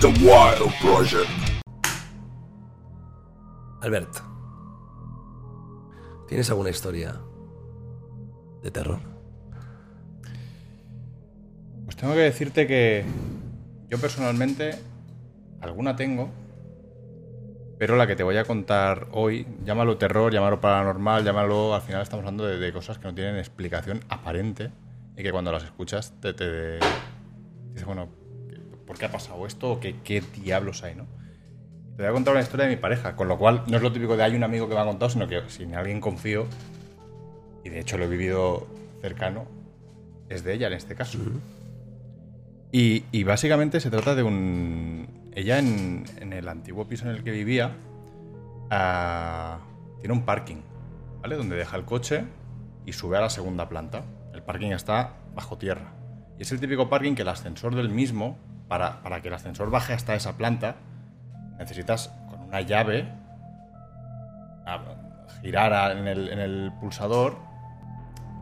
The 0.00 0.06
Wild 0.06 0.72
Project. 0.80 1.28
Albert, 3.80 4.08
¿tienes 6.28 6.48
alguna 6.50 6.70
historia 6.70 7.20
de 8.62 8.70
terror? 8.70 9.00
Pues 11.84 11.96
tengo 11.96 12.14
que 12.14 12.20
decirte 12.20 12.68
que 12.68 13.04
yo 13.88 13.98
personalmente 13.98 14.78
alguna 15.60 15.96
tengo, 15.96 16.30
pero 17.76 17.96
la 17.96 18.06
que 18.06 18.14
te 18.14 18.22
voy 18.22 18.36
a 18.36 18.44
contar 18.44 19.08
hoy, 19.10 19.48
llámalo 19.64 19.98
terror, 19.98 20.32
llámalo 20.32 20.60
paranormal, 20.60 21.24
llámalo, 21.24 21.74
al 21.74 21.82
final 21.82 22.02
estamos 22.02 22.22
hablando 22.22 22.46
de, 22.46 22.58
de 22.58 22.72
cosas 22.72 22.98
que 22.98 23.08
no 23.08 23.16
tienen 23.16 23.36
explicación 23.36 24.04
aparente 24.08 24.70
y 25.16 25.24
que 25.24 25.32
cuando 25.32 25.50
las 25.50 25.64
escuchas 25.64 26.14
te, 26.20 26.34
te 26.34 26.78
dices, 27.72 27.84
bueno, 27.84 28.17
¿por 28.88 28.98
qué 28.98 29.04
ha 29.04 29.12
pasado 29.12 29.46
esto? 29.46 29.72
¿O 29.72 29.80
qué, 29.80 29.96
qué 30.02 30.22
diablos 30.42 30.82
hay, 30.82 30.96
no? 30.96 31.06
Te 31.96 32.02
voy 32.02 32.10
a 32.10 32.12
contar 32.12 32.32
una 32.32 32.42
historia 32.42 32.66
de 32.66 32.74
mi 32.74 32.80
pareja, 32.80 33.14
con 33.14 33.28
lo 33.28 33.38
cual 33.38 33.64
no 33.66 33.76
es 33.76 33.82
lo 33.82 33.92
típico 33.92 34.16
de 34.16 34.24
hay 34.24 34.34
un 34.34 34.42
amigo 34.42 34.68
que 34.68 34.74
me 34.74 34.80
ha 34.80 34.84
contado, 34.84 35.10
sino 35.10 35.28
que 35.28 35.42
si 35.48 35.64
en 35.64 35.74
alguien 35.74 36.00
confío, 36.00 36.46
y 37.64 37.68
de 37.68 37.80
hecho 37.80 37.98
lo 37.98 38.04
he 38.04 38.08
vivido 38.08 38.66
cercano, 39.02 39.46
es 40.28 40.42
de 40.42 40.54
ella 40.54 40.68
en 40.68 40.72
este 40.72 40.94
caso. 40.94 41.18
Y, 42.72 43.04
y 43.12 43.24
básicamente 43.24 43.80
se 43.80 43.90
trata 43.90 44.14
de 44.14 44.22
un... 44.22 45.30
Ella 45.34 45.58
en, 45.58 46.04
en 46.20 46.32
el 46.32 46.48
antiguo 46.48 46.88
piso 46.88 47.08
en 47.08 47.14
el 47.14 47.22
que 47.22 47.30
vivía 47.30 47.76
ah, 48.70 49.58
tiene 50.00 50.14
un 50.14 50.24
parking, 50.24 50.62
¿vale? 51.20 51.36
Donde 51.36 51.56
deja 51.56 51.76
el 51.76 51.84
coche 51.84 52.24
y 52.86 52.92
sube 52.92 53.18
a 53.18 53.20
la 53.20 53.30
segunda 53.30 53.68
planta. 53.68 54.04
El 54.32 54.42
parking 54.42 54.70
está 54.70 55.16
bajo 55.34 55.58
tierra. 55.58 55.92
Y 56.38 56.42
es 56.42 56.52
el 56.52 56.60
típico 56.60 56.88
parking 56.88 57.14
que 57.14 57.22
el 57.22 57.28
ascensor 57.28 57.74
del 57.74 57.88
mismo, 57.88 58.38
para, 58.68 59.02
para 59.02 59.20
que 59.22 59.28
el 59.28 59.34
ascensor 59.34 59.70
baje 59.70 59.92
hasta 59.94 60.14
esa 60.14 60.36
planta, 60.36 60.76
necesitas 61.58 62.12
con 62.28 62.40
una 62.42 62.60
llave 62.60 63.08
girar 65.42 65.96
en 65.96 66.06
el, 66.06 66.28
en 66.28 66.38
el 66.38 66.72
pulsador 66.80 67.36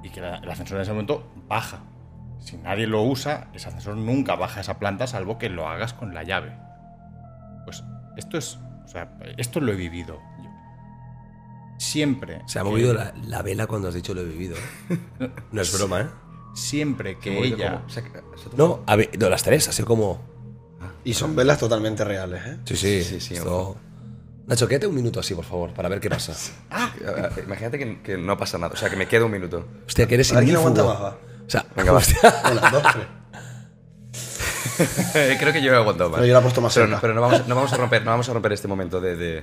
y 0.03 0.11
que 0.11 0.21
la- 0.21 0.37
el 0.39 0.51
ascensor 0.51 0.77
en 0.79 0.83
ese 0.83 0.93
momento 0.93 1.31
baja. 1.49 1.81
Si 2.39 2.57
nadie 2.57 2.87
lo 2.87 3.03
usa, 3.03 3.49
ese 3.55 3.69
ascensor 3.69 3.97
nunca 3.97 4.35
baja 4.37 4.59
a 4.59 4.61
esa 4.63 4.79
planta 4.79 5.07
salvo 5.07 5.39
que 5.39 5.49
lo 5.49 5.69
hagas 5.69 5.93
con 5.95 6.15
la 6.15 6.23
llave. 6.23 6.53
Pues 7.65 7.83
esto 8.17 8.39
es, 8.39 8.59
o 8.85 8.89
sea, 8.89 9.11
esto 9.37 9.61
lo 9.61 9.73
he 9.73 9.77
vivido 9.77 10.21
yo. 10.43 10.51
Siempre. 11.79 12.41
Se 12.47 12.59
ha 12.59 12.63
que- 12.63 12.69
movido 12.71 12.95
la, 12.95 13.13
la 13.27 13.43
vela 13.43 13.67
cuando 13.67 13.89
has 13.89 13.95
dicho 13.95 14.15
lo 14.15 14.21
he 14.21 14.25
vivido. 14.25 14.57
¿eh? 15.21 15.31
No 15.53 15.61
es 15.61 15.77
broma, 15.77 16.01
¿eh? 16.03 16.07
Siempre 16.57 17.19
que 17.19 17.39
ella. 17.39 17.83
como- 17.83 17.89
se 17.91 18.01
se 18.03 18.57
No, 18.57 18.81
a 18.87 18.97
ver, 18.97 19.11
no, 19.19 19.29
las 19.29 19.43
tres, 19.43 19.69
así 19.69 19.83
como... 19.83 20.21
Y 21.05 21.15
son 21.15 21.37
velas 21.37 21.59
totalmente 21.59 22.03
reales, 22.05 22.43
¿eh? 22.47 22.57
Sí, 22.65 22.77
sí, 22.77 23.03
Sí, 23.05 23.21
sí, 23.21 23.35
esto- 23.35 23.77
Nacho, 24.47 24.67
quédate 24.69 24.87
un 24.87 24.95
minuto 24.95 25.19
así, 25.21 25.35
por 25.35 25.45
favor, 25.45 25.73
para 25.75 25.89
ver 25.89 25.99
qué 26.01 26.09
pasa. 26.09 26.33
Eh, 27.01 27.43
Imagínate 27.45 27.79
que, 27.79 28.01
que 28.01 28.17
no 28.17 28.37
pasa 28.39 28.59
nada. 28.59 28.73
O 28.75 28.77
sea, 28.77 28.89
que 28.89 28.95
me 28.97 29.07
queda 29.09 29.25
un 29.25 29.33
minuto. 29.33 29.67
Hostia, 29.87 30.07
que 30.07 30.15
eres 30.15 30.31
A 30.33 30.37
ver 30.37 30.45
quién 30.45 30.57
aguanta 30.57 30.85
más, 30.85 31.03
va. 31.03 31.19
O 31.47 31.51
sea, 31.51 31.67
Venga, 31.77 31.91
va. 31.93 31.99
hostia. 31.99 32.19
Una, 32.53 32.71
dos, 32.71 32.83
tres. 32.93 33.07
Creo 35.41 35.53
que 35.53 35.63
yo 35.63 35.73
he 35.73 35.77
aguantado 35.77 36.11
más. 36.11 36.19
Pero 36.19 36.27
yo 36.29 36.33
la 36.35 36.39
he 36.39 36.43
puesto 36.43 36.61
más 36.61 36.75
Pero, 36.75 36.87
no, 36.87 37.01
pero 37.01 37.15
no, 37.15 37.21
vamos, 37.23 37.47
no 37.49 37.55
vamos 37.55 37.73
a 37.73 37.77
romper, 37.77 38.05
no 38.05 38.11
vamos 38.13 38.29
a 38.29 38.33
romper 38.33 38.53
este 38.53 38.69
momento 38.69 39.01
de. 39.01 39.17
de, 39.17 39.43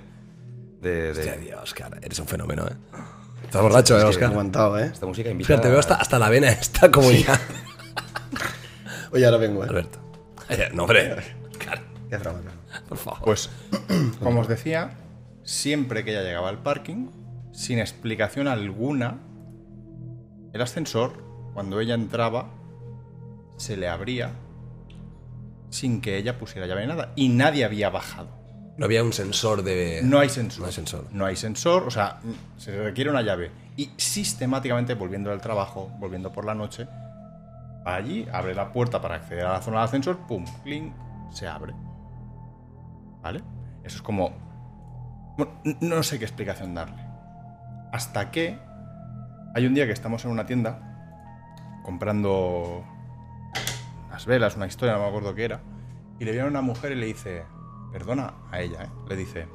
de- 0.81 1.01
de- 1.01 1.11
Hostia, 1.11 1.35
Dios, 1.37 1.61
Oscar, 1.63 1.99
eres 2.01 2.19
un 2.19 2.27
fenómeno, 2.27 2.65
¿eh? 2.67 2.73
Estás 3.53 3.61
borracho, 3.61 3.99
¿eh, 3.99 4.03
Oscar? 4.03 4.31
aguantado, 4.31 4.79
¿eh? 4.79 4.89
Esta 4.91 5.05
música 5.05 5.29
invita. 5.29 5.43
Espera, 5.53 5.61
te 5.61 5.69
veo 5.69 5.77
hasta, 5.77 5.93
hasta 5.93 6.17
la 6.17 6.27
vena 6.27 6.49
está 6.49 6.89
como 6.89 7.11
ya. 7.11 7.39
Oye, 9.11 9.25
ahora 9.25 9.37
vengo, 9.37 9.63
¿eh? 9.63 9.67
Alberto. 9.69 9.99
Eh, 10.49 10.69
No, 10.73 10.85
hombre. 10.85 11.35
Claro, 11.59 11.83
Qué 12.09 12.17
broma, 12.17 12.39
claro. 12.41 12.85
por 12.89 12.97
favor. 12.97 13.19
Pues, 13.23 13.51
como 14.23 14.39
os 14.41 14.47
decía, 14.47 14.97
siempre 15.43 16.03
que 16.03 16.09
ella 16.09 16.23
llegaba 16.23 16.49
al 16.49 16.63
parking, 16.63 17.11
sin 17.51 17.77
explicación 17.77 18.47
alguna, 18.47 19.19
el 20.51 20.59
ascensor, 20.59 21.23
cuando 21.53 21.79
ella 21.79 21.93
entraba, 21.93 22.49
se 23.57 23.77
le 23.77 23.87
abría 23.87 24.31
sin 25.69 26.01
que 26.01 26.17
ella 26.17 26.39
pusiera 26.39 26.65
llave 26.65 26.81
ni 26.81 26.87
nada. 26.87 27.13
Y 27.15 27.29
nadie 27.29 27.65
había 27.65 27.91
bajado. 27.91 28.29
No 28.77 28.85
había 28.85 29.03
un 29.03 29.13
sensor 29.13 29.63
de... 29.63 30.01
No 30.03 30.19
hay 30.19 30.29
sensor. 30.29 30.61
No 30.61 30.65
hay 30.67 30.73
sensor. 30.73 31.07
No 31.11 31.25
hay 31.25 31.35
sensor, 31.35 31.83
o 31.83 31.91
sea, 31.91 32.19
se 32.57 32.75
requiere 32.83 33.09
una 33.09 33.21
llave. 33.21 33.51
Y 33.77 33.91
sistemáticamente, 33.97 34.95
volviendo 34.95 35.29
del 35.29 35.41
trabajo, 35.41 35.91
volviendo 35.99 36.31
por 36.31 36.45
la 36.45 36.55
noche, 36.55 36.87
va 37.85 37.95
allí, 37.95 38.27
abre 38.31 38.55
la 38.55 38.71
puerta 38.71 39.01
para 39.01 39.15
acceder 39.15 39.45
a 39.45 39.53
la 39.53 39.61
zona 39.61 39.77
del 39.77 39.85
ascensor, 39.85 40.17
pum, 40.27 40.45
clink, 40.63 40.93
se 41.31 41.47
abre. 41.47 41.73
¿Vale? 43.21 43.41
Eso 43.83 43.97
es 43.97 44.01
como. 44.01 44.33
Bueno, 45.37 45.53
no 45.81 46.03
sé 46.03 46.17
qué 46.17 46.25
explicación 46.25 46.73
darle. 46.73 47.03
Hasta 47.91 48.31
que 48.31 48.57
hay 49.53 49.65
un 49.65 49.73
día 49.73 49.85
que 49.85 49.91
estamos 49.91 50.25
en 50.25 50.31
una 50.31 50.45
tienda 50.45 51.81
comprando 51.83 52.83
unas 54.07 54.25
velas, 54.25 54.55
una 54.55 54.67
historia, 54.67 54.95
no 54.95 55.01
me 55.01 55.07
acuerdo 55.07 55.35
qué 55.35 55.45
era, 55.45 55.61
y 56.19 56.25
le 56.25 56.31
viene 56.31 56.47
una 56.47 56.61
mujer 56.61 56.93
y 56.93 56.95
le 56.95 57.05
dice, 57.05 57.43
perdona 57.93 58.33
a 58.51 58.59
ella, 58.59 58.85
¿eh? 58.85 58.89
le 59.07 59.15
dice, 59.15 59.47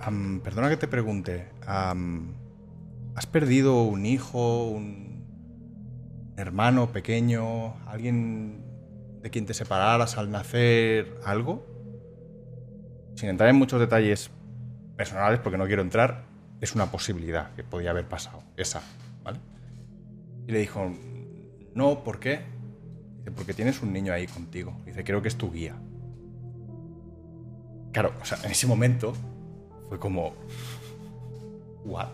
"Am, 0.00 0.40
perdona 0.40 0.70
que 0.70 0.78
te 0.78 0.88
pregunte, 0.88 1.50
¿has 1.66 3.26
perdido 3.26 3.82
un 3.82 4.06
hijo, 4.06 4.66
un 4.66 5.24
hermano 6.38 6.90
pequeño, 6.90 7.74
alguien 7.86 8.64
de 9.22 9.30
quien 9.30 9.44
te 9.44 9.52
separaras 9.52 10.16
al 10.16 10.30
nacer, 10.30 11.20
algo? 11.24 11.66
Sin 13.14 13.28
entrar 13.28 13.50
en 13.50 13.56
muchos 13.56 13.78
detalles 13.78 14.30
personales, 14.96 15.38
porque 15.38 15.58
no 15.58 15.66
quiero 15.66 15.82
entrar, 15.82 16.24
es 16.62 16.74
una 16.74 16.86
posibilidad 16.90 17.54
que 17.54 17.62
podía 17.62 17.90
haber 17.90 18.08
pasado, 18.08 18.42
esa, 18.56 18.80
¿vale? 19.22 19.38
Y 20.46 20.52
le 20.52 20.60
dijo, 20.60 20.90
no, 21.74 22.02
¿por 22.04 22.18
qué? 22.18 22.40
Dice, 23.18 23.32
porque 23.32 23.52
tienes 23.52 23.82
un 23.82 23.92
niño 23.92 24.14
ahí 24.14 24.26
contigo. 24.26 24.74
Dice, 24.86 25.04
creo 25.04 25.20
que 25.20 25.28
es 25.28 25.36
tu 25.36 25.52
guía. 25.52 25.76
Claro, 27.92 28.12
o 28.20 28.24
sea, 28.24 28.38
en 28.44 28.50
ese 28.50 28.66
momento 28.66 29.12
fue 29.88 29.98
como, 29.98 30.32
¿what? 31.84 32.08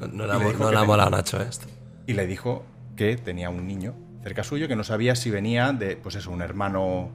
No, 0.00 0.06
le 0.06 0.32
no 0.32 0.38
que 0.38 0.64
le 0.72 0.76
ha 0.76 0.80
te- 0.80 0.86
molado 0.86 1.10
Nacho 1.10 1.40
¿eh? 1.40 1.46
esto. 1.48 1.66
Y 2.06 2.12
le 2.14 2.26
dijo 2.26 2.64
que 2.96 3.16
tenía 3.16 3.50
un 3.50 3.66
niño 3.66 3.94
cerca 4.22 4.42
suyo 4.42 4.68
que 4.68 4.76
no 4.76 4.84
sabía 4.84 5.14
si 5.14 5.30
venía 5.30 5.72
de, 5.72 5.96
pues 5.96 6.14
eso, 6.16 6.30
un 6.30 6.42
hermano 6.42 7.10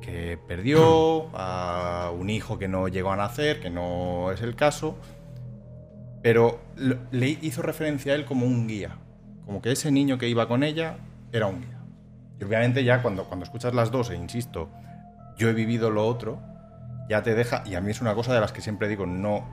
que 0.00 0.38
perdió, 0.48 1.28
a 1.34 2.10
un 2.18 2.30
hijo 2.30 2.58
que 2.58 2.68
no 2.68 2.88
llegó 2.88 3.12
a 3.12 3.16
nacer, 3.16 3.60
que 3.60 3.70
no 3.70 4.30
es 4.32 4.40
el 4.42 4.54
caso, 4.56 4.96
pero 6.22 6.58
le 7.12 7.28
hizo 7.42 7.60
referencia 7.62 8.12
a 8.12 8.16
él 8.16 8.24
como 8.24 8.46
un 8.46 8.66
guía, 8.66 8.96
como 9.44 9.60
que 9.60 9.72
ese 9.72 9.90
niño 9.92 10.16
que 10.18 10.28
iba 10.28 10.48
con 10.48 10.62
ella 10.62 10.96
era 11.32 11.46
un 11.46 11.60
guía. 11.60 11.78
Y 12.40 12.44
obviamente 12.44 12.82
ya 12.84 13.02
cuando, 13.02 13.24
cuando 13.24 13.44
escuchas 13.44 13.74
las 13.74 13.90
dos, 13.90 14.10
e 14.10 14.16
insisto, 14.16 14.68
yo 15.36 15.48
he 15.48 15.52
vivido 15.52 15.90
lo 15.90 16.06
otro, 16.06 16.38
ya 17.08 17.22
te 17.22 17.34
deja, 17.34 17.62
y 17.66 17.74
a 17.74 17.80
mí 17.80 17.90
es 17.90 18.00
una 18.00 18.14
cosa 18.14 18.32
de 18.34 18.40
las 18.40 18.52
que 18.52 18.60
siempre 18.60 18.88
digo, 18.88 19.06
no, 19.06 19.44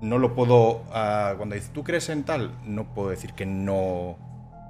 no 0.00 0.18
lo 0.18 0.34
puedo. 0.34 0.84
ah, 0.92 1.34
cuando 1.36 1.54
dices, 1.54 1.72
¿tú 1.72 1.84
crees 1.84 2.08
en 2.08 2.24
tal? 2.24 2.52
No 2.64 2.94
puedo 2.94 3.10
decir 3.10 3.32
que 3.34 3.46
no, 3.46 4.16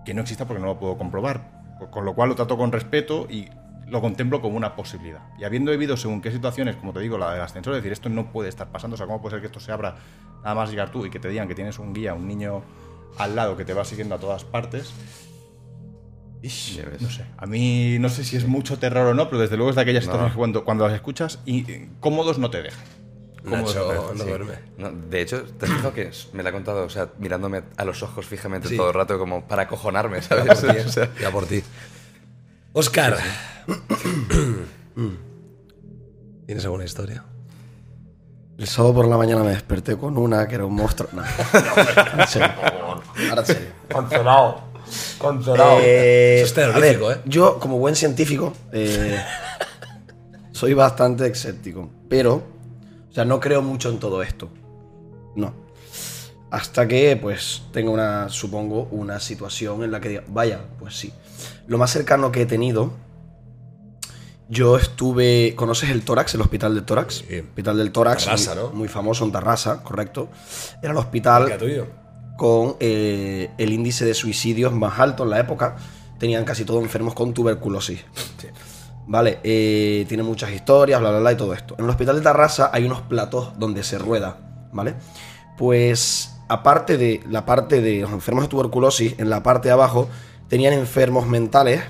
que 0.04 0.14
no 0.14 0.22
exista 0.22 0.46
porque 0.46 0.60
no 0.60 0.66
lo 0.66 0.78
puedo 0.78 0.96
comprobar. 0.96 1.58
Con 1.90 2.04
lo 2.04 2.14
cual 2.14 2.30
lo 2.30 2.34
trato 2.34 2.56
con 2.56 2.72
respeto 2.72 3.26
y 3.30 3.48
lo 3.86 4.00
contemplo 4.00 4.40
como 4.40 4.56
una 4.56 4.74
posibilidad. 4.74 5.20
Y 5.38 5.44
habiendo 5.44 5.70
vivido 5.70 5.96
según 5.96 6.20
qué 6.20 6.32
situaciones, 6.32 6.76
como 6.76 6.92
te 6.92 7.00
digo, 7.00 7.18
la 7.18 7.32
del 7.32 7.40
ascensor, 7.40 7.74
decir, 7.74 7.92
esto 7.92 8.08
no 8.08 8.32
puede 8.32 8.48
estar 8.48 8.68
pasando. 8.68 8.94
O 8.94 8.96
sea, 8.96 9.06
¿cómo 9.06 9.20
puede 9.20 9.36
ser 9.36 9.40
que 9.40 9.46
esto 9.46 9.60
se 9.60 9.70
abra 9.70 9.96
nada 10.42 10.54
más 10.54 10.70
llegar 10.70 10.90
tú 10.90 11.06
y 11.06 11.10
que 11.10 11.20
te 11.20 11.28
digan 11.28 11.46
que 11.46 11.54
tienes 11.54 11.78
un 11.78 11.92
guía, 11.92 12.14
un 12.14 12.26
niño 12.26 12.62
al 13.16 13.36
lado 13.36 13.56
que 13.56 13.64
te 13.64 13.74
va 13.74 13.84
siguiendo 13.84 14.14
a 14.14 14.18
todas 14.18 14.44
partes? 14.44 14.92
Ish, 16.42 16.80
no 17.00 17.10
sé. 17.10 17.24
A 17.36 17.46
mí 17.46 17.98
no 17.98 18.08
sé 18.08 18.24
si 18.24 18.36
es 18.36 18.46
mucho 18.46 18.78
terror 18.78 19.08
o 19.08 19.14
no, 19.14 19.28
pero 19.28 19.40
desde 19.42 19.56
luego 19.56 19.70
es 19.70 19.76
de 19.76 19.82
aquellas 19.82 20.06
No. 20.06 20.26
que 20.28 20.34
cuando, 20.34 20.64
cuando 20.64 20.86
las 20.86 20.94
escuchas 20.94 21.40
y 21.44 21.70
eh, 21.70 21.88
cómodos 22.00 22.38
no 22.38 22.50
te 22.50 22.62
dejan. 22.62 22.84
Nacho 23.44 24.12
no 24.14 24.22
sí. 24.22 24.28
duerme. 24.28 24.54
No, 24.76 24.90
de 24.90 25.22
hecho, 25.22 25.42
¿te 25.44 25.66
que 25.94 26.10
me 26.34 26.42
la 26.42 26.50
ha 26.50 26.52
contado, 26.52 26.84
o 26.84 26.90
sea, 26.90 27.08
mirándome 27.18 27.62
a 27.76 27.84
los 27.84 28.02
ojos 28.02 28.26
fijamente 28.26 28.68
Sí. 28.68 28.76
todo 28.76 28.88
el 28.88 28.94
rato 28.94 29.18
como 29.18 29.46
para 29.48 29.62
acojonarme, 29.62 30.20
Ya 30.20 30.22
¿sabes? 30.22 30.60
por 30.60 30.74
ti, 30.74 30.78
O 30.86 30.88
sea, 30.90 31.10
ya 31.20 31.30
por 31.30 31.46
ti. 31.46 31.62
Oscar, 32.72 33.16
¿Tienes 36.46 36.64
alguna 36.64 36.84
historia? 36.84 37.24
El 38.58 38.66
sábado 38.66 38.94
por 38.94 39.08
la 39.08 39.16
mañana 39.16 39.42
me 39.44 39.50
desperté 39.50 39.96
con 39.96 40.18
una 40.18 40.48
que 40.48 40.56
era 40.56 40.64
un 40.64 40.74
monstruo. 40.74 41.08
No. 41.12 41.22
Ahora. 41.52 42.26
Cancelado. 43.88 44.67
Cancelado. 45.20 45.78
Eh, 45.82 46.36
Eso 46.36 46.46
es 46.46 46.52
a 46.52 46.54
terrorífico, 46.54 47.08
ver, 47.08 47.18
¿eh? 47.18 47.20
Yo, 47.26 47.58
como 47.58 47.78
buen 47.78 47.96
científico, 47.96 48.52
eh, 48.72 49.20
soy 50.52 50.74
bastante 50.74 51.26
escéptico. 51.26 51.90
Pero, 52.08 52.42
o 53.10 53.12
sea, 53.12 53.24
no 53.24 53.40
creo 53.40 53.62
mucho 53.62 53.90
en 53.90 53.98
todo 53.98 54.22
esto. 54.22 54.48
No. 55.36 55.54
Hasta 56.50 56.88
que, 56.88 57.16
pues, 57.16 57.62
tenga 57.72 57.90
una, 57.90 58.28
supongo, 58.28 58.88
una 58.90 59.20
situación 59.20 59.82
en 59.84 59.90
la 59.90 60.00
que 60.00 60.08
diga, 60.08 60.24
vaya, 60.28 60.60
pues 60.78 60.96
sí. 60.96 61.12
Lo 61.66 61.76
más 61.76 61.90
cercano 61.90 62.32
que 62.32 62.42
he 62.42 62.46
tenido, 62.46 62.92
yo 64.48 64.78
estuve. 64.78 65.54
¿Conoces 65.56 65.90
el 65.90 66.02
tórax, 66.02 66.34
el 66.34 66.40
hospital 66.40 66.74
del 66.74 66.84
tórax? 66.84 67.24
Sí. 67.28 67.40
Hospital 67.40 67.76
del 67.76 67.92
tórax. 67.92 68.24
Tarrasa, 68.24 68.54
muy, 68.54 68.62
¿no? 68.64 68.70
muy 68.70 68.88
famoso 68.88 69.24
en 69.24 69.32
Tarrasa, 69.32 69.82
correcto. 69.82 70.30
Era 70.82 70.92
el 70.92 70.98
hospital 70.98 71.56
tuyo. 71.58 71.86
Con 72.38 72.76
eh, 72.78 73.50
el 73.58 73.72
índice 73.72 74.04
de 74.04 74.14
suicidios 74.14 74.72
más 74.72 75.00
alto 75.00 75.24
en 75.24 75.30
la 75.30 75.40
época. 75.40 75.74
Tenían 76.20 76.44
casi 76.44 76.64
todos 76.64 76.80
enfermos 76.84 77.12
con 77.12 77.34
tuberculosis. 77.34 78.04
Vale, 79.08 79.40
eh, 79.42 80.06
tiene 80.08 80.22
muchas 80.22 80.52
historias, 80.52 81.00
bla, 81.00 81.10
bla, 81.10 81.18
bla 81.18 81.32
y 81.32 81.36
todo 81.36 81.52
esto. 81.52 81.74
En 81.78 81.84
el 81.84 81.90
hospital 81.90 82.14
de 82.14 82.22
Tarrasa 82.22 82.70
hay 82.72 82.84
unos 82.84 83.00
platos 83.02 83.58
donde 83.58 83.82
se 83.82 83.98
rueda, 83.98 84.68
¿vale? 84.72 84.94
Pues 85.56 86.38
aparte 86.48 86.96
de 86.96 87.20
la 87.28 87.44
parte 87.44 87.80
de 87.80 88.02
los 88.02 88.12
enfermos 88.12 88.44
de 88.44 88.48
tuberculosis, 88.48 89.16
en 89.18 89.30
la 89.30 89.42
parte 89.42 89.68
de 89.68 89.72
abajo 89.72 90.08
tenían 90.46 90.74
enfermos 90.74 91.26
mentales, 91.26 91.82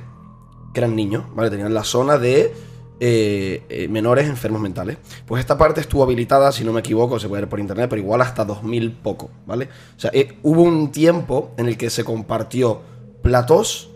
que 0.72 0.80
eran 0.80 0.96
niños, 0.96 1.24
¿vale? 1.34 1.50
Tenían 1.50 1.74
la 1.74 1.84
zona 1.84 2.16
de 2.16 2.54
eh, 3.00 3.62
eh, 3.68 3.86
menores 3.86 4.28
enfermos 4.28 4.60
mentales. 4.60 4.98
Pues 5.24 5.40
esta 5.40 5.56
parte 5.56 5.80
estuvo 5.80 6.02
habilitada, 6.02 6.50
si 6.50 6.64
no 6.64 6.72
me 6.72 6.80
equivoco, 6.80 7.20
se 7.20 7.28
puede 7.28 7.42
ver 7.42 7.48
por 7.48 7.60
internet, 7.60 7.88
pero 7.88 8.02
igual 8.02 8.20
hasta 8.22 8.44
2000 8.44 8.92
poco, 8.92 9.30
¿vale? 9.46 9.68
O 9.96 10.00
sea, 10.00 10.10
eh, 10.12 10.38
hubo 10.42 10.62
un 10.62 10.90
tiempo 10.90 11.52
en 11.56 11.68
el 11.68 11.76
que 11.78 11.90
se 11.90 12.02
compartió 12.02 12.80
platos 13.22 13.90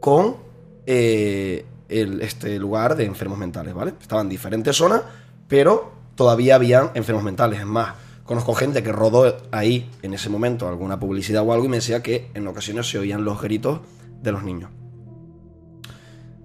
con 0.00 0.48
este 0.86 2.58
lugar 2.58 2.96
de 2.96 3.04
enfermos 3.04 3.36
mentales, 3.36 3.74
¿vale? 3.74 3.92
Estaban 4.00 4.26
en 4.26 4.30
diferentes 4.30 4.74
zonas, 4.74 5.02
pero 5.46 5.92
todavía 6.14 6.54
habían 6.54 6.90
enfermos 6.94 7.24
mentales. 7.24 7.60
Es 7.60 7.66
más, 7.66 7.96
conozco 8.24 8.54
gente 8.54 8.82
que 8.82 8.92
rodó 8.92 9.36
ahí 9.50 9.90
en 10.00 10.14
ese 10.14 10.30
momento 10.30 10.66
alguna 10.66 10.98
publicidad 10.98 11.42
o 11.46 11.52
algo 11.52 11.66
y 11.66 11.68
me 11.68 11.76
decía 11.76 12.02
que 12.02 12.30
en 12.32 12.46
ocasiones 12.46 12.88
se 12.88 12.98
oían 12.98 13.24
los 13.24 13.42
gritos 13.42 13.80
de 14.22 14.32
los 14.32 14.42
niños. 14.42 14.70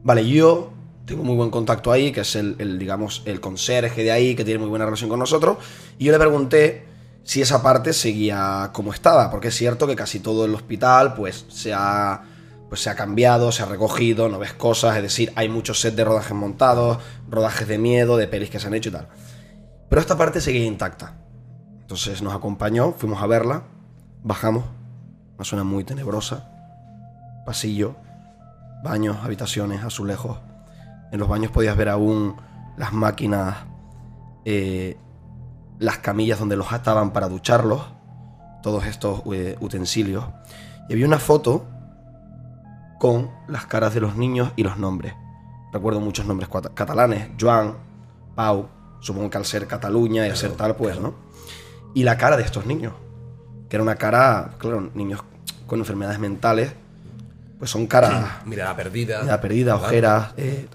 Vale, 0.04 0.28
yo 0.28 0.74
tengo 1.06 1.24
muy 1.24 1.36
buen 1.36 1.50
contacto 1.50 1.92
ahí, 1.92 2.12
que 2.12 2.22
es 2.22 2.36
el, 2.36 2.56
el, 2.60 2.80
digamos, 2.80 3.24
el 3.26 3.40
conserje 3.40 4.04
de 4.04 4.12
ahí, 4.12 4.36
que 4.36 4.46
tiene 4.46 4.60
muy 4.60 4.70
buena 4.70 4.86
relación 4.86 5.10
con 5.10 5.20
nosotros. 5.20 5.58
Y 5.98 6.06
yo 6.06 6.12
le 6.12 6.20
pregunté 6.20 6.86
si 7.24 7.42
esa 7.42 7.62
parte 7.62 7.94
seguía 7.94 8.70
como 8.74 8.94
estaba, 8.94 9.30
porque 9.32 9.50
es 9.50 9.56
cierto 9.56 9.88
que 9.88 9.96
casi 9.96 10.20
todo 10.20 10.46
el 10.46 10.54
hospital, 10.56 11.14
pues, 11.14 11.46
se 11.50 11.74
ha, 11.74 12.22
pues, 12.70 12.82
se 12.82 12.90
ha 12.90 12.96
cambiado, 12.96 13.52
se 13.52 13.64
ha 13.64 13.66
recogido, 13.66 14.30
no 14.30 14.40
ves 14.40 14.54
cosas, 14.54 14.96
es 14.98 15.04
decir, 15.04 15.32
hay 15.36 15.50
muchos 15.50 15.80
sets 15.80 15.96
de 15.96 16.04
rodajes 16.04 16.34
montados, 16.34 17.00
rodajes 17.30 17.68
de 17.68 17.78
miedo, 17.78 18.18
de 18.18 18.28
pelis 18.28 18.50
que 18.50 18.60
se 18.60 18.68
han 18.68 18.74
hecho 18.74 18.90
y 18.90 18.94
tal. 18.94 19.08
Pero 19.90 20.02
esta 20.02 20.18
parte 20.18 20.42
seguía 20.42 20.66
intacta. 20.66 21.18
Entonces 21.82 22.22
nos 22.22 22.34
acompañó, 22.34 22.94
fuimos 22.94 23.22
a 23.22 23.28
verla, 23.28 23.64
bajamos, 24.24 24.66
una 25.36 25.46
zona 25.46 25.64
muy 25.64 25.84
tenebrosa, 25.84 26.50
pasillo, 27.46 27.96
baños, 28.84 29.18
habitaciones, 29.22 29.84
azulejos. 29.84 30.40
En 31.14 31.20
los 31.20 31.30
baños 31.30 31.52
podías 31.52 31.78
ver 31.78 31.90
aún 31.90 32.36
las 32.76 32.92
máquinas, 32.92 33.56
eh, 34.46 34.98
las 35.78 36.00
camillas 36.00 36.40
donde 36.40 36.56
los 36.56 36.74
ataban 36.74 37.14
para 37.14 37.30
ducharlos, 37.30 37.84
todos 38.64 38.88
estos 38.88 39.22
eh, 39.32 39.56
utensilios. 39.60 40.26
Y 40.90 40.94
había 40.94 41.06
una 41.06 41.20
foto 41.20 41.68
con 43.00 43.30
las 43.48 43.68
caras 43.68 43.94
de 43.94 44.02
los 44.02 44.16
niños 44.16 44.54
y 44.56 44.64
los 44.64 44.80
nombres. 44.80 45.14
Recuerdo 45.72 46.00
muchos 46.00 46.26
nombres 46.26 46.50
catalanes, 46.74 47.30
Joan, 47.40 47.76
Pau, 48.34 48.70
supongo 49.00 49.30
que 49.30 49.38
al 49.38 49.46
ser 49.46 49.68
Cataluña 49.68 50.26
y 50.26 50.32
al 50.32 50.36
ser 50.36 50.54
tal, 50.54 50.76
pues, 50.76 51.00
¿no? 51.00 51.14
Y 51.94 52.02
la 52.02 52.18
cara 52.18 52.38
de 52.38 52.44
estos 52.44 52.66
niños, 52.66 52.94
que 53.70 53.76
era 53.76 53.84
una 53.84 53.98
cara, 53.98 54.50
claro, 54.58 54.90
niños 54.96 55.24
con 55.68 55.78
enfermedades 55.78 56.18
mentales, 56.18 56.74
pues 57.60 57.70
son 57.70 57.86
caras 57.86 58.44
Mirada 58.46 58.76
perdida. 58.76 59.22
la 59.22 59.40
perdida, 59.40 59.76
ojeras. 59.76 60.34
eh. 60.38 60.68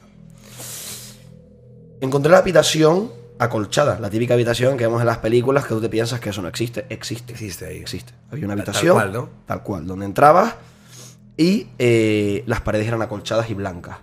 Encontré 2.00 2.30
la 2.30 2.38
habitación 2.38 3.10
acolchada, 3.38 3.98
la 4.00 4.10
típica 4.10 4.34
habitación 4.34 4.76
que 4.76 4.84
vemos 4.84 5.00
en 5.00 5.06
las 5.06 5.18
películas 5.18 5.64
que 5.64 5.70
tú 5.70 5.80
te 5.80 5.88
piensas 5.88 6.20
que 6.20 6.30
eso 6.30 6.42
no 6.42 6.48
existe. 6.48 6.86
Existe. 6.90 7.32
Existe 7.32 7.66
ahí. 7.66 7.76
Existe. 7.78 8.12
Había 8.30 8.46
una 8.46 8.56
Tal- 8.56 8.64
tal 8.64 8.74
habitación. 8.74 8.94
cual, 8.96 9.12
¿no? 9.12 9.30
Tal 9.46 9.62
cual, 9.62 9.86
donde 9.86 10.04
entrabas 10.06 10.54
y 11.36 11.68
eh, 11.78 12.42
las 12.46 12.60
paredes 12.62 12.86
eran 12.88 13.00
acolchadas 13.02 13.48
y 13.50 13.54
blancas. 13.54 13.98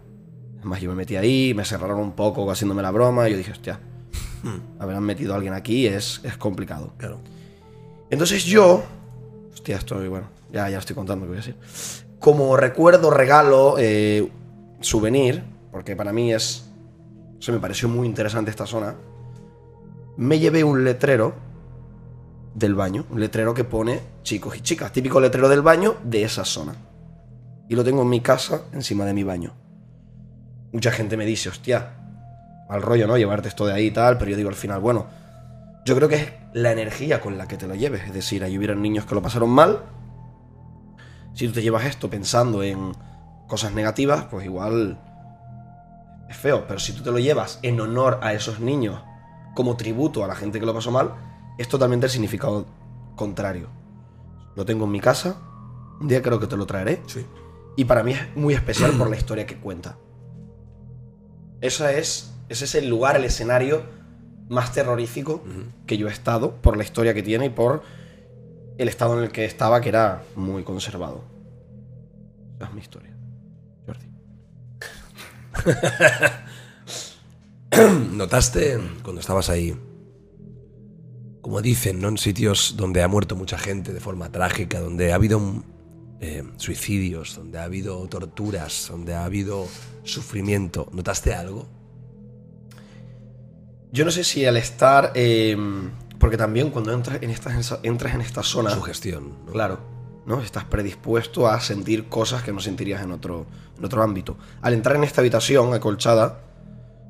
Es 0.60 0.66
más, 0.66 0.80
yo 0.82 0.90
me 0.90 0.96
metí 0.96 1.16
ahí, 1.16 1.54
me 1.54 1.64
cerraron 1.66 2.00
un 2.00 2.14
poco 2.14 2.50
haciéndome 2.50 2.82
la 2.82 2.92
broma 2.92 3.28
y 3.28 3.32
yo 3.34 3.38
dije, 3.38 3.52
hostia, 3.52 3.80
habrán 4.80 5.04
metido 5.04 5.34
a 5.34 5.36
alguien 5.36 5.54
aquí 5.54 5.86
es, 5.88 6.22
es 6.24 6.38
complicado. 6.38 6.94
Claro. 6.98 7.20
Entonces 8.10 8.46
yo, 8.46 8.84
hostia, 9.54 9.78
estoy, 9.78 10.08
bueno, 10.08 10.28
ya, 10.52 10.70
ya 10.70 10.78
estoy 10.80 10.96
contando 10.96 11.26
lo 11.26 11.32
que 11.32 11.38
voy 11.40 11.44
a 11.44 11.46
decir. 11.46 12.06
Como 12.20 12.56
recuerdo, 12.56 13.10
regalo, 13.12 13.76
eh, 13.78 14.32
souvenir, 14.82 15.44
porque 15.72 15.96
para 15.96 16.14
mí 16.14 16.34
es, 16.34 16.65
se 17.46 17.52
me 17.52 17.60
pareció 17.60 17.88
muy 17.88 18.08
interesante 18.08 18.50
esta 18.50 18.66
zona, 18.66 18.96
me 20.18 20.40
llevé 20.40 20.64
un 20.64 20.84
letrero 20.84 21.36
del 22.56 22.74
baño, 22.74 23.06
un 23.12 23.20
letrero 23.20 23.54
que 23.54 23.64
pone 23.64 24.00
chicos 24.24 24.58
y 24.58 24.62
chicas, 24.62 24.92
típico 24.92 25.20
letrero 25.20 25.48
del 25.48 25.62
baño 25.62 25.98
de 26.04 26.24
esa 26.24 26.44
zona. 26.44 26.74
Y 27.70 27.76
lo 27.76 27.84
tengo 27.84 28.02
en 28.02 28.10
mi 28.10 28.20
casa, 28.20 28.64
encima 28.74 29.06
de 29.06 29.14
mi 29.14 29.24
baño. 29.24 29.54
Mucha 30.72 30.90
gente 30.90 31.18
me 31.18 31.26
dice, 31.28 31.50
hostia, 31.50 31.94
al 32.68 32.82
rollo, 32.82 33.06
¿no? 33.06 33.16
Llevarte 33.16 33.50
esto 33.50 33.68
de 33.68 33.74
ahí 33.74 33.86
y 33.86 33.92
tal, 33.92 34.18
pero 34.18 34.32
yo 34.32 34.38
digo 34.38 34.50
al 34.50 34.56
final, 34.56 34.80
bueno, 34.80 35.06
yo 35.86 35.96
creo 35.96 36.10
que 36.10 36.16
es 36.16 36.34
la 36.54 36.72
energía 36.72 37.22
con 37.22 37.38
la 37.38 37.48
que 37.48 37.58
te 37.58 37.68
lo 37.68 37.76
lleves. 37.76 38.06
Es 38.08 38.14
decir, 38.16 38.44
ahí 38.44 38.58
hubieron 38.58 38.82
niños 38.82 39.06
que 39.06 39.14
lo 39.14 39.22
pasaron 39.22 39.52
mal. 39.52 39.84
Si 41.36 41.46
tú 41.46 41.54
te 41.54 41.62
llevas 41.62 41.86
esto 41.86 42.10
pensando 42.10 42.64
en 42.64 42.94
cosas 43.48 43.72
negativas, 43.72 44.26
pues 44.32 44.46
igual 44.46 44.98
es 46.36 46.42
feo. 46.42 46.66
Pero 46.68 46.80
si 46.80 46.94
tú 46.94 47.04
te 47.04 47.12
lo 47.12 47.20
llevas 47.20 47.60
en 47.64 47.80
honor 47.80 48.20
a 48.22 48.34
esos 48.34 48.60
niños, 48.60 49.02
como 49.56 49.78
tributo 49.78 50.24
a 50.24 50.28
la 50.28 50.36
gente 50.36 50.60
que 50.60 50.66
lo 50.66 50.74
pasó 50.74 50.92
mal, 50.92 51.16
es 51.58 51.68
totalmente 51.68 52.06
el 52.06 52.12
significado 52.12 52.66
contrario. 53.16 53.70
Lo 54.56 54.66
tengo 54.66 54.86
en 54.86 54.92
mi 54.92 55.00
casa. 55.00 55.38
Un 56.00 56.08
día 56.08 56.22
creo 56.22 56.40
que 56.40 56.48
te 56.48 56.58
lo 56.58 56.66
traeré. 56.66 57.02
Sí. 57.08 57.26
Y 57.78 57.86
para 57.86 58.04
mí 58.04 58.12
es 58.12 58.36
muy 58.36 58.54
especial 58.54 58.92
por 58.92 59.10
la 59.10 59.16
historia 59.16 59.46
que 59.46 59.58
cuenta. 59.58 59.98
Esa 61.62 61.94
es, 61.94 62.34
ese 62.50 62.66
es 62.66 62.76
el 62.76 62.90
lugar, 62.90 63.16
el 63.16 63.24
escenario 63.24 63.84
más 64.50 64.74
terrorífico 64.74 65.42
que 65.88 65.98
yo 65.98 66.08
he 66.08 66.12
estado 66.12 66.56
por 66.62 66.78
la 66.78 66.84
historia 66.84 67.14
que 67.14 67.24
tiene 67.24 67.48
y 67.48 67.50
por 67.50 67.82
el 68.78 68.88
estado 68.88 69.18
en 69.18 69.24
el 69.24 69.32
que 69.32 69.46
estaba, 69.46 69.82
que 69.82 69.90
era 69.90 70.24
muy 70.36 70.64
conservado. 70.64 71.24
Esa 72.58 72.68
es 72.68 72.74
mi 72.74 72.82
historia. 72.82 73.15
¿Notaste 78.12 78.80
cuando 79.04 79.22
estabas 79.22 79.50
ahí? 79.50 79.76
Como 81.42 81.62
dicen, 81.62 82.02
¿no? 82.02 82.10
En 82.10 82.18
sitios 82.18 82.76
donde 82.78 83.04
ha 83.04 83.08
muerto 83.08 83.36
mucha 83.36 83.58
gente 83.58 83.94
de 83.94 84.00
forma 84.00 84.32
trágica, 84.32 84.80
donde 84.80 85.12
ha 85.12 85.16
habido 85.16 85.64
eh, 86.20 86.44
suicidios, 86.58 87.36
donde 87.36 87.60
ha 87.60 87.64
habido 87.64 88.08
torturas, 88.08 88.88
donde 88.90 89.14
ha 89.14 89.26
habido 89.26 89.68
sufrimiento. 90.04 90.88
¿Notaste 90.92 91.34
algo? 91.34 91.68
Yo 93.92 94.06
no 94.06 94.12
sé 94.12 94.24
si 94.24 94.46
al 94.46 94.58
estar. 94.58 95.12
eh, 95.16 95.56
porque 96.20 96.38
también 96.38 96.72
cuando 96.72 96.94
entras 96.94 97.22
en 97.22 97.30
esta, 97.30 97.52
entras 97.84 98.16
en 98.16 98.22
esta 98.22 98.42
zona. 98.42 98.72
Sugestión. 98.72 99.46
¿no? 99.46 99.52
Claro, 99.52 99.80
¿no? 100.26 100.42
Estás 100.42 100.64
predispuesto 100.64 101.48
a 101.48 101.60
sentir 101.60 102.10
cosas 102.10 102.42
que 102.44 102.52
no 102.52 102.60
sentirías 102.60 103.04
en 103.04 103.12
otro, 103.12 103.46
en 103.78 103.86
otro 103.86 104.02
ámbito. 104.02 104.38
Al 104.62 104.74
entrar 104.74 104.96
en 104.96 105.04
esta 105.04 105.22
habitación 105.22 105.74
acolchada, 105.74 106.40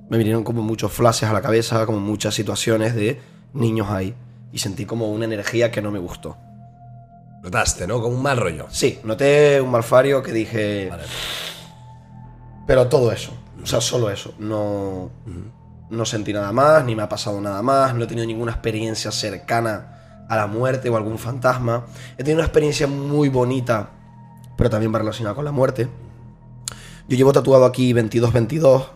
me 0.10 0.18
vinieron 0.18 0.44
como 0.44 0.62
muchos 0.62 0.92
flashes 0.92 1.30
a 1.30 1.34
la 1.34 1.42
cabeza, 1.42 1.86
como 1.86 2.00
muchas 2.00 2.34
situaciones 2.34 2.96
de 2.96 3.20
niños 3.54 3.90
ahí. 3.90 4.16
Y 4.52 4.60
sentí 4.60 4.86
como 4.86 5.12
una 5.12 5.26
energía 5.26 5.72
que 5.72 5.82
no 5.82 5.92
me 5.92 6.00
gustó. 6.00 6.38
Notaste, 7.44 7.86
¿no? 7.88 8.02
Como 8.02 8.16
un 8.16 8.22
mal 8.22 8.38
rollo. 8.38 8.68
Sí, 8.70 9.00
noté 9.04 9.60
un 9.62 9.70
malfario 9.70 10.24
que 10.24 10.32
dije. 10.32 10.90
Vale. 10.90 11.04
Pero 12.66 12.88
todo 12.88 13.12
eso. 13.12 13.32
O 13.62 13.66
sea, 13.66 13.82
solo 13.82 14.10
eso. 14.10 14.34
No. 14.40 15.12
No 15.90 16.04
sentí 16.04 16.34
nada 16.34 16.52
más, 16.52 16.84
ni 16.84 16.96
me 16.96 17.04
ha 17.04 17.10
pasado 17.10 17.40
nada 17.40 17.62
más, 17.62 17.94
no 17.94 18.04
he 18.04 18.08
tenido 18.08 18.26
ninguna 18.26 18.52
experiencia 18.52 19.12
cercana 19.12 20.26
a 20.28 20.36
la 20.36 20.48
muerte 20.48 20.90
o 20.90 20.98
algún 20.98 21.20
fantasma. 21.20 21.86
He 22.18 22.24
tenido 22.24 22.38
una 22.38 22.46
experiencia 22.46 22.88
muy 22.88 23.30
bonita, 23.30 23.90
pero 24.58 24.70
también 24.70 24.94
va 24.94 25.00
relacionada 25.00 25.36
con 25.36 25.46
la 25.46 25.52
muerte. 25.52 25.88
Yo 27.08 27.16
llevo 27.18 27.32
tatuado 27.32 27.66
aquí 27.66 27.94
2222, 27.94 28.88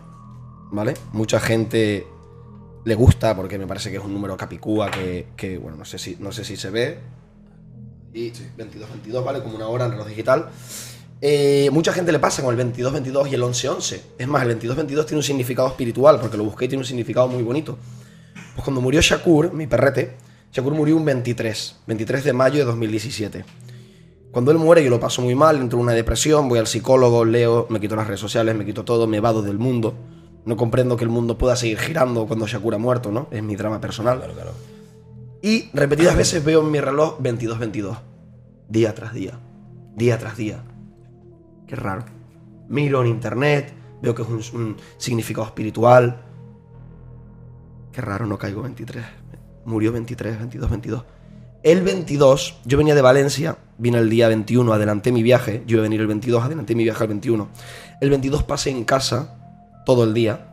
¿vale? 0.72 0.94
Mucha 1.12 1.38
gente 1.38 2.08
le 2.84 2.94
gusta 2.96 3.36
porque 3.36 3.56
me 3.56 3.68
parece 3.68 3.88
que 3.88 3.98
es 3.98 4.02
un 4.02 4.12
número 4.12 4.36
capicúa 4.36 4.90
que, 4.90 5.58
bueno, 5.62 5.76
no 5.76 5.84
sé 5.84 5.96
si, 5.96 6.16
no 6.18 6.32
sé 6.32 6.44
si 6.44 6.56
se 6.56 6.70
ve. 6.70 6.98
Y 8.12 8.30
2222, 8.30 9.24
¿vale? 9.24 9.40
Como 9.40 9.54
una 9.54 9.68
hora 9.68 9.84
en 9.84 9.92
reloj 9.92 10.08
digital. 10.08 10.48
Eh, 11.20 11.68
mucha 11.70 11.92
gente 11.92 12.10
le 12.10 12.18
pasa 12.18 12.42
con 12.42 12.50
el 12.50 12.56
2222 12.56 13.28
y 13.30 13.34
el 13.36 13.42
1111. 13.42 14.02
Es 14.18 14.26
más, 14.26 14.42
el 14.42 14.48
2222 14.48 15.06
tiene 15.06 15.18
un 15.18 15.22
significado 15.22 15.68
espiritual, 15.68 16.18
porque 16.18 16.36
lo 16.36 16.42
busqué 16.42 16.64
y 16.64 16.68
tiene 16.68 16.82
un 16.82 16.86
significado 16.86 17.28
muy 17.28 17.44
bonito. 17.44 17.78
Pues 18.56 18.64
cuando 18.64 18.80
murió 18.80 19.00
Shakur, 19.00 19.52
mi 19.52 19.68
perrete, 19.68 20.16
Shakur 20.52 20.74
murió 20.74 20.96
un 20.96 21.04
23, 21.04 21.76
23 21.86 22.24
de 22.24 22.32
mayo 22.32 22.58
de 22.58 22.64
2017. 22.64 23.44
Cuando 24.32 24.52
él 24.52 24.58
muere 24.58 24.84
yo 24.84 24.90
lo 24.90 25.00
paso 25.00 25.22
muy 25.22 25.34
mal, 25.34 25.56
entro 25.56 25.78
en 25.78 25.84
una 25.84 25.92
depresión, 25.92 26.48
voy 26.48 26.60
al 26.60 26.68
psicólogo, 26.68 27.24
leo, 27.24 27.66
me 27.68 27.80
quito 27.80 27.96
las 27.96 28.06
redes 28.06 28.20
sociales, 28.20 28.54
me 28.54 28.64
quito 28.64 28.84
todo, 28.84 29.06
me 29.06 29.18
vado 29.18 29.42
del 29.42 29.58
mundo. 29.58 29.94
No 30.44 30.56
comprendo 30.56 30.96
que 30.96 31.04
el 31.04 31.10
mundo 31.10 31.36
pueda 31.36 31.56
seguir 31.56 31.78
girando 31.78 32.26
cuando 32.26 32.46
Shakur 32.46 32.74
ha 32.74 32.78
muerto, 32.78 33.10
¿no? 33.10 33.26
Es 33.30 33.42
mi 33.42 33.56
drama 33.56 33.80
personal. 33.80 34.18
Claro, 34.18 34.34
claro. 34.34 34.52
Y 35.42 35.70
repetidas 35.72 36.16
veces 36.16 36.44
veo 36.44 36.60
en 36.60 36.70
mi 36.70 36.80
reloj 36.80 37.18
22-22. 37.20 37.98
Día 38.68 38.94
tras 38.94 39.12
día. 39.14 39.38
Día 39.96 40.18
tras 40.18 40.36
día. 40.36 40.62
Qué 41.66 41.76
raro. 41.76 42.04
Miro 42.68 43.02
en 43.02 43.08
internet, 43.08 43.72
veo 44.00 44.14
que 44.14 44.22
es 44.22 44.28
un, 44.28 44.60
un 44.60 44.76
significado 44.96 45.46
espiritual. 45.46 46.22
Qué 47.92 48.00
raro, 48.00 48.26
no 48.26 48.38
caigo 48.38 48.62
23. 48.62 49.04
Murió 49.64 49.92
23, 49.92 50.38
22, 50.38 50.70
22. 50.70 51.04
El 51.62 51.82
22, 51.82 52.60
yo 52.64 52.78
venía 52.78 52.94
de 52.94 53.02
Valencia, 53.02 53.58
vine 53.80 53.98
el 53.98 54.10
día 54.10 54.28
21, 54.28 54.72
adelanté 54.72 55.10
mi 55.10 55.22
viaje. 55.22 55.62
Yo 55.66 55.76
iba 55.76 55.82
a 55.82 55.84
venir 55.84 56.00
el 56.00 56.06
22, 56.06 56.44
adelanté 56.44 56.74
mi 56.74 56.84
viaje 56.84 57.02
al 57.02 57.08
21. 57.08 57.48
El 58.00 58.10
22 58.10 58.42
pasé 58.44 58.70
en 58.70 58.84
casa 58.84 59.34
todo 59.86 60.04
el 60.04 60.14
día. 60.14 60.46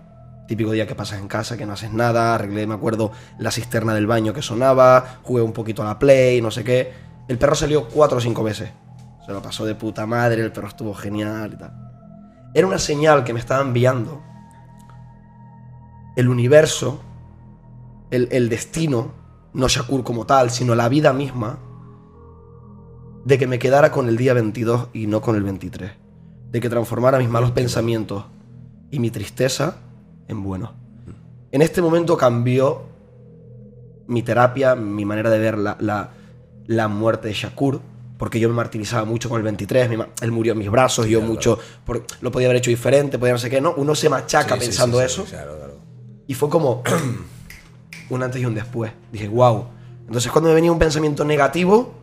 Típico 0.47 0.71
día 0.71 0.87
que 0.87 0.95
pasas 0.95 1.19
en 1.19 1.27
casa, 1.27 1.57
que 1.57 1.65
no 1.65 1.73
haces 1.73 1.91
nada. 1.91 2.35
Arreglé, 2.35 2.65
me 2.65 2.73
acuerdo, 2.73 3.11
la 3.37 3.51
cisterna 3.51 3.93
del 3.93 4.07
baño 4.07 4.33
que 4.33 4.41
sonaba. 4.41 5.19
Jugué 5.23 5.41
un 5.41 5.51
poquito 5.51 5.81
a 5.81 5.85
la 5.85 5.99
play, 5.99 6.41
no 6.41 6.51
sé 6.51 6.63
qué. 6.63 6.93
El 7.27 7.37
perro 7.37 7.55
salió 7.55 7.89
cuatro 7.89 8.19
o 8.19 8.21
cinco 8.21 8.43
veces. 8.43 8.71
Se 9.25 9.33
lo 9.33 9.41
pasó 9.41 9.65
de 9.65 9.75
puta 9.75 10.05
madre, 10.05 10.41
el 10.41 10.53
perro 10.53 10.69
estuvo 10.69 10.93
genial 10.93 11.51
y 11.53 11.57
tal. 11.57 11.73
Era 12.53 12.65
una 12.65 12.79
señal 12.79 13.25
que 13.25 13.33
me 13.33 13.41
estaba 13.41 13.61
enviando 13.61 14.23
el 16.15 16.29
universo, 16.29 17.01
el, 18.09 18.29
el 18.31 18.47
destino, 18.47 19.11
no 19.53 19.67
Shakur 19.67 20.05
como 20.05 20.25
tal, 20.25 20.49
sino 20.49 20.75
la 20.75 20.87
vida 20.87 21.11
misma, 21.11 21.59
de 23.27 23.37
que 23.37 23.45
me 23.45 23.59
quedara 23.59 23.91
con 23.91 24.07
el 24.07 24.15
día 24.15 24.33
22 24.33 24.87
y 24.93 25.07
no 25.07 25.19
con 25.21 25.35
el 25.35 25.43
23. 25.43 25.91
De 26.49 26.61
que 26.61 26.69
transformara 26.69 27.17
mis 27.19 27.27
malos 27.27 27.51
pensamientos 27.51 28.23
y 28.89 28.99
mi 28.99 29.11
tristeza 29.11 29.75
en 30.29 30.43
bueno. 30.43 30.73
En 31.51 31.61
este 31.61 31.81
momento 31.81 32.15
cambió 32.15 32.83
mi 34.07 34.21
terapia, 34.23 34.75
mi 34.75 35.03
manera 35.03 35.29
de 35.29 35.39
ver 35.39 35.57
la, 35.57 35.75
la- 35.81 36.11
la 36.67 36.87
muerte 36.87 37.27
de 37.27 37.33
Shakur, 37.33 37.81
porque 38.17 38.39
yo 38.39 38.47
me 38.47 38.55
martirizaba 38.55 39.03
mucho 39.03 39.27
con 39.27 39.37
el 39.39 39.43
23, 39.43 39.89
mi 39.89 39.97
él 40.21 40.31
murió 40.31 40.53
en 40.53 40.59
mis 40.59 40.69
brazos, 40.71 41.05
yo 41.07 41.19
claro, 41.19 41.33
mucho, 41.33 41.59
por- 41.85 42.05
lo 42.21 42.31
podía 42.31 42.47
haber 42.47 42.57
hecho 42.57 42.69
diferente, 42.69 43.19
podía 43.19 43.33
no 43.33 43.39
sé 43.39 43.49
qué, 43.49 43.59
¿no? 43.59 43.73
Uno 43.75 43.93
se 43.93 44.07
machaca 44.09 44.55
Sí, 44.55 44.61
sí, 44.61 44.65
pensando 44.67 44.99
sí, 45.01 45.05
sí, 45.07 45.13
eso. 45.13 45.25
claro. 45.25 45.57
Y 46.27 46.33
fue 46.33 46.49
como 46.49 46.81
un 48.09 48.23
antes 48.23 48.41
y 48.41 48.45
un 48.45 48.55
después. 48.55 48.91
Dije, 49.11 49.27
wow. 49.27 49.65
Entonces 50.07 50.31
cuando 50.31 50.49
me 50.49 50.55
venía 50.55 50.71
un 50.71 50.79
pensamiento 50.79 51.25
negativo, 51.25 51.93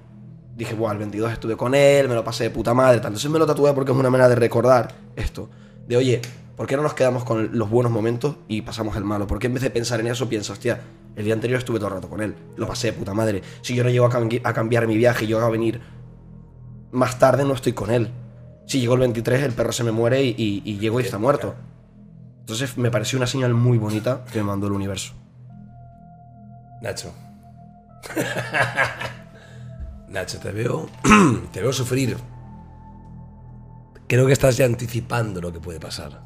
dije, 0.57 0.75
wow, 0.75 0.93
el 0.93 0.99
22 0.99 1.33
estuve 1.33 1.57
con 1.57 1.75
él, 1.75 2.09
me 2.09 2.15
lo 2.15 2.25
pasé 2.25 2.45
de 2.45 2.51
puta 2.51 2.75
madre. 2.75 2.99
tal. 2.99 3.09
Entonces 3.09 3.31
me 3.31 3.39
lo 3.39 3.47
tatué 3.47 3.73
porque 3.73 3.93
es 3.93 3.99
una 3.99 4.11
manera 4.11 4.29
de 4.29 4.37
recordar 4.37 4.95
esto. 5.17 5.49
De, 5.87 5.97
oye, 5.97 6.21
¿por 6.57 6.67
qué 6.67 6.77
no 6.77 6.83
nos 6.83 6.95
quedamos 6.95 7.25
con 7.25 7.57
los 7.57 7.69
buenos 7.69 7.93
momentos 7.93 8.37
y 8.49 8.63
pasamos 8.63 8.97
el 8.97 9.05
malo? 9.05 9.27
¿Por 9.27 9.39
qué 9.39 9.49
en 9.49 9.55
vez 9.55 9.63
de 9.63 9.71
pensar 9.71 10.01
en 10.01 10.07
eso 10.07 10.29
pienso, 10.29 10.53
hostia, 10.53 10.81
el 11.17 11.25
día 11.25 11.35
anterior 11.35 11.59
estuve 11.59 11.79
todo 11.79 11.89
el 11.89 11.95
rato 11.95 12.09
con 12.09 12.21
él, 12.21 12.35
lo 12.57 12.67
pasé 12.67 12.89
de 12.89 12.93
puta 12.95 13.15
madre. 13.15 13.43
Si 13.63 13.75
yo 13.75 13.85
no 13.85 13.91
llego 13.91 14.07
a, 14.07 14.49
a 14.49 14.53
cambiar 14.53 14.87
mi 14.87 14.97
viaje 14.97 15.25
y 15.25 15.29
yo 15.29 15.41
a 15.41 15.51
venir 15.51 15.81
más 16.93 17.19
tarde, 17.19 17.45
no 17.45 17.55
estoy 17.55 17.73
con 17.73 17.91
él. 17.91 18.11
Si 18.67 18.81
llegó 18.81 18.95
el 18.95 19.01
23, 19.01 19.43
el 19.43 19.53
perro 19.53 19.73
se 19.73 19.85
me 19.85 19.93
muere 19.93 20.23
y, 20.23 20.35
y, 20.39 20.63
y 20.65 20.79
llego 20.79 21.01
y 21.01 21.05
está 21.05 21.19
muerto. 21.19 21.55
Entonces 22.41 22.77
me 22.77 22.91
pareció 22.91 23.19
una 23.19 23.27
señal 23.27 23.55
muy 23.55 23.79
bonita 23.79 24.25
que 24.33 24.39
me 24.39 24.45
mandó 24.45 24.67
el 24.67 24.73
universo. 24.73 25.13
Nacho. 26.83 27.13
Nacho, 30.15 30.39
te 30.39 30.53
veo. 30.53 30.87
te 31.53 31.61
veo 31.61 31.73
sufrir. 31.73 32.17
Creo 34.07 34.27
que 34.27 34.33
estás 34.33 34.57
ya 34.57 34.65
anticipando 34.65 35.41
lo 35.41 35.53
que 35.53 35.59
puede 35.59 35.81
pasar. 35.81 36.23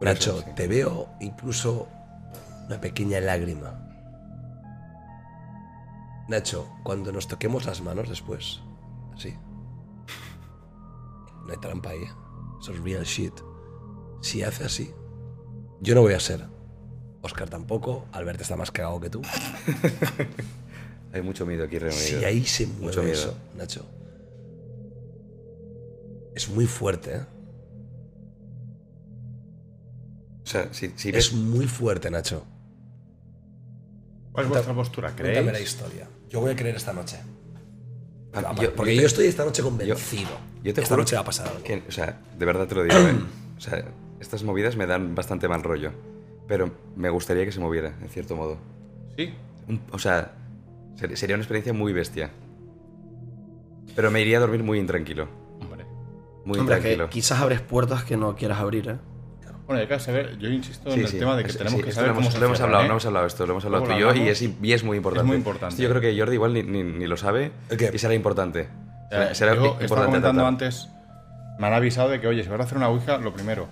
Nacho, 0.00 0.40
sí. 0.40 0.50
te 0.56 0.66
veo 0.66 1.10
incluso 1.20 1.86
una 2.66 2.80
pequeña 2.80 3.20
lágrima. 3.20 3.86
Nacho, 6.26 6.66
cuando 6.82 7.12
nos 7.12 7.28
toquemos 7.28 7.66
las 7.66 7.82
manos 7.82 8.08
después, 8.08 8.62
así. 9.14 9.36
No 11.44 11.52
hay 11.52 11.58
trampa 11.58 11.90
ahí. 11.90 11.98
¿eh? 11.98 12.12
Eso 12.62 12.72
es 12.72 12.80
real 12.80 13.04
shit. 13.04 13.34
Si 14.22 14.42
hace 14.42 14.64
así, 14.64 14.90
yo 15.82 15.94
no 15.94 16.00
voy 16.00 16.14
a 16.14 16.20
ser. 16.20 16.48
Oscar 17.20 17.50
tampoco. 17.50 18.06
Albert 18.12 18.40
está 18.40 18.56
más 18.56 18.70
cagado 18.70 19.00
que 19.00 19.10
tú. 19.10 19.20
Hay 21.14 21.22
mucho 21.22 21.46
miedo 21.46 21.64
aquí 21.64 21.78
reunido. 21.78 22.02
Si 22.02 22.24
ahí 22.24 22.44
se 22.44 22.66
Mucho 22.66 23.00
mueve 23.00 23.02
miedo. 23.04 23.12
eso, 23.12 23.34
Nacho. 23.56 23.86
Es 26.34 26.48
muy 26.48 26.66
fuerte, 26.66 27.14
¿eh? 27.16 27.20
O 30.42 30.46
sea, 30.46 30.68
si, 30.74 30.92
si 30.96 31.10
Es 31.10 31.32
muy 31.32 31.66
fuerte, 31.66 32.10
Nacho. 32.10 32.44
¿Cuál 34.32 34.46
es 34.46 34.50
vuestra 34.50 34.74
postura? 34.74 35.12
Cuéntame 35.12 35.42
la 35.46 35.52
¿Creéis? 35.52 35.68
historia. 35.70 36.08
Yo 36.28 36.40
voy 36.40 36.50
a 36.50 36.56
creer 36.56 36.74
esta 36.76 36.92
noche. 36.92 37.18
Ah, 38.34 38.52
Porque 38.76 38.96
yo, 38.96 39.06
estoy 39.06 39.26
esta 39.26 39.44
noche 39.44 39.62
convencido. 39.62 40.30
Yo 40.64 40.74
te 40.74 40.80
esta 40.80 40.94
juro 40.94 41.02
noche 41.02 41.14
va 41.14 41.22
a 41.22 41.24
pasar 41.24 41.46
algo. 41.48 41.62
que- 41.62 41.84
o 41.88 41.92
sea, 41.92 42.20
de 42.36 42.44
verdad 42.44 42.66
te 42.66 42.74
lo 42.74 42.82
digo, 42.82 42.96
¿eh? 42.98 43.14
O 43.56 43.60
sea, 43.60 43.84
estas 44.18 44.42
movidas 44.42 44.76
me 44.76 44.86
dan 44.86 45.14
bastante 45.14 45.46
mal 45.46 45.62
rollo. 45.62 45.92
Pero 46.48 46.70
me 46.96 47.08
gustaría 47.10 47.44
que 47.44 47.52
se 47.52 47.60
moviera, 47.60 47.96
en 48.02 48.08
cierto 48.10 48.34
modo. 48.36 48.58
Sí. 49.16 49.32
O 49.92 49.98
sea, 50.00 50.34
sería 50.96 51.34
una 51.36 51.42
experiencia 51.42 51.72
muy 51.72 51.92
bestia. 51.92 52.30
Pero 53.96 54.10
me 54.10 54.20
iría 54.20 54.38
a 54.38 54.40
dormir 54.40 54.62
muy 54.62 54.78
intranquilo. 54.78 55.28
Hombre. 55.60 55.84
Muy 56.44 56.58
Hombre, 56.58 56.76
que 56.80 56.92
intranquilo. 56.92 57.10
quizás 57.10 57.40
abres 57.40 57.60
puertas 57.60 58.04
que 58.04 58.16
no 58.16 58.34
quieras 58.36 58.58
abrir, 58.58 58.88
¿eh? 58.88 58.96
Bueno, 59.66 59.80
hay 59.80 59.86
que 59.88 59.98
saber, 59.98 60.36
yo 60.38 60.50
insisto 60.50 60.90
en 60.90 60.94
Sí, 60.96 61.00
el 61.00 61.08
sí. 61.08 61.18
tema 61.18 61.36
de 61.36 61.44
que 61.44 61.50
Es- 61.50 61.56
tenemos 61.56 61.80
sí, 61.80 61.84
que 61.86 61.92
saber 61.92 62.08
lo 62.10 62.14
cómo 62.16 62.24
hemos, 62.26 62.34
se 62.34 62.40
lo 62.40 62.46
hemos 62.46 62.60
hablado, 62.60 62.82
¿eh? 62.84 62.86
no 62.86 62.92
hemos 62.92 63.06
hablado 63.06 63.26
esto, 63.26 63.46
lo 63.46 63.52
hemos 63.52 63.64
hablado 63.64 63.84
tú 63.84 63.92
y 63.92 63.98
yo 63.98 64.14
y 64.14 64.28
es, 64.28 64.42
y 64.42 64.72
es 64.74 64.84
muy 64.84 64.98
importante. 64.98 65.26
muy 65.26 65.36
importante. 65.38 65.80
Yo 65.82 65.88
creo 65.88 66.02
que 66.02 66.18
Jordi 66.18 66.34
igual 66.34 66.52
ni, 66.52 66.62
ni- 66.62 66.82
ni 66.82 67.06
lo 67.06 67.16
sabe 67.16 67.50
¿El 67.70 67.78
qué? 67.78 67.90
y 67.94 67.98
será 67.98 68.12
importante. 68.12 68.68
Será, 69.08 69.30
Eh, 69.30 69.34
será 69.34 69.54
yo 69.54 69.60
importante 69.60 69.84
estaba 69.86 70.04
comentando 70.06 70.42
tratar. 70.42 70.52
antes, 70.52 70.90
me 71.58 71.66
han 71.66 71.72
avisado 71.72 72.10
de 72.10 72.20
que, 72.20 72.26
oye, 72.26 72.42
si 72.44 72.50
vas 72.50 72.60
a 72.60 72.64
hacer 72.64 72.76
una 72.76 72.88
Ouija, 72.90 73.16
lo 73.16 73.32
primero, 73.32 73.68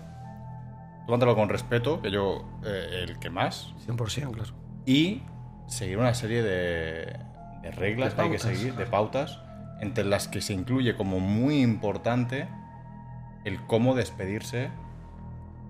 tómatelo 1.07 1.35
con 1.35 1.51
respeto, 1.51 2.01
que 2.01 2.11
yo, 2.11 2.43
eh, 2.65 3.05
el 3.07 3.19
que 3.19 3.29
más, 3.29 3.75
100%, 3.87 4.31
claro. 4.33 4.55
y 4.87 5.21
seguir 5.73 5.99
una 5.99 6.15
serie 6.15 6.43
de, 6.43 7.17
de 7.63 7.71
reglas 7.73 8.11
De 8.11 8.17
que 8.17 8.23
hay 8.23 8.31
que 8.31 8.39
pautas. 8.39 8.59
seguir, 8.59 8.75
de 8.75 8.87
pautas, 8.87 9.39
entre 9.81 10.05
las 10.05 10.29
que 10.29 10.41
se 10.41 10.53
incluye 10.53 10.97
como 10.97 11.19
muy 11.21 11.61
importante 11.61 12.49
el 13.45 13.61
cómo 13.67 13.95
despedirse 13.95 14.71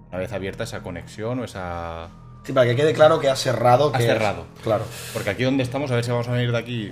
una 0.09 0.19
vez 0.19 0.33
abierta 0.33 0.65
esa 0.65 0.83
conexión 0.83 1.39
o 1.41 1.45
esa... 1.45 2.11
Sí, 2.45 2.53
para 2.53 2.67
que 2.67 2.77
quede 2.77 2.93
claro 2.93 3.21
que 3.21 3.31
has 3.31 3.39
cerrado. 3.39 3.93
Que 3.93 4.03
cerrado. 4.03 4.47
Claro. 4.63 4.85
Porque 5.13 5.31
aquí 5.31 5.45
donde 5.45 5.63
estamos, 5.63 5.91
a 5.91 5.95
ver 5.95 6.05
si 6.05 6.11
vamos 6.11 6.29
a 6.29 6.33
venir 6.33 6.51
de 6.53 6.59
aquí 6.59 6.91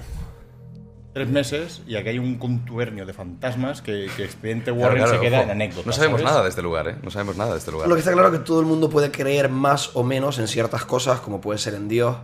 tres 1.13 1.29
meses 1.29 1.83
y 1.89 1.97
aquí 1.97 2.11
hay 2.11 2.19
un 2.21 2.39
contubernio 2.39 3.05
de 3.05 3.13
fantasmas 3.13 3.83
que, 3.83 4.09
que 4.17 4.25
Expediente 4.25 4.67
Claro, 4.71 4.81
Warren 4.81 5.03
claro, 5.03 5.19
se 5.19 5.21
queda 5.21 5.37
ojo, 5.39 5.45
en 5.47 5.51
anécdota. 5.51 5.87
No 5.87 5.93
sabemos 5.93 6.21
¿sabes? 6.21 6.33
nada 6.33 6.43
de 6.45 6.49
este 6.51 6.63
lugar, 6.63 6.89
¿eh? 6.89 6.97
No 7.03 7.11
sabemos 7.11 7.37
nada 7.37 7.51
de 7.53 7.59
este 7.59 7.73
lugar. 7.73 7.89
Lo 7.89 7.97
que 7.97 7.99
está 7.99 8.13
claro 8.13 8.29
es 8.29 8.39
que 8.39 8.45
todo 8.45 8.61
el 8.61 8.67
mundo 8.67 8.89
puede 8.89 9.11
creer 9.11 9.49
más 9.49 9.91
o 9.95 10.05
menos 10.05 10.39
en 10.39 10.47
ciertas 10.47 10.85
cosas, 10.85 11.19
como 11.21 11.41
puede 11.41 11.59
ser 11.59 11.75
en 11.75 11.89
Dios 11.89 12.17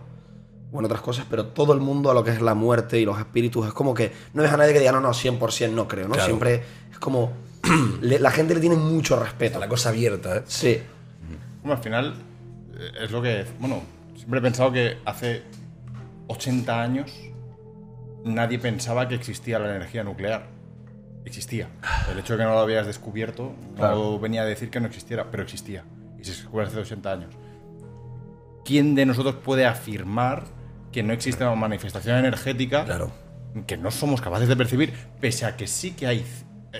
o 0.71 0.79
en 0.79 0.85
otras 0.85 1.01
cosas, 1.01 1.25
pero 1.29 1.45
todo 1.47 1.73
el 1.73 1.79
mundo 1.79 2.11
a 2.11 2.13
lo 2.13 2.23
que 2.23 2.31
es 2.31 2.41
la 2.41 2.53
muerte 2.53 2.99
y 2.99 3.05
los 3.05 3.17
espíritus 3.17 3.67
es 3.67 3.73
como 3.73 3.93
que 3.93 4.11
no 4.33 4.43
ves 4.43 4.51
a 4.51 4.57
nadie 4.57 4.73
que 4.73 4.79
diga, 4.79 4.91
no, 4.91 4.99
no, 4.99 5.09
100% 5.11 5.71
no 5.71 5.87
creo, 5.87 6.07
¿no? 6.07 6.13
Claro. 6.13 6.25
Siempre 6.27 6.63
es 6.91 6.99
como. 6.99 7.31
le- 8.01 8.19
la 8.19 8.31
gente 8.31 8.53
le 8.53 8.59
tiene 8.59 8.75
mucho 8.75 9.17
respeto. 9.19 9.59
La 9.59 9.67
cosa 9.69 9.89
abierta, 9.89 10.37
¿eh? 10.37 10.41
Sí. 10.45 10.79
Bueno, 11.61 11.77
al 11.77 11.83
final 11.83 12.13
eh, 12.77 12.91
es 13.05 13.11
lo 13.11 13.21
que... 13.21 13.45
Bueno, 13.59 13.81
siempre 14.15 14.39
he 14.39 14.41
pensado 14.43 14.71
que 14.71 14.97
hace 15.05 15.43
80 16.27 16.81
años 16.81 17.11
nadie 18.23 18.59
pensaba 18.59 19.07
que 19.07 19.15
existía 19.15 19.59
la 19.59 19.69
energía 19.75 20.03
nuclear. 20.03 20.47
Existía. 21.25 21.67
El 22.11 22.19
hecho 22.19 22.33
de 22.33 22.39
que 22.39 22.43
no 22.45 22.51
lo 22.51 22.59
habías 22.59 22.85
descubierto 22.87 23.53
no 23.71 23.75
Claro. 23.75 24.19
venía 24.19 24.43
a 24.43 24.45
decir 24.45 24.69
que 24.69 24.79
no 24.79 24.87
existiera, 24.87 25.27
pero 25.31 25.43
existía. 25.43 25.83
Y 26.19 26.23
se 26.23 26.31
descubrió 26.31 26.67
hace 26.67 26.77
80 26.79 27.11
años. 27.11 27.35
¿Quién 28.63 28.95
de 28.95 29.05
nosotros 29.05 29.35
puede 29.35 29.65
afirmar 29.65 30.43
que 30.91 31.03
no 31.03 31.13
existe 31.13 31.43
una 31.43 31.55
manifestación 31.55 32.17
energética 32.17 32.85
Claro. 32.85 33.11
que 33.65 33.77
no 33.77 33.91
somos 33.91 34.21
capaces 34.21 34.47
de 34.47 34.55
percibir, 34.55 34.93
pese 35.19 35.45
a 35.45 35.55
que 35.55 35.67
sí 35.67 35.91
que 35.91 36.07
hay 36.07 36.25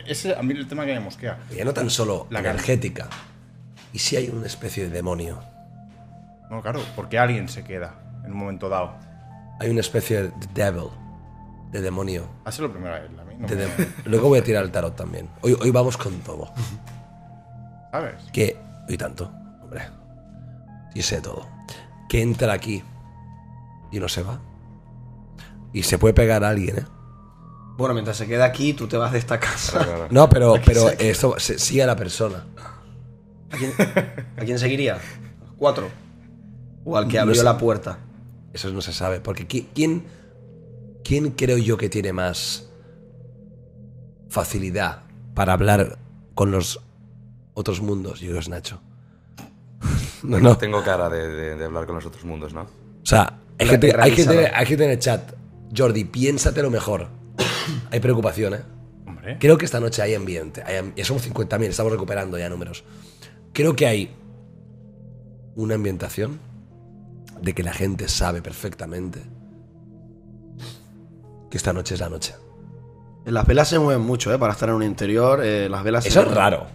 Ese 0.06 0.36
a 0.36 0.44
mí 0.44 0.54
el 0.54 0.68
tema 0.68 0.86
que 0.86 0.94
me 0.94 1.00
mosquea. 1.00 1.40
Y 1.52 1.56
ya 1.56 1.66
no 1.66 1.74
tan 1.74 1.90
solo 1.90 2.28
La 2.30 2.40
energética. 2.40 3.08
¿Y 3.94 4.00
si 4.00 4.16
hay 4.18 4.30
una 4.30 4.46
especie 4.46 4.84
de 4.84 4.90
demonio? 4.90 5.40
No, 6.52 6.62
claro, 6.62 6.82
porque 6.96 7.18
alguien 7.18 7.50
se 7.50 7.64
queda 7.64 7.96
en 8.26 8.32
un 8.34 8.38
momento 8.38 8.70
dado. 8.70 8.96
Hay 9.60 9.70
una 9.70 9.80
especie 9.82 10.24
de 10.24 10.32
devil, 10.54 10.90
de 11.72 11.82
demonio. 11.82 12.30
Hazlo 12.46 12.72
primero 12.72 12.94
a 12.94 12.98
él, 13.00 13.20
a 13.20 13.24
mí. 13.24 13.34
No 13.40 13.48
de 13.48 13.56
me- 13.56 13.66
de- 13.66 13.88
Luego 14.06 14.28
voy 14.30 14.40
a 14.40 14.44
tirar 14.44 14.64
el 14.64 14.72
tarot 14.72 14.96
también. 14.96 15.30
Hoy, 15.42 15.58
hoy 15.60 15.72
vamos 15.72 15.98
con 15.98 16.14
todo. 16.20 16.54
¿Sabes? 17.92 18.16
Que. 18.32 18.58
Hoy 18.88 18.98
tanto, 18.98 19.32
hombre. 19.62 19.82
Y 20.94 21.02
sé 21.02 21.20
todo. 21.22 21.48
Que 22.08 22.22
entra 22.22 22.54
aquí 22.54 22.84
y 23.92 24.00
no 24.00 24.08
se 24.10 24.24
va. 24.24 24.40
Y 25.74 25.84
se 25.84 25.98
puede 25.98 26.14
pegar 26.14 26.44
a 26.44 26.50
alguien, 26.50 26.80
¿eh? 26.80 26.86
Bueno, 27.78 27.94
mientras 27.94 28.18
se 28.18 28.26
queda 28.28 28.46
aquí, 28.46 28.74
tú 28.74 28.88
te 28.88 28.98
vas 28.98 29.12
de 29.12 29.20
esta 29.20 29.40
casa. 29.40 29.74
Claro, 29.74 29.86
claro. 29.96 30.08
No, 30.10 30.28
pero, 30.30 30.56
pero 30.66 30.90
esto 30.90 31.36
se- 31.38 31.60
sigue 31.60 31.84
a 31.84 31.88
la 31.88 31.96
persona. 31.96 32.46
¿A 33.52 33.56
quién, 33.58 33.72
a 34.38 34.42
quién 34.46 34.58
seguiría? 34.60 34.98
¿Cuatro? 35.58 35.88
¿O 36.84 36.98
al 36.98 37.08
que 37.08 37.18
No 37.18 37.24
abrió 37.24 37.44
la 37.44 37.58
puerta? 37.58 38.00
Eso 38.54 38.72
no 38.72 38.82
se 38.82 38.94
sabe. 38.94 39.20
Porque 39.20 39.48
qui- 39.48 39.68
¿quién, 39.76 40.06
quién 41.04 41.32
creo 41.32 41.58
yo 41.58 41.78
que 41.78 41.88
tiene 41.90 42.14
más 42.14 42.68
facilidad 44.30 45.04
para 45.34 45.54
hablar 45.54 46.00
con 46.34 46.52
los 46.52 46.80
otros 47.54 47.82
mundos? 47.82 48.20
Yo 48.20 48.28
creo 48.28 48.34
que 48.36 48.40
es 48.40 48.50
Nacho. 48.50 48.82
No, 50.24 50.40
no. 50.40 50.58
Tengo 50.58 50.84
cara 50.84 51.10
de, 51.10 51.28
de- 51.28 51.56
de 51.56 51.66
hablar 51.66 51.86
con 51.86 51.96
los 51.96 52.06
otros 52.06 52.26
mundos, 52.26 52.54
¿no? 52.54 52.62
O 52.62 53.06
sea, 53.06 53.40
hay 53.60 53.68
gente, 53.68 53.88
hay, 54.00 54.12
gente, 54.12 54.34
revísalo. 54.34 54.58
hay 54.58 54.66
gente 54.66 54.84
en 54.86 54.92
el 54.92 55.00
chat. 55.00 55.34
Jordi, 55.76 56.04
piénsatelo 56.06 56.70
mejor. 56.70 57.10
Hay 57.92 58.00
preocupación, 58.00 58.54
¿eh? 58.54 58.62
Hombre. 59.06 59.38
Creo 59.40 59.58
que 59.58 59.66
esta 59.66 59.80
noche 59.80 60.02
hay 60.02 60.16
ambiente. 60.16 60.64
Hay 60.66 60.94
ya 60.96 61.06
somos 61.06 61.28
50.000, 61.28 61.64
estamos 61.66 61.92
recuperando 61.92 62.38
ya 62.38 62.50
números. 62.50 62.84
Creo 63.54 63.76
que 63.76 63.88
hay 63.88 64.16
una 65.56 65.76
ambientación 65.76 66.40
de 67.42 67.54
que 67.54 67.64
la 67.64 67.74
gente 67.74 68.08
sabe 68.08 68.42
perfectamente 68.42 69.22
que 71.50 71.58
esta 71.58 71.74
noche 71.74 71.96
es 71.96 72.00
la 72.00 72.10
noche. 72.10 72.36
Las 73.26 73.46
velas 73.46 73.68
se 73.68 73.80
mueven 73.80 74.04
mucho, 74.04 74.34
¿eh? 74.34 74.38
Para 74.38 74.54
estar 74.54 74.70
en 74.70 74.76
un 74.76 74.84
interior, 74.84 75.44
eh, 75.44 75.68
las 75.68 75.84
velas 75.84 76.04
se 76.04 76.10
Eso 76.10 76.22
es 76.22 76.32
raro. 76.32 76.68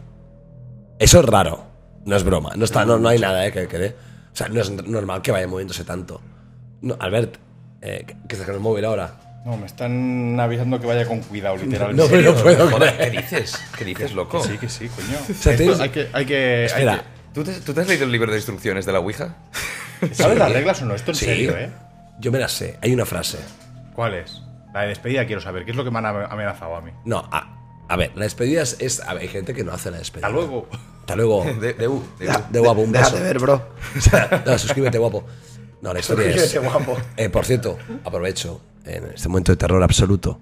Eso 0.98 1.20
es 1.20 1.26
raro. 1.26 1.64
No 2.04 2.16
es 2.16 2.24
broma. 2.24 2.52
No, 2.56 2.64
está, 2.64 2.84
no, 2.84 2.98
no 2.98 3.08
hay 3.08 3.18
nada 3.18 3.46
eh, 3.46 3.52
que, 3.52 3.66
que 3.68 3.78
dé. 3.78 3.96
O 4.32 4.36
sea, 4.36 4.48
no 4.48 4.60
es 4.60 4.70
normal 4.70 5.22
que 5.22 5.32
vaya 5.32 5.46
moviéndose 5.46 5.84
tanto. 5.84 6.20
No, 6.82 6.96
Albert, 7.00 7.36
eh, 7.80 8.04
que- 8.28 8.36
con 8.36 8.54
el 8.54 8.60
móvil 8.60 8.84
ahora. 8.84 9.18
No, 9.44 9.56
me 9.56 9.66
están 9.66 10.38
avisando 10.38 10.78
que 10.80 10.86
vaya 10.86 11.04
con 11.06 11.20
cuidado, 11.20 11.56
literal. 11.56 11.96
No, 11.96 12.04
¿En 12.04 12.10
pero 12.10 12.32
no 12.32 12.42
puedo 12.42 12.70
Joder. 12.70 12.96
¿qué 12.96 13.10
dices? 13.10 13.58
¿Qué 13.76 13.84
dices, 13.84 14.12
loco? 14.14 14.40
Que 14.42 14.48
sí, 14.48 14.58
que 14.58 14.68
sí, 14.68 14.88
coño. 14.88 15.18
sea, 15.34 15.52
Esto 15.52 15.64
tienes- 15.64 15.80
hay 15.80 15.88
que. 15.90 16.08
Hay 16.12 16.26
que 16.26 16.64
Espera. 16.66 16.92
hay 16.92 17.00
¿Tú 17.34 17.42
te, 17.42 17.52
tú 17.60 17.72
te 17.74 17.80
has 17.80 17.88
leído 17.88 18.04
el 18.04 18.12
libro 18.12 18.30
de 18.30 18.36
instrucciones 18.38 18.84
de 18.86 18.92
la 18.92 19.00
Ouija? 19.00 19.36
¿Sabes 20.12 20.38
las 20.38 20.52
reglas 20.52 20.82
o 20.82 20.84
no? 20.86 20.94
Esto 20.94 21.10
en 21.12 21.16
Sí. 21.16 21.24
serio, 21.24 21.56
¿eh? 21.56 21.70
Yo 22.20 22.30
me 22.30 22.38
la 22.38 22.48
sé. 22.48 22.78
Hay 22.82 22.92
una 22.92 23.04
frase. 23.06 23.38
¿Cuál 23.94 24.14
es? 24.14 24.42
La 24.74 24.82
de 24.82 24.88
despedida 24.88 25.26
quiero 25.26 25.40
saber. 25.40 25.64
¿Qué 25.64 25.70
es 25.72 25.76
lo 25.76 25.82
que 25.84 25.90
me 25.90 25.98
han 25.98 26.06
amenazado 26.06 26.76
a 26.76 26.80
mí? 26.80 26.92
No, 27.04 27.28
a, 27.32 27.58
a 27.88 27.96
ver, 27.96 28.12
la 28.14 28.22
despedida 28.24 28.62
es, 28.62 28.76
es- 28.80 29.00
a 29.00 29.12
ver, 29.14 29.22
hay 29.22 29.28
gente 29.28 29.54
que 29.54 29.64
no 29.64 29.72
hace 29.72 29.90
la 29.90 29.98
despedida. 29.98 30.26
Hasta 30.28 30.36
luego. 30.38 30.68
Hasta 31.00 31.16
luego. 31.16 31.44
De, 31.60 31.72
de 31.74 31.88
U, 31.88 32.02
de 32.18 32.28
U. 32.28 32.32
De 32.50 32.60
guapo, 32.60 32.80
un 32.82 32.92
beso. 32.92 33.04
Déjate 33.06 33.22
ver, 33.24 33.38
bro. 33.40 33.62
no, 34.46 34.58
suscríbete, 34.58 34.98
guapo. 34.98 35.24
No, 35.82 35.92
la 35.92 36.00
historia 36.00 36.30
es. 36.30 36.58
Guapo. 36.58 36.96
Eh, 37.16 37.28
por 37.28 37.44
cierto, 37.44 37.76
aprovecho 38.04 38.62
en 38.84 39.04
este 39.14 39.28
momento 39.28 39.52
de 39.52 39.56
terror 39.56 39.82
absoluto 39.82 40.40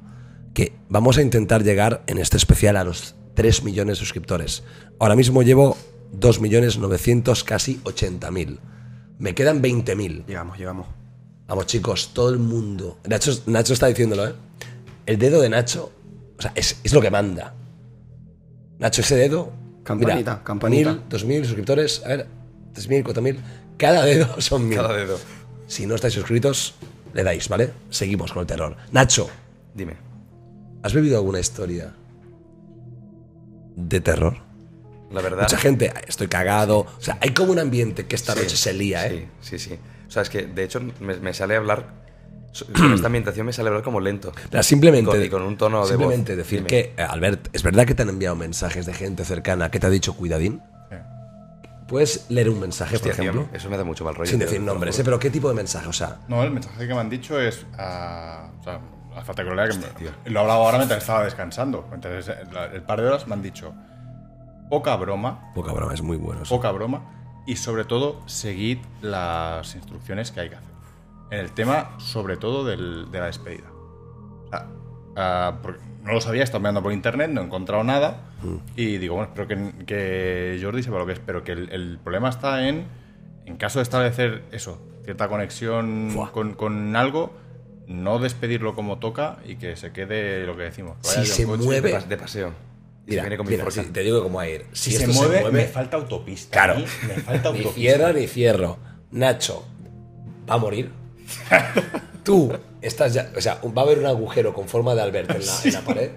que 0.54 0.73
vamos 0.88 1.18
a 1.18 1.23
intentar 1.23 1.62
llegar 1.62 2.02
en 2.06 2.18
este 2.18 2.37
especial 2.37 2.76
a 2.76 2.85
los 2.85 3.14
3 3.35 3.64
millones 3.64 3.99
de 3.99 4.04
suscriptores. 4.04 4.62
Ahora 4.99 5.16
mismo 5.16 5.42
llevo 5.42 5.76
2 6.12 6.40
millones 6.40 6.78
900, 6.78 7.44
casi 7.44 7.80
80 7.85 8.30
mil. 8.30 8.61
Me 9.18 9.35
quedan 9.35 9.62
20 9.62 9.97
mil. 9.97 10.25
Llegamos, 10.26 10.59
llegamos. 10.59 10.87
Vamos, 11.46 11.66
chicos, 11.66 12.11
todo 12.14 12.31
el 12.31 12.38
mundo. 12.38 12.98
Nacho, 13.09 13.33
Nacho 13.46 13.72
está 13.72 13.87
diciéndolo, 13.87 14.29
¿eh? 14.29 14.35
El 15.07 15.18
dedo 15.18 15.40
de 15.40 15.48
Nacho, 15.48 15.92
o 16.38 16.42
sea, 16.42 16.53
es, 16.55 16.81
es 16.85 16.92
lo 16.92 17.00
que 17.00 17.11
manda. 17.11 17.55
Nacho, 18.79 19.00
ese 19.03 19.16
dedo. 19.16 19.53
Campanita, 19.83 20.16
mira, 20.16 20.44
campanita. 20.44 20.92
Mil, 20.92 21.03
dos 21.09 21.24
mil 21.24 21.44
suscriptores, 21.44 22.03
a 22.05 22.09
ver, 22.09 22.26
tres 22.72 22.88
mil, 22.88 23.03
cuatro 23.03 23.22
mil. 23.22 23.40
Cada 23.81 24.05
dedo 24.05 24.40
son 24.40 24.69
mil. 24.69 24.77
Cada 24.79 24.95
dedo. 24.95 25.19
Si 25.66 25.87
no 25.87 25.95
estáis 25.95 26.14
suscritos, 26.14 26.75
le 27.14 27.23
dais, 27.25 27.49
¿vale? 27.49 27.73
Seguimos 27.90 28.33
con 28.33 28.43
el 28.43 28.47
terror. 28.47 28.77
Nacho, 28.93 29.29
Dime. 29.75 29.97
¿has 30.83 30.93
bebido 30.95 31.16
alguna 31.16 31.40
historia 31.40 31.93
de 33.77 34.01
terror? 34.01 34.37
La 35.11 35.21
verdad. 35.23 35.43
Mucha 35.43 35.57
gente, 35.59 35.93
estoy 36.07 36.29
cagado. 36.29 36.79
O 36.81 37.01
sea, 37.01 37.19
hay 37.21 37.31
como 37.31 37.53
un 37.53 37.59
ambiente 37.59 38.07
que 38.07 38.14
esta 38.14 38.35
Sí, 38.35 38.40
noche 38.40 38.57
se 38.57 38.73
lía, 38.73 39.07
¿eh? 39.09 39.29
Sí, 39.40 39.59
sí, 39.59 39.71
sí. 39.71 39.79
O 40.07 40.11
sea, 40.11 40.23
es 40.23 40.31
que 40.31 40.43
de 40.47 40.64
hecho 40.64 40.81
me, 41.01 41.16
me 41.16 41.35
sale 41.35 41.57
hablar. 41.57 41.87
so- 42.53 42.66
Con 42.73 42.93
esta 42.95 43.07
ambientación 43.07 43.47
me 43.47 43.53
sale 43.53 43.69
hablar 43.69 43.83
como 43.83 44.01
lento. 44.01 44.33
Pero 44.51 44.62
simplemente, 44.62 45.11
Y 45.11 45.14
con- 45.14 45.25
y 45.25 45.29
con 45.29 45.43
un 45.43 45.57
tono 45.57 45.79
de 45.79 45.83
voz. 45.83 45.88
simplemente 45.90 46.37
decir 46.37 46.59
Dime. 46.61 46.69
que, 46.69 46.95
eh, 46.97 47.03
Albert, 47.03 47.49
¿es 47.53 47.62
verdad 47.62 47.87
que 47.87 47.95
te 47.95 48.03
han 48.03 48.09
enviado 48.09 48.37
mensajes 48.37 48.87
de 48.87 48.93
gente 48.95 49.25
cercana 49.25 49.71
que 49.71 49.81
te 49.81 49.87
ha 49.87 49.90
dicho 49.90 50.14
cuidadín? 50.14 50.61
¿Puedes 51.90 52.31
leer 52.31 52.48
un 52.48 52.61
mensaje, 52.61 52.94
Hostia, 52.96 53.12
por 53.12 53.20
tío, 53.20 53.31
ejemplo? 53.33 53.57
eso 53.59 53.68
me 53.68 53.76
da 53.76 53.85
mucho 53.85 54.05
mal 54.05 54.14
rollo. 54.14 54.31
Sin 54.31 54.38
tío, 54.38 54.46
decir 54.46 54.61
nombres. 54.62 54.98
¿eh? 54.98 55.03
Pero 55.05 55.18
¿qué 55.18 55.29
tipo 55.29 55.48
de 55.48 55.55
mensaje? 55.55 55.88
O 55.88 55.92
sea, 55.92 56.20
No, 56.29 56.42
el 56.44 56.50
mensaje 56.53 56.87
que 56.87 56.94
me 56.94 57.00
han 57.00 57.11
dicho 57.11 57.38
es. 57.40 57.66
ah, 57.76 58.48
o 58.61 58.62
sea, 58.62 58.81
la 59.14 59.22
falta 59.24 59.42
que 59.42 59.50
lo 59.50 59.57
lea, 59.57 59.68
que 59.68 59.74
me- 59.76 60.31
lo 60.31 60.38
he 60.38 60.42
hablado 60.42 60.62
ahora 60.62 60.79
mientras 60.79 61.00
estaba 61.03 61.24
descansando. 61.24 61.87
Entonces, 61.92 62.29
el, 62.29 62.57
el 62.74 62.83
par 62.83 63.00
de 63.00 63.09
horas 63.09 63.26
me 63.26 63.35
han 63.35 63.42
dicho. 63.42 63.74
Poca 64.70 64.94
broma, 64.96 65.50
poca 65.53 65.72
broma, 65.72 65.92
es 65.92 66.00
muy 66.00 66.16
bueno. 66.16 66.42
eso. 66.42 66.55
poca 66.55 66.70
broma. 66.70 67.03
Y 67.46 67.57
sobre 67.57 67.85
todo, 67.85 68.20
seguid 68.26 68.79
las 69.03 69.74
instrucciones 69.74 70.31
que 70.31 70.40
hay 70.40 70.48
que 70.50 70.55
hacer. 70.57 70.70
En 71.33 71.40
el 71.40 71.50
tema, 71.53 71.96
sobre 71.98 72.37
todo, 72.37 72.64
del- 72.64 73.11
de 73.11 73.18
la 73.18 73.26
despedida. 73.26 73.68
O 73.72 74.48
sea, 74.48 74.68
ah, 75.16 75.59
porque 75.61 75.81
no 76.11 76.16
lo 76.16 76.20
sabía, 76.20 76.42
estaba 76.44 76.61
mirando 76.61 76.83
por 76.83 76.92
internet, 76.92 77.31
no 77.31 77.40
he 77.40 77.44
encontrado 77.44 77.83
nada. 77.85 78.20
Y 78.77 78.99
digo, 78.99 79.14
bueno, 79.16 79.31
espero 79.33 79.49
que, 79.49 79.85
que 79.87 80.59
Jordi 80.62 80.83
sepa 80.83 80.99
lo 80.99 81.07
que 81.07 81.12
es. 81.12 81.20
Pero 81.25 81.42
que 81.44 81.53
el, 81.53 81.70
el 81.73 81.99
problema 82.03 82.29
está 82.29 82.68
en, 82.68 82.85
en 83.46 83.57
caso 83.57 83.79
de 83.79 83.85
establecer 83.85 84.42
eso, 84.53 84.81
cierta 85.05 85.29
conexión 85.29 86.14
con, 86.33 86.55
con 86.55 86.94
algo, 86.96 87.33
no 87.87 88.18
despedirlo 88.18 88.75
como 88.75 88.99
toca 88.99 89.38
y 89.46 89.57
que 89.57 89.77
se 89.77 89.92
quede 89.92 90.44
lo 90.46 90.57
que 90.57 90.64
decimos. 90.64 90.96
que 91.03 91.09
Si 91.09 91.27
se 91.27 91.46
mueve- 91.46 91.81
De, 91.81 91.94
pas- 91.96 92.07
de 92.07 92.16
paseo. 92.16 92.53
Mira, 93.07 93.23
viene 93.23 93.37
con 93.38 93.46
mi 93.46 93.53
mira, 93.53 93.64
Forza. 93.64 93.83
si 93.83 93.90
te 93.90 94.01
digo 94.03 94.23
cómo 94.23 94.37
va 94.37 94.42
a 94.42 94.49
ir. 94.49 94.66
Si, 94.73 94.90
Si, 94.92 94.99
se, 94.99 95.07
mueve, 95.09 95.51
me 95.51 95.64
falta 95.64 95.96
autopista. 95.96 96.53
Claro. 96.53 96.77
Mí 96.79 96.85
Me 97.09 97.14
falta 97.14 97.33
Ni 97.51 97.59
autopista. 97.59 97.73
fierro 97.73 98.12
ni 98.12 98.27
fierro. 98.29 98.79
Nacho 99.11 99.64
va 100.49 100.55
a 100.55 100.59
morir. 100.59 100.90
Tú 102.25 102.53
estás 102.83 103.14
ya. 103.14 103.31
O 103.37 103.40
sea, 103.40 103.61
va 103.77 103.83
a 103.83 103.85
haber 103.85 103.99
un 103.99 104.07
agujero 104.07 104.53
con 104.55 104.69
forma 104.69 104.95
de 104.95 105.03
Alberto 105.03 105.35
en 105.35 105.47
la, 105.47 105.53
en 105.64 105.73
la 105.73 105.81
pared. 105.83 106.11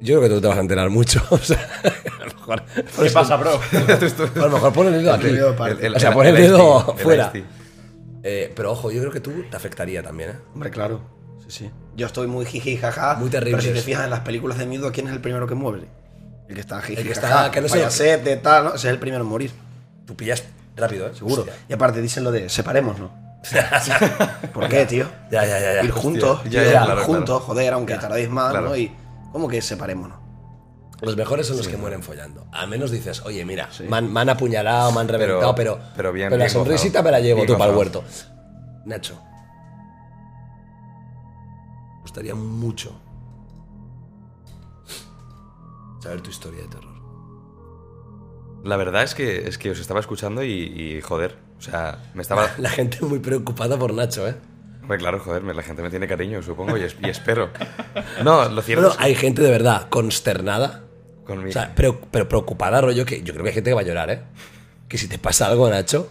Yo 0.00 0.16
creo 0.18 0.28
que 0.28 0.34
tú 0.36 0.40
te 0.40 0.46
vas 0.48 0.56
a 0.56 0.60
enterar 0.60 0.88
mucho. 0.90 1.22
O 1.30 1.38
sea, 1.38 1.58
a 2.20 2.24
lo 2.24 2.34
mejor. 2.34 2.62
¿Qué 3.02 3.10
pasa, 3.10 3.36
bro? 3.36 3.60
A 4.36 4.38
lo 4.46 4.48
mejor 4.50 4.72
pon 4.72 4.86
el 4.86 4.92
dedo 5.02 5.12
aquí. 5.14 5.26
El- 5.28 5.84
el- 5.84 5.96
o 5.96 6.00
sea, 6.00 6.12
pon 6.12 6.26
el 6.26 6.36
el 6.36 6.42
dedo 6.42 6.96
fuera. 6.96 7.32
Eh, 8.22 8.52
pero 8.54 8.72
ojo, 8.72 8.90
yo 8.90 9.00
creo 9.00 9.12
que 9.12 9.20
tú 9.20 9.32
te 9.50 9.56
afectaría 9.56 10.02
también, 10.02 10.30
¿eh? 10.30 10.34
Hombre, 10.54 10.70
claro. 10.70 11.00
Sí, 11.40 11.46
sí. 11.50 11.70
Yo 11.96 12.06
estoy 12.06 12.26
muy 12.26 12.44
jiji 12.46 12.76
jaja. 12.76 13.14
Muy 13.16 13.30
terrible 13.30 13.52
Pero 13.58 13.62
si 13.62 13.68
te 13.72 13.78
eso. 13.78 13.84
fijas 13.86 14.04
en 14.04 14.10
las 14.10 14.20
películas 14.20 14.58
de 14.58 14.66
miedo, 14.66 14.90
¿quién 14.92 15.06
es 15.06 15.12
el 15.12 15.20
primero 15.20 15.46
que 15.46 15.54
muere? 15.54 15.86
El 16.48 16.54
que 16.54 16.60
está 16.60 16.80
jiji 16.82 17.00
El 17.00 17.06
que 17.06 17.12
está- 17.12 17.28
jaja, 17.28 17.50
que 17.50 17.60
no 17.60 17.68
se 17.68 17.76
lo- 17.76 17.82
payasete, 17.82 18.36
tal, 18.36 18.64
¿no? 18.64 18.74
Ese 18.74 18.88
es 18.88 18.92
el 18.92 18.98
primero 18.98 19.22
en 19.22 19.28
morir. 19.28 19.50
Tú 20.06 20.16
pillas 20.16 20.44
rápido, 20.76 21.06
¿eh? 21.06 21.10
Seguro. 21.14 21.42
Hostia. 21.42 21.54
Y 21.68 21.72
aparte 21.72 22.00
dicen 22.02 22.24
lo 22.24 22.30
de 22.30 22.48
separemos, 22.48 22.98
¿no? 22.98 23.10
¿Por 24.52 24.68
qué, 24.68 24.86
tío? 24.86 25.06
Ya, 25.30 25.44
ya, 25.46 25.58
ya. 25.58 25.74
ya. 25.74 25.82
Ir 25.84 25.90
juntos, 25.90 26.42
ya, 26.44 26.62
ya, 26.62 26.68
ir 26.68 26.70
claro, 26.84 27.02
juntos, 27.04 27.24
claro. 27.26 27.40
joder, 27.40 27.72
aunque 27.72 27.94
Ya, 27.94 28.00
tardéis 28.00 28.28
más, 28.28 28.50
claro. 28.50 28.68
¿no? 28.68 28.76
Y 28.76 28.92
¿cómo 29.32 29.48
que 29.48 29.62
separémonos? 29.62 30.18
Los 31.00 31.16
mejores 31.16 31.46
son 31.46 31.56
los 31.56 31.66
que 31.66 31.78
mueren 31.78 32.02
follando. 32.02 32.46
Al 32.52 32.68
menos 32.68 32.90
dices, 32.90 33.22
oye, 33.24 33.42
mira, 33.46 33.70
me, 33.88 33.96
han, 33.96 34.12
me 34.12 34.20
han 34.20 34.28
apuñalado, 34.28 34.92
me 34.92 35.00
han 35.00 35.08
reventado, 35.08 35.54
pero, 35.54 35.80
pero 35.96 36.12
bien, 36.12 36.30
la 36.30 36.36
bien 36.36 36.50
sonrisita 36.50 36.98
gozado. 36.98 37.04
me 37.04 37.10
la 37.12 37.20
llevo 37.20 37.36
Bien 37.36 37.46
tú 37.46 37.56
para 37.56 37.70
el 37.70 37.76
huerto. 37.78 38.04
Nacho, 38.84 39.18
me 41.96 42.02
gustaría 42.02 42.34
mucho 42.34 42.92
saber 46.02 46.20
tu 46.20 46.28
historia 46.30 46.60
de 46.62 46.68
terror. 46.68 47.00
La 48.62 48.76
verdad 48.76 49.02
es 49.02 49.14
que, 49.14 49.48
es 49.48 49.56
que 49.56 49.70
os 49.70 49.80
estaba 49.80 50.00
escuchando 50.00 50.42
y, 50.44 50.50
y, 50.50 51.00
joder. 51.00 51.38
O 51.60 51.62
sea, 51.62 51.98
me 52.14 52.22
estaba. 52.22 52.48
La 52.58 52.70
gente 52.70 52.98
muy 53.04 53.18
preocupada 53.20 53.78
por 53.78 53.94
Nacho, 53.94 54.26
¿eh? 54.26 54.34
Hombre, 54.82 54.98
claro, 54.98 55.20
joder, 55.20 55.44
la 55.44 55.62
gente 55.62 55.82
me 55.82 55.90
tiene 55.90 56.08
cariño, 56.08 56.42
supongo, 56.42 56.76
y, 56.76 56.82
es- 56.82 56.96
y 57.00 57.08
espero. 57.08 57.50
No, 58.24 58.48
lo 58.48 58.60
cierto 58.62 58.82
Bueno, 58.82 58.92
es 58.92 58.96
que 58.98 59.04
hay 59.04 59.14
gente 59.14 59.40
de 59.42 59.50
verdad 59.50 59.88
consternada. 59.88 60.82
con 61.24 61.44
mi- 61.44 61.50
O 61.50 61.52
sea, 61.52 61.72
pero, 61.76 62.00
pero 62.10 62.28
preocupada, 62.28 62.80
rollo, 62.80 63.04
que 63.06 63.22
yo 63.22 63.32
creo 63.32 63.44
que 63.44 63.50
hay 63.50 63.54
gente 63.54 63.70
que 63.70 63.74
va 63.74 63.82
a 63.82 63.84
llorar, 63.84 64.10
¿eh? 64.10 64.22
Que 64.88 64.98
si 64.98 65.06
te 65.06 65.18
pasa 65.18 65.46
algo, 65.46 65.70
Nacho, 65.70 66.10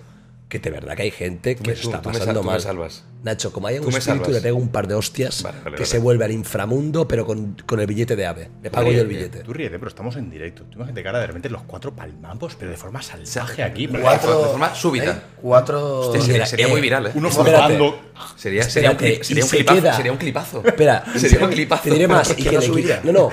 que 0.50 0.58
de 0.60 0.72
verdad 0.72 0.96
que 0.96 1.04
hay 1.04 1.12
gente 1.12 1.56
que 1.56 1.70
me- 1.72 1.76
se 1.76 1.84
tú- 1.84 1.90
está 1.90 2.02
tú 2.02 2.10
me 2.10 2.16
sal- 2.16 2.20
pasando 2.22 2.40
tú 2.42 2.46
me 2.48 2.52
mal. 2.54 2.62
salvas. 2.62 3.04
Nacho, 3.22 3.52
como 3.52 3.68
haya 3.68 3.82
un 3.82 3.94
espíritu, 3.94 4.32
le 4.32 4.40
pego 4.42 4.58
un 4.58 4.70
par 4.70 4.88
de 4.88 4.96
hostias 4.96 5.44
Vale, 5.44 5.58
vale, 5.58 5.76
que 5.76 5.82
vale. 5.82 5.86
se 5.86 6.00
vuelve 6.00 6.24
al 6.26 6.32
inframundo, 6.32 7.06
pero 7.06 7.26
con, 7.26 7.56
con 7.66 7.80
el 7.82 7.86
billete 7.86 8.16
de 8.16 8.26
ave. 8.26 8.50
Le 8.64 8.72
pago 8.72 8.90
yo 8.92 9.02
el 9.02 9.08
billete. 9.08 9.40
Tú 9.40 9.52
ríete, 9.54 9.78
pero 9.78 9.90
estamos 9.90 10.16
en 10.16 10.30
directo. 10.30 10.64
Tú 10.64 10.78
imagínate 10.78 11.02
que 11.02 11.08
ahora 11.10 11.20
de 11.20 11.28
repente 11.28 11.50
los 11.50 11.64
cuatro 11.64 11.94
palmamos, 11.94 12.56
pero 12.56 12.72
de 12.72 12.78
forma 12.78 13.02
salvaje 13.02 13.62
aquí. 13.62 13.88
Cuatro- 13.90 14.42
De 14.44 14.48
forma 14.50 14.74
súbita. 14.74 15.22
Cuatro. 15.42 16.00
Hostia, 16.00 16.22
sería, 16.22 16.46
sería 16.46 16.68
eh, 16.68 16.70
muy 16.70 16.80
viral, 16.82 17.08
¿eh? 17.08 17.12
Uno 17.14 17.30
flotando. 17.30 18.00
Sería, 18.38 18.64
sería, 18.64 18.92
un, 18.92 18.96
Espérate, 18.96 19.24
sería 19.26 19.46
clipazo. 19.46 19.82
queda. 19.82 19.96
Sería 19.98 20.12
un 20.14 20.18
clipazo. 20.18 20.64
Espera, 20.66 21.04
sería 21.18 21.46
un 21.46 21.52
clipazo. 21.52 21.84
Te 21.84 21.90
diré 21.92 22.08
más. 22.08 22.32
y 22.32 22.34
¿Quién 22.36 22.48
que 22.50 22.56
lo 22.56 22.62
le- 22.62 22.68
subiría? 22.68 23.02
No, 23.04 23.12
no. 23.12 23.30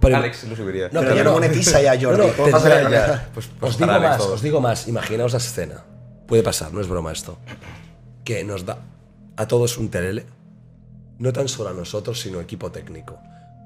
Pero- 0.00 0.16
Alex 0.18 0.44
lo 0.44 0.54
subiría. 0.54 0.88
No, 0.92 1.00
pero 1.00 1.16
ya 1.16 1.24
no 1.24 1.32
monetiza 1.32 1.80
ya, 1.82 1.92
Jordi. 2.00 2.18
No, 2.20 2.26
no. 2.28 2.32
Pues, 2.34 3.48
pues 3.58 3.72
os 3.72 3.78
digo 3.78 3.98
más, 4.00 4.20
os 4.20 4.42
digo 4.42 4.60
más. 4.60 4.86
Imaginaos 4.86 5.32
la 5.32 5.38
escena. 5.38 5.84
Puede 6.28 6.42
pasar, 6.44 6.72
no 6.72 6.80
es 6.80 6.86
broma 6.88 7.10
esto. 7.10 7.38
Que 8.22 8.44
nos 8.44 8.64
da 8.64 8.78
a 9.36 9.48
todos 9.48 9.78
un 9.78 9.88
telele, 9.88 10.26
no 11.18 11.32
tan 11.32 11.48
solo 11.48 11.70
a 11.70 11.72
nosotros, 11.72 12.20
sino 12.20 12.40
equipo 12.40 12.70
técnico. 12.70 13.18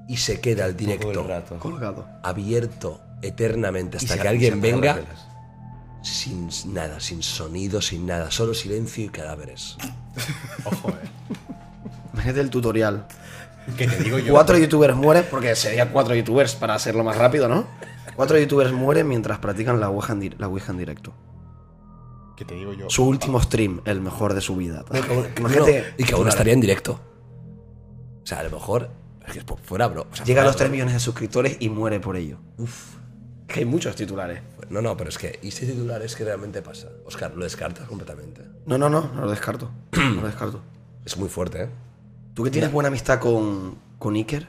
Y 0.08 0.16
se 0.16 0.40
queda 0.40 0.64
el 0.66 0.76
directo 0.76 1.22
rato. 1.26 1.58
Colgado. 1.58 2.06
abierto 2.22 3.00
eternamente 3.20 3.98
hasta 3.98 4.18
que 4.18 4.28
alguien 4.28 4.60
venga 4.60 4.98
sin 6.02 6.48
nada, 6.72 6.98
sin 7.00 7.22
sonido, 7.22 7.80
sin 7.80 8.06
nada, 8.06 8.30
solo 8.30 8.54
silencio 8.54 9.04
y 9.04 9.08
cadáveres. 9.08 9.76
Ojo, 10.64 10.88
eh. 10.90 10.92
Imagínate 12.12 12.40
el 12.40 12.50
tutorial. 12.50 13.06
Que 13.76 13.86
te 13.86 14.02
digo 14.02 14.18
yo. 14.18 14.32
Cuatro 14.32 14.58
youtubers 14.58 14.96
mueren, 14.96 15.24
porque 15.30 15.54
sería 15.54 15.90
cuatro 15.92 16.14
youtubers 16.16 16.56
para 16.56 16.74
hacerlo 16.74 17.04
más 17.04 17.16
rápido, 17.16 17.48
¿no? 17.48 17.66
Cuatro 18.16 18.36
youtubers 18.38 18.72
mueren 18.72 19.06
mientras 19.08 19.38
practican 19.38 19.78
la 19.78 19.88
Ouija 19.88 20.12
en, 20.12 20.20
dir- 20.20 20.36
la 20.38 20.48
Ouija 20.48 20.72
en 20.72 20.78
directo. 20.78 21.12
Que 22.36 22.44
te 22.44 22.54
digo 22.54 22.72
yo. 22.72 22.88
Su 22.90 23.04
último 23.04 23.40
stream, 23.40 23.80
el 23.84 24.00
mejor 24.00 24.34
de 24.34 24.40
su 24.40 24.56
vida. 24.56 24.84
Imagínate. 25.38 25.80
no, 25.80 25.86
y 25.98 26.04
que 26.04 26.14
aún 26.14 26.28
estaría 26.28 26.52
en 26.52 26.60
directo. 26.60 27.00
O 28.22 28.26
sea, 28.26 28.40
a 28.40 28.42
lo 28.44 28.50
mejor. 28.50 28.90
Es 29.26 29.34
que 29.34 29.42
fuera, 29.62 29.86
bro. 29.88 30.06
o 30.10 30.16
sea, 30.16 30.24
Llega 30.24 30.42
a 30.42 30.44
los 30.44 30.56
3 30.56 30.68
broma. 30.68 30.72
millones 30.72 30.94
de 30.94 31.00
suscriptores 31.00 31.56
y 31.60 31.68
muere 31.68 32.00
por 32.00 32.16
ello. 32.16 32.38
Uf. 32.58 32.94
Que 33.46 33.60
hay 33.60 33.64
muchos 33.66 33.94
titulares. 33.94 34.40
No, 34.70 34.80
no, 34.82 34.96
pero 34.96 35.10
es 35.10 35.18
que. 35.18 35.38
¿Y 35.42 35.50
si 35.50 35.66
titulares 35.66 36.16
que 36.16 36.24
realmente 36.24 36.62
pasa? 36.62 36.88
Oscar, 37.04 37.32
lo 37.36 37.44
descartas 37.44 37.86
completamente. 37.86 38.42
No, 38.66 38.78
no, 38.78 38.88
no, 38.88 39.10
no 39.14 39.20
lo 39.22 39.30
descarto. 39.30 39.70
No 39.92 40.20
lo 40.22 40.26
descarto. 40.26 40.60
Es 41.04 41.16
muy 41.16 41.28
fuerte, 41.28 41.64
¿eh? 41.64 41.68
¿Tú 42.34 42.44
que 42.44 42.50
tienes 42.50 42.70
buena 42.72 42.88
amistad 42.88 43.18
con, 43.20 43.76
con 43.98 44.14
Iker? 44.14 44.46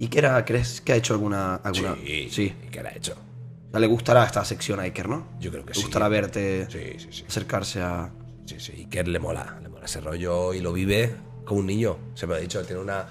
¿Iker 0.00 0.26
ha- 0.26 0.44
crees 0.44 0.80
que 0.80 0.92
ha 0.92 0.96
hecho 0.96 1.12
alguna. 1.14 1.56
alguna... 1.56 1.94
Sí. 2.30 2.54
¿Y 2.66 2.68
qué 2.70 2.82
le 2.82 2.88
ha 2.88 2.96
hecho? 2.96 3.14
Le 3.78 3.86
gustará 3.86 4.24
esta 4.24 4.44
sección 4.44 4.80
a 4.80 4.84
Iker, 4.84 5.08
¿no? 5.08 5.26
Yo 5.40 5.50
creo 5.50 5.64
que 5.64 5.70
Le 5.70 5.74
sí. 5.74 5.82
gustará 5.82 6.08
verte 6.08 6.66
Sí, 6.70 6.98
sí, 6.98 7.08
sí. 7.10 7.24
acercarse 7.26 7.82
a. 7.82 8.10
Sí, 8.46 8.56
sí. 8.60 8.86
Que 8.90 9.02
le 9.04 9.18
mola. 9.18 9.58
Le 9.62 9.68
mola 9.68 9.84
ese 9.86 10.00
rollo 10.00 10.52
y 10.54 10.60
lo 10.60 10.72
vive 10.72 11.14
como 11.44 11.60
un 11.60 11.66
niño. 11.66 11.96
Se 12.14 12.26
me 12.26 12.34
ha 12.34 12.38
dicho, 12.38 12.64
tiene 12.64 12.80
una 12.82 13.06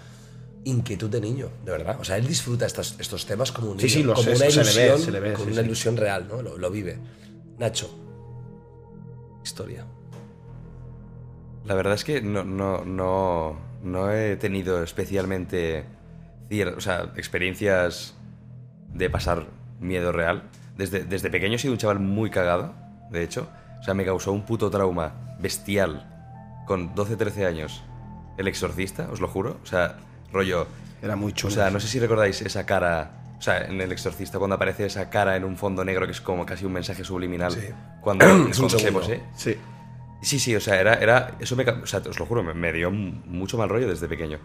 inquietud 0.66 1.10
de 1.10 1.20
niño, 1.20 1.50
de 1.66 1.72
verdad. 1.72 1.98
O 2.00 2.04
sea, 2.04 2.18
él 2.18 2.26
disfruta 2.28 2.66
estos, 2.66 2.96
estos 3.00 3.26
temas 3.26 3.52
como 3.52 3.72
un 3.72 3.80
Sí, 3.80 3.86
niño. 3.88 3.94
sí, 3.96 4.04
lo 4.04 4.14
como 4.14 4.24
sé, 4.24 4.32
una 4.36 4.52
se 4.52 4.64
le 4.64 4.64
ve, 4.64 4.86
ilusión, 4.88 5.00
se 5.00 5.12
le 5.12 5.20
ve, 5.20 5.34
Con 5.34 5.46
sí, 5.46 5.52
una 5.52 5.62
sí. 5.62 5.66
ilusión 5.68 5.98
real, 5.98 6.28
¿no? 6.30 6.42
Lo, 6.42 6.58
lo 6.58 6.72
vive. 6.72 6.98
Nacho. 7.60 8.00
Historia. 9.44 9.86
La 11.66 11.76
verdad 11.76 11.94
es 11.96 12.04
que 12.04 12.22
no, 12.22 12.44
no, 12.44 12.84
no, 12.86 13.58
no 13.84 14.12
he 14.12 14.36
tenido 14.38 14.84
especialmente 14.84 15.86
o 16.78 16.82
sea, 16.82 17.12
experiencias 17.16 18.14
de 18.94 19.10
pasar 19.10 19.48
miedo 19.84 20.12
real. 20.12 20.44
Desde, 20.78 21.04
desde 21.04 21.30
pequeño 21.30 21.56
he 21.56 21.60
sido 21.60 21.74
un 21.74 21.78
chaval 21.78 22.00
muy 22.00 22.30
cagado, 22.30 22.74
de 23.12 23.24
hecho. 23.24 23.48
O 23.80 23.84
sea, 23.84 23.94
me 23.94 24.06
causó 24.06 24.32
un 24.32 24.46
puto 24.46 24.72
trauma 24.72 25.36
bestial 25.40 26.10
con 26.66 26.96
12-13 26.96 27.46
años. 27.46 27.84
El 28.38 28.48
exorcista, 28.48 29.10
os 29.12 29.22
lo 29.22 29.28
juro. 29.28 29.58
O 29.62 29.66
sea, 29.66 29.98
rollo... 30.32 30.66
Era 31.02 31.16
muy 31.18 31.34
O 31.34 31.36
chulo. 31.36 31.54
sea, 31.54 31.70
no 31.70 31.80
sé 31.80 31.88
si 31.88 32.00
recordáis 32.00 32.42
esa 32.42 32.66
cara... 32.66 33.20
O 33.38 33.42
sea, 33.42 33.66
en 33.66 33.82
El 33.82 33.92
Exorcista, 33.92 34.40
cuando 34.40 34.56
aparece 34.56 34.86
esa 34.86 35.10
cara 35.10 35.36
en 35.36 35.44
un 35.44 35.58
fondo 35.58 35.84
negro 35.84 36.06
que 36.06 36.14
es 36.14 36.22
como 36.22 36.46
casi 36.46 36.66
un 36.66 36.72
mensaje 36.72 37.04
subliminal. 37.04 37.52
Sí. 37.52 37.68
Cuando, 38.00 38.26
Es 38.50 38.58
cuando 38.58 38.80
se 38.80 38.90
posee. 38.90 39.22
Sí. 39.36 39.58
Sí, 40.22 40.40
sí, 40.40 40.56
o 40.56 40.62
sea, 40.62 40.80
era, 40.80 40.94
era 40.94 41.32
eso 41.42 41.58
me, 41.58 41.66
o 41.70 41.86
sea, 41.86 42.02
os 42.10 42.18
lo 42.18 42.26
juro, 42.26 42.42
me, 42.42 42.54
me 42.54 42.72
dio 42.72 42.90
mucho 42.90 43.58
mal 43.58 43.68
rollo 43.68 43.90
desde 43.90 44.08
pequeño. 44.08 44.40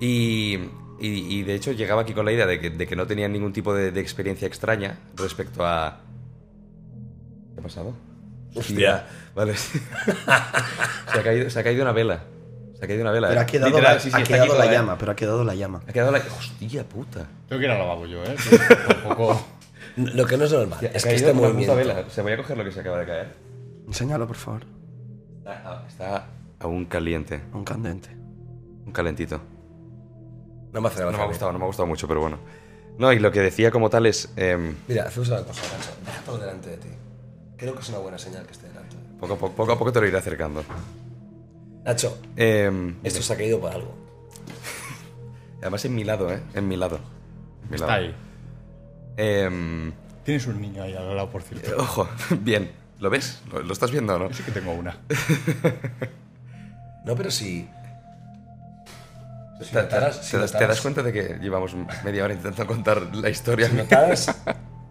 Y, 0.00 0.58
y- 1.00 1.38
y 1.38 1.42
de 1.42 1.54
hecho 1.54 1.72
llegaba 1.72 2.02
aquí 2.02 2.12
con 2.14 2.24
la 2.24 2.32
idea 2.32 2.46
de 2.46 2.60
que, 2.60 2.70
de 2.70 2.86
que 2.86 2.96
no 2.96 3.06
tenía 3.06 3.28
ningún 3.28 3.52
tipo 3.52 3.74
de, 3.74 3.90
de 3.92 4.00
experiencia 4.00 4.46
extraña 4.46 4.98
respecto 5.16 5.64
a... 5.66 6.00
¿Qué 7.54 7.60
ha 7.60 7.62
pasado? 7.62 7.94
Hostia. 8.54 9.06
Vale. 9.34 9.54
se, 9.56 9.78
ha 11.18 11.22
caído, 11.22 11.50
se 11.50 11.58
ha 11.60 11.62
caído 11.64 11.82
una 11.82 11.92
vela. 11.92 12.24
Se 12.78 12.84
ha 12.84 12.88
caído 12.88 13.02
una 13.02 13.10
vela. 13.12 13.28
Pero 13.28 13.40
¿eh? 13.40 13.42
ha 13.42 13.46
quedado, 13.46 13.70
Literal, 13.70 13.94
la, 13.96 14.00
sí, 14.00 14.10
sí, 14.10 14.16
ha 14.20 14.22
quedado 14.24 14.58
la 14.58 14.66
¿eh? 14.66 14.70
llama, 14.72 14.98
pero 14.98 15.12
ha 15.12 15.16
quedado 15.16 15.44
la 15.44 15.54
llama. 15.54 15.82
Ha 15.86 15.92
quedado 15.92 16.10
la... 16.12 16.18
Hostia 16.18 16.84
puta. 16.84 17.26
Tengo 17.48 17.58
que 17.60 17.66
ir 17.66 17.70
al 17.72 17.78
lavabo 17.78 18.06
yo, 18.06 18.22
eh. 18.24 18.36
Tampoco. 18.88 19.44
Lo 19.96 20.26
que 20.26 20.36
no 20.36 20.44
es 20.44 20.52
normal 20.52 20.78
Ha 20.82 20.86
es 20.96 21.04
que 21.04 21.14
este 21.14 21.32
movimiento. 21.32 21.74
vela. 21.74 22.04
Se 22.08 22.22
voy 22.22 22.32
a 22.32 22.36
coger 22.36 22.56
lo 22.56 22.64
que 22.64 22.70
se 22.72 22.80
acaba 22.80 22.98
de 23.00 23.06
caer. 23.06 23.34
Enséñalo, 23.86 24.26
por 24.26 24.36
favor. 24.36 24.62
Está, 25.38 25.84
está 25.88 26.26
aún 26.60 26.84
caliente. 26.86 27.40
Un 27.52 27.64
candente. 27.64 28.10
Un 28.86 28.92
calentito. 28.92 29.40
No 30.72 30.80
me 30.80 30.88
hace 30.88 31.02
No 31.04 31.10
me 31.12 31.18
ha 31.22 31.26
gustado, 31.26 31.52
no 31.52 31.58
me 31.58 31.64
ha 31.64 31.66
gustado 31.66 31.86
mucho, 31.86 32.06
pero 32.08 32.20
bueno. 32.20 32.38
No, 32.98 33.12
y 33.12 33.18
lo 33.18 33.30
que 33.30 33.40
decía 33.40 33.70
como 33.70 33.88
tal 33.90 34.06
es... 34.06 34.30
em, 34.36 34.74
Mira, 34.88 35.04
hacemos 35.04 35.28
una 35.28 35.42
cosa, 35.44 35.62
Nacho. 35.76 35.90
Deja 36.04 36.20
todo 36.22 36.38
delante 36.38 36.70
de 36.70 36.76
ti. 36.78 36.88
Creo 37.56 37.74
que 37.74 37.80
es 37.80 37.88
una 37.88 37.98
buena 37.98 38.18
señal 38.18 38.44
que 38.44 38.52
esté 38.52 38.66
delante. 38.68 38.96
poco, 39.20 39.34
a 39.34 39.38
poco, 39.38 39.54
poco 39.54 39.72
a 39.72 39.78
poco 39.78 39.92
te 39.92 40.00
lo 40.00 40.06
iré 40.06 40.18
acercando. 40.18 40.64
Nacho, 41.84 42.18
Em, 42.36 42.96
esto 43.04 43.22
se 43.22 43.32
ha 43.32 43.36
caído 43.36 43.60
por 43.60 43.72
algo. 43.72 43.94
además 45.62 45.84
en 45.84 45.94
mi 45.94 46.04
lado, 46.04 46.32
¿eh? 46.32 46.40
En 46.54 46.66
mi 46.68 46.76
lado. 46.76 46.96
En 47.64 47.70
mi 47.70 47.74
Está 47.76 47.86
lado. 47.86 47.98
ahí. 48.00 48.14
Em, 49.16 49.92
Tienes 50.24 50.46
un 50.46 50.60
niño 50.60 50.82
ahí 50.82 50.94
al 50.94 51.16
lado, 51.16 51.30
por 51.30 51.42
cierto. 51.42 51.74
ojo, 51.78 52.08
bien. 52.40 52.70
¿Lo 52.98 53.10
ves? 53.10 53.42
¿Lo, 53.52 53.62
lo 53.62 53.72
estás 53.72 53.92
viendo 53.92 54.16
o 54.16 54.18
no? 54.18 54.28
Yo 54.28 54.34
sí 54.34 54.42
que 54.42 54.50
tengo 54.52 54.72
una. 54.72 54.98
No, 57.04 57.14
pero 57.14 57.30
si. 57.30 57.66
Si 59.60 59.72
¿Te, 59.72 59.82
notaras- 59.82 60.22
si 60.22 60.36
das, 60.36 60.52
te 60.52 60.58
notaras- 60.58 60.68
das 60.68 60.80
cuenta 60.80 61.02
de 61.02 61.12
que 61.12 61.38
llevamos 61.40 61.74
media 62.04 62.24
hora 62.24 62.34
intentando 62.34 62.66
contar 62.66 63.14
la 63.16 63.28
historia? 63.28 63.68
Si 63.68 63.74
notaras 63.74 64.42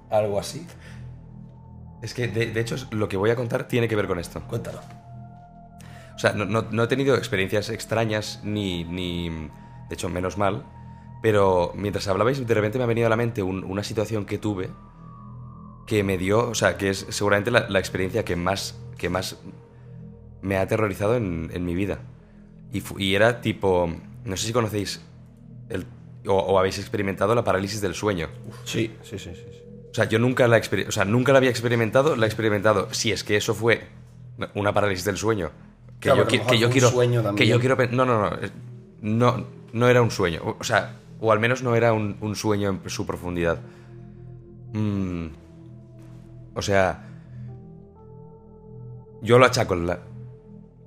algo 0.09 0.39
así, 0.39 0.65
Es 2.01 2.13
que, 2.13 2.27
de, 2.27 2.47
de 2.51 2.59
hecho, 2.61 2.75
lo 2.91 3.07
que 3.09 3.17
voy 3.17 3.29
a 3.31 3.35
contar 3.35 3.67
tiene 3.67 3.87
que 3.87 3.95
ver 3.95 4.07
con 4.07 4.19
esto. 4.19 4.41
cuéntalo. 4.47 4.79
O 6.15 6.19
sea, 6.19 6.33
no, 6.33 6.45
no- 6.45 6.65
no 6.69 6.83
he 6.83 6.87
tenido 6.87 7.15
experiencias 7.15 7.69
extrañas 7.69 8.39
ni, 8.43 8.83
ni... 8.83 9.29
De 9.89 9.93
hecho, 9.95 10.09
menos 10.09 10.37
mal. 10.37 10.63
Pero 11.21 11.71
mientras 11.75 12.07
hablabais, 12.07 12.45
de 12.45 12.53
repente 12.53 12.77
me 12.77 12.83
ha 12.83 12.87
venido 12.87 13.07
a 13.07 13.09
la 13.09 13.15
mente 13.15 13.41
un- 13.43 13.63
una 13.63 13.83
situación 13.83 14.25
que 14.25 14.37
tuve 14.37 14.69
que 15.87 16.03
me 16.03 16.17
dio... 16.17 16.49
O 16.49 16.55
sea, 16.55 16.77
que 16.77 16.89
es 16.89 17.05
seguramente 17.09 17.49
la, 17.51 17.67
la 17.69 17.79
experiencia 17.79 18.25
que 18.25 18.35
más, 18.35 18.77
que 18.97 19.09
más 19.09 19.37
me 20.41 20.57
ha 20.57 20.61
aterrorizado 20.61 21.15
en, 21.15 21.49
en 21.53 21.65
mi 21.65 21.73
vida. 21.75 21.99
Y, 22.73 22.83
y 23.01 23.15
era 23.15 23.41
tipo... 23.41 23.89
No 24.27 24.35
sé 24.37 24.47
si 24.47 24.53
conocéis 24.53 25.01
el, 25.69 25.85
o, 26.27 26.33
o 26.33 26.59
habéis 26.59 26.77
experimentado 26.79 27.33
la 27.33 27.43
parálisis 27.43 27.81
del 27.81 27.95
sueño. 27.95 28.27
Sí, 28.65 28.93
sí, 29.03 29.17
sí, 29.17 29.31
sí. 29.33 29.41
sí. 29.51 29.59
O 29.89 29.93
sea, 29.93 30.05
yo 30.05 30.19
nunca 30.19 30.47
la, 30.47 30.61
o 30.87 30.91
sea, 30.91 31.05
nunca 31.05 31.31
la 31.31 31.37
había 31.39 31.49
experimentado, 31.49 32.15
la 32.15 32.25
he 32.25 32.29
experimentado. 32.29 32.89
Si 32.93 33.11
es 33.11 33.23
que 33.23 33.37
eso 33.37 33.55
fue 33.55 33.87
una 34.53 34.73
parálisis 34.73 35.05
del 35.05 35.17
sueño. 35.17 35.49
Que 35.99 36.09
Claro, 36.09 36.23
yo, 36.23 36.27
que 36.27 36.37
mejor 36.39 36.55
yo 36.57 36.69
quiero. 36.69 36.89
sueño 36.91 37.35
que 37.35 37.47
yo 37.47 37.59
quiero. 37.59 37.75
No, 37.91 38.05
no, 38.05 38.29
no. 38.29 38.35
eh, 38.35 38.51
No, 39.01 39.45
no 39.73 39.87
era 39.87 40.01
un 40.01 40.11
sueño. 40.11 40.41
O 40.43 40.57
o 40.59 40.63
sea, 40.63 40.97
o 41.19 41.31
al 41.31 41.39
menos 41.39 41.63
no 41.63 41.75
era 41.75 41.93
un, 41.93 42.17
un 42.21 42.35
sueño 42.35 42.69
en 42.83 42.89
su 42.89 43.05
profundidad. 43.07 43.59
Mm, 44.73 45.27
o 46.53 46.61
sea. 46.61 47.03
Yo 49.21 49.39
lo 49.39 49.45
achaco 49.45 49.73
en 49.73 49.87
la. 49.87 49.99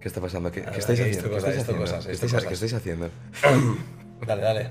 ¿Qué 0.01 0.09
está 0.09 0.21
pasando? 0.21 0.51
¿Qué, 0.51 0.63
qué 0.63 0.79
estáis 0.79 1.01
haciendo? 1.01 1.31
¿Qué 1.31 1.37
estáis 1.37 1.59
haciendo? 1.59 1.85
¿Qué 1.85 2.13
estáis- 2.13 2.47
qué 2.47 2.55
estáis 2.55 2.75
haciendo? 2.75 3.11
Dale, 4.27 4.43
dale. 4.43 4.71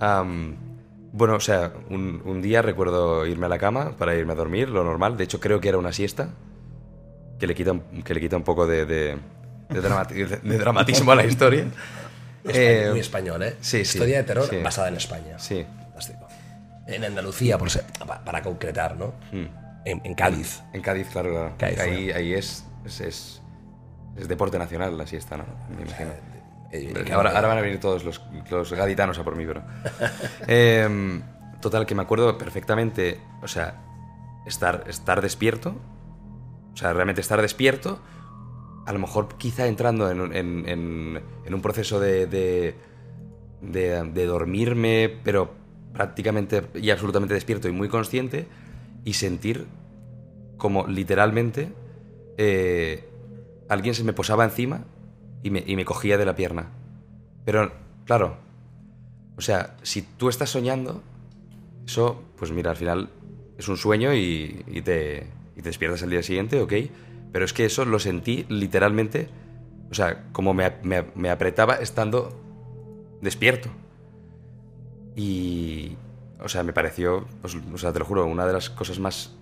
Am, 0.00 0.56
bueno, 1.12 1.34
o 1.36 1.40
sea, 1.40 1.72
un, 1.90 2.22
un 2.24 2.42
día 2.42 2.62
recuerdo 2.62 3.26
irme 3.26 3.46
a 3.46 3.48
la 3.48 3.58
cama 3.58 3.96
para 3.96 4.14
irme 4.14 4.32
a 4.32 4.36
dormir, 4.36 4.68
lo 4.68 4.84
normal. 4.84 5.16
De 5.16 5.24
hecho, 5.24 5.40
creo 5.40 5.60
que 5.60 5.68
era 5.68 5.78
una 5.78 5.92
siesta. 5.92 6.30
Que 7.38 7.46
le 7.46 7.54
quita, 7.54 7.72
un- 7.72 8.02
que 8.02 8.14
le 8.14 8.20
quita 8.20 8.36
un 8.36 8.44
poco 8.44 8.66
de, 8.66 8.86
de, 8.86 9.16
de 9.70 9.82
dramati- 9.82 10.40
de- 10.42 10.58
dramatismo 10.58 11.12
a 11.12 11.16
la 11.16 11.24
historia. 11.26 11.66
Eh, 12.44 12.88
muy 12.90 12.98
español, 12.98 13.40
¿eh? 13.44 13.54
sí, 13.60 13.84
sí, 13.84 13.98
Historia 13.98 14.16
de 14.16 14.24
terror 14.24 14.48
sí. 14.50 14.56
basada 14.64 14.88
en 14.88 14.96
España. 14.96 15.38
Sí. 15.38 15.64
Fantástico. 15.84 16.26
En 16.88 17.04
Andalucía, 17.04 17.56
por 17.56 17.70
ser- 17.70 17.84
pa- 18.04 18.24
para 18.24 18.42
concretar, 18.42 18.96
¿no? 18.96 19.14
Mm. 19.30 19.44
En, 19.84 20.00
en 20.02 20.14
Cádiz. 20.16 20.60
En 20.72 20.82
Cádiz, 20.82 21.06
claro, 21.12 21.30
claro. 21.30 21.54
Cádiz, 21.56 21.78
ahí 21.78 22.10
ahí 22.10 22.34
es, 22.34 22.64
es, 22.84 23.00
es, 23.00 23.42
es 24.16 24.28
deporte 24.28 24.58
nacional 24.58 24.96
la 24.96 25.06
siesta, 25.06 25.36
¿no? 25.36 25.44
Me 25.76 25.82
imagino. 25.82 26.10
Eh, 26.72 26.92
Que 27.04 27.12
ahora, 27.12 27.30
ahora 27.34 27.48
van 27.48 27.58
a 27.58 27.60
venir 27.60 27.80
todos 27.80 28.02
los, 28.04 28.22
los 28.50 28.72
gaditanos 28.72 29.18
a 29.18 29.24
por 29.24 29.36
mí, 29.36 29.44
pero. 29.46 29.62
Em, 30.46 31.22
total, 31.60 31.84
que 31.86 31.94
me 31.94 32.02
acuerdo 32.02 32.36
perfectamente, 32.38 33.20
o 33.42 33.48
sea, 33.48 33.82
estar, 34.46 34.84
estar 34.88 35.20
despierto 35.20 35.76
O 36.72 36.76
sea, 36.76 36.92
realmente 36.94 37.20
estar 37.20 37.40
despierto, 37.42 38.00
a 38.86 38.92
lo 38.92 38.98
mejor 38.98 39.36
quizá 39.36 39.66
entrando 39.66 40.10
en, 40.10 40.20
un- 40.20 40.34
en- 40.34 40.68
en- 40.68 41.20
en 41.44 41.54
un 41.54 41.60
proceso 41.62 42.00
de, 42.00 42.26
de, 42.26 42.74
de- 43.60 44.02
de 44.10 44.26
dormirme, 44.26 45.14
pero 45.22 45.52
prácticamente 45.92 46.62
y 46.74 46.90
absolutamente 46.90 47.34
despierto 47.34 47.68
y 47.68 47.72
muy 47.72 47.88
consciente, 47.88 48.46
y 49.04 49.12
sentir 49.12 49.66
como 50.56 50.86
literalmente 50.86 51.70
eh, 52.36 53.04
alguien 53.68 53.94
se 53.94 54.04
me 54.04 54.12
posaba 54.12 54.44
encima 54.44 54.84
y 55.42 55.50
me, 55.50 55.62
y 55.66 55.76
me 55.76 55.84
cogía 55.84 56.18
de 56.18 56.24
la 56.26 56.34
pierna. 56.36 56.70
Pero, 57.44 57.72
claro, 58.04 58.36
o 59.36 59.40
sea, 59.40 59.76
si 59.82 60.02
tú 60.02 60.28
estás 60.28 60.50
soñando, 60.50 61.02
eso, 61.86 62.22
pues 62.36 62.52
mira, 62.52 62.70
al 62.70 62.76
final 62.76 63.08
es 63.58 63.68
un 63.68 63.76
sueño 63.76 64.14
y, 64.14 64.64
te, 64.84 65.26
y 65.56 65.62
te 65.62 65.68
despiertas 65.68 66.02
al 66.02 66.10
día 66.10 66.22
siguiente, 66.22 66.60
ok. 66.60 66.72
Pero 67.32 67.44
es 67.44 67.52
que 67.52 67.64
eso 67.64 67.84
lo 67.84 67.98
sentí 67.98 68.44
literalmente, 68.48 69.28
o 69.90 69.94
sea, 69.94 70.24
como 70.32 70.54
me, 70.54 70.70
me- 70.82 71.04
me 71.14 71.30
apretaba 71.30 71.76
estando 71.76 72.28
despierto. 73.20 73.68
Y, 75.16 75.96
o 76.42 76.48
sea, 76.48 76.62
me 76.62 76.72
pareció, 76.72 77.26
pues, 77.40 77.56
o 77.72 77.78
sea, 77.78 77.92
te 77.92 77.98
lo 77.98 78.04
juro, 78.04 78.26
una 78.26 78.46
de 78.46 78.52
las 78.52 78.70
cosas 78.70 78.98
más 78.98 79.32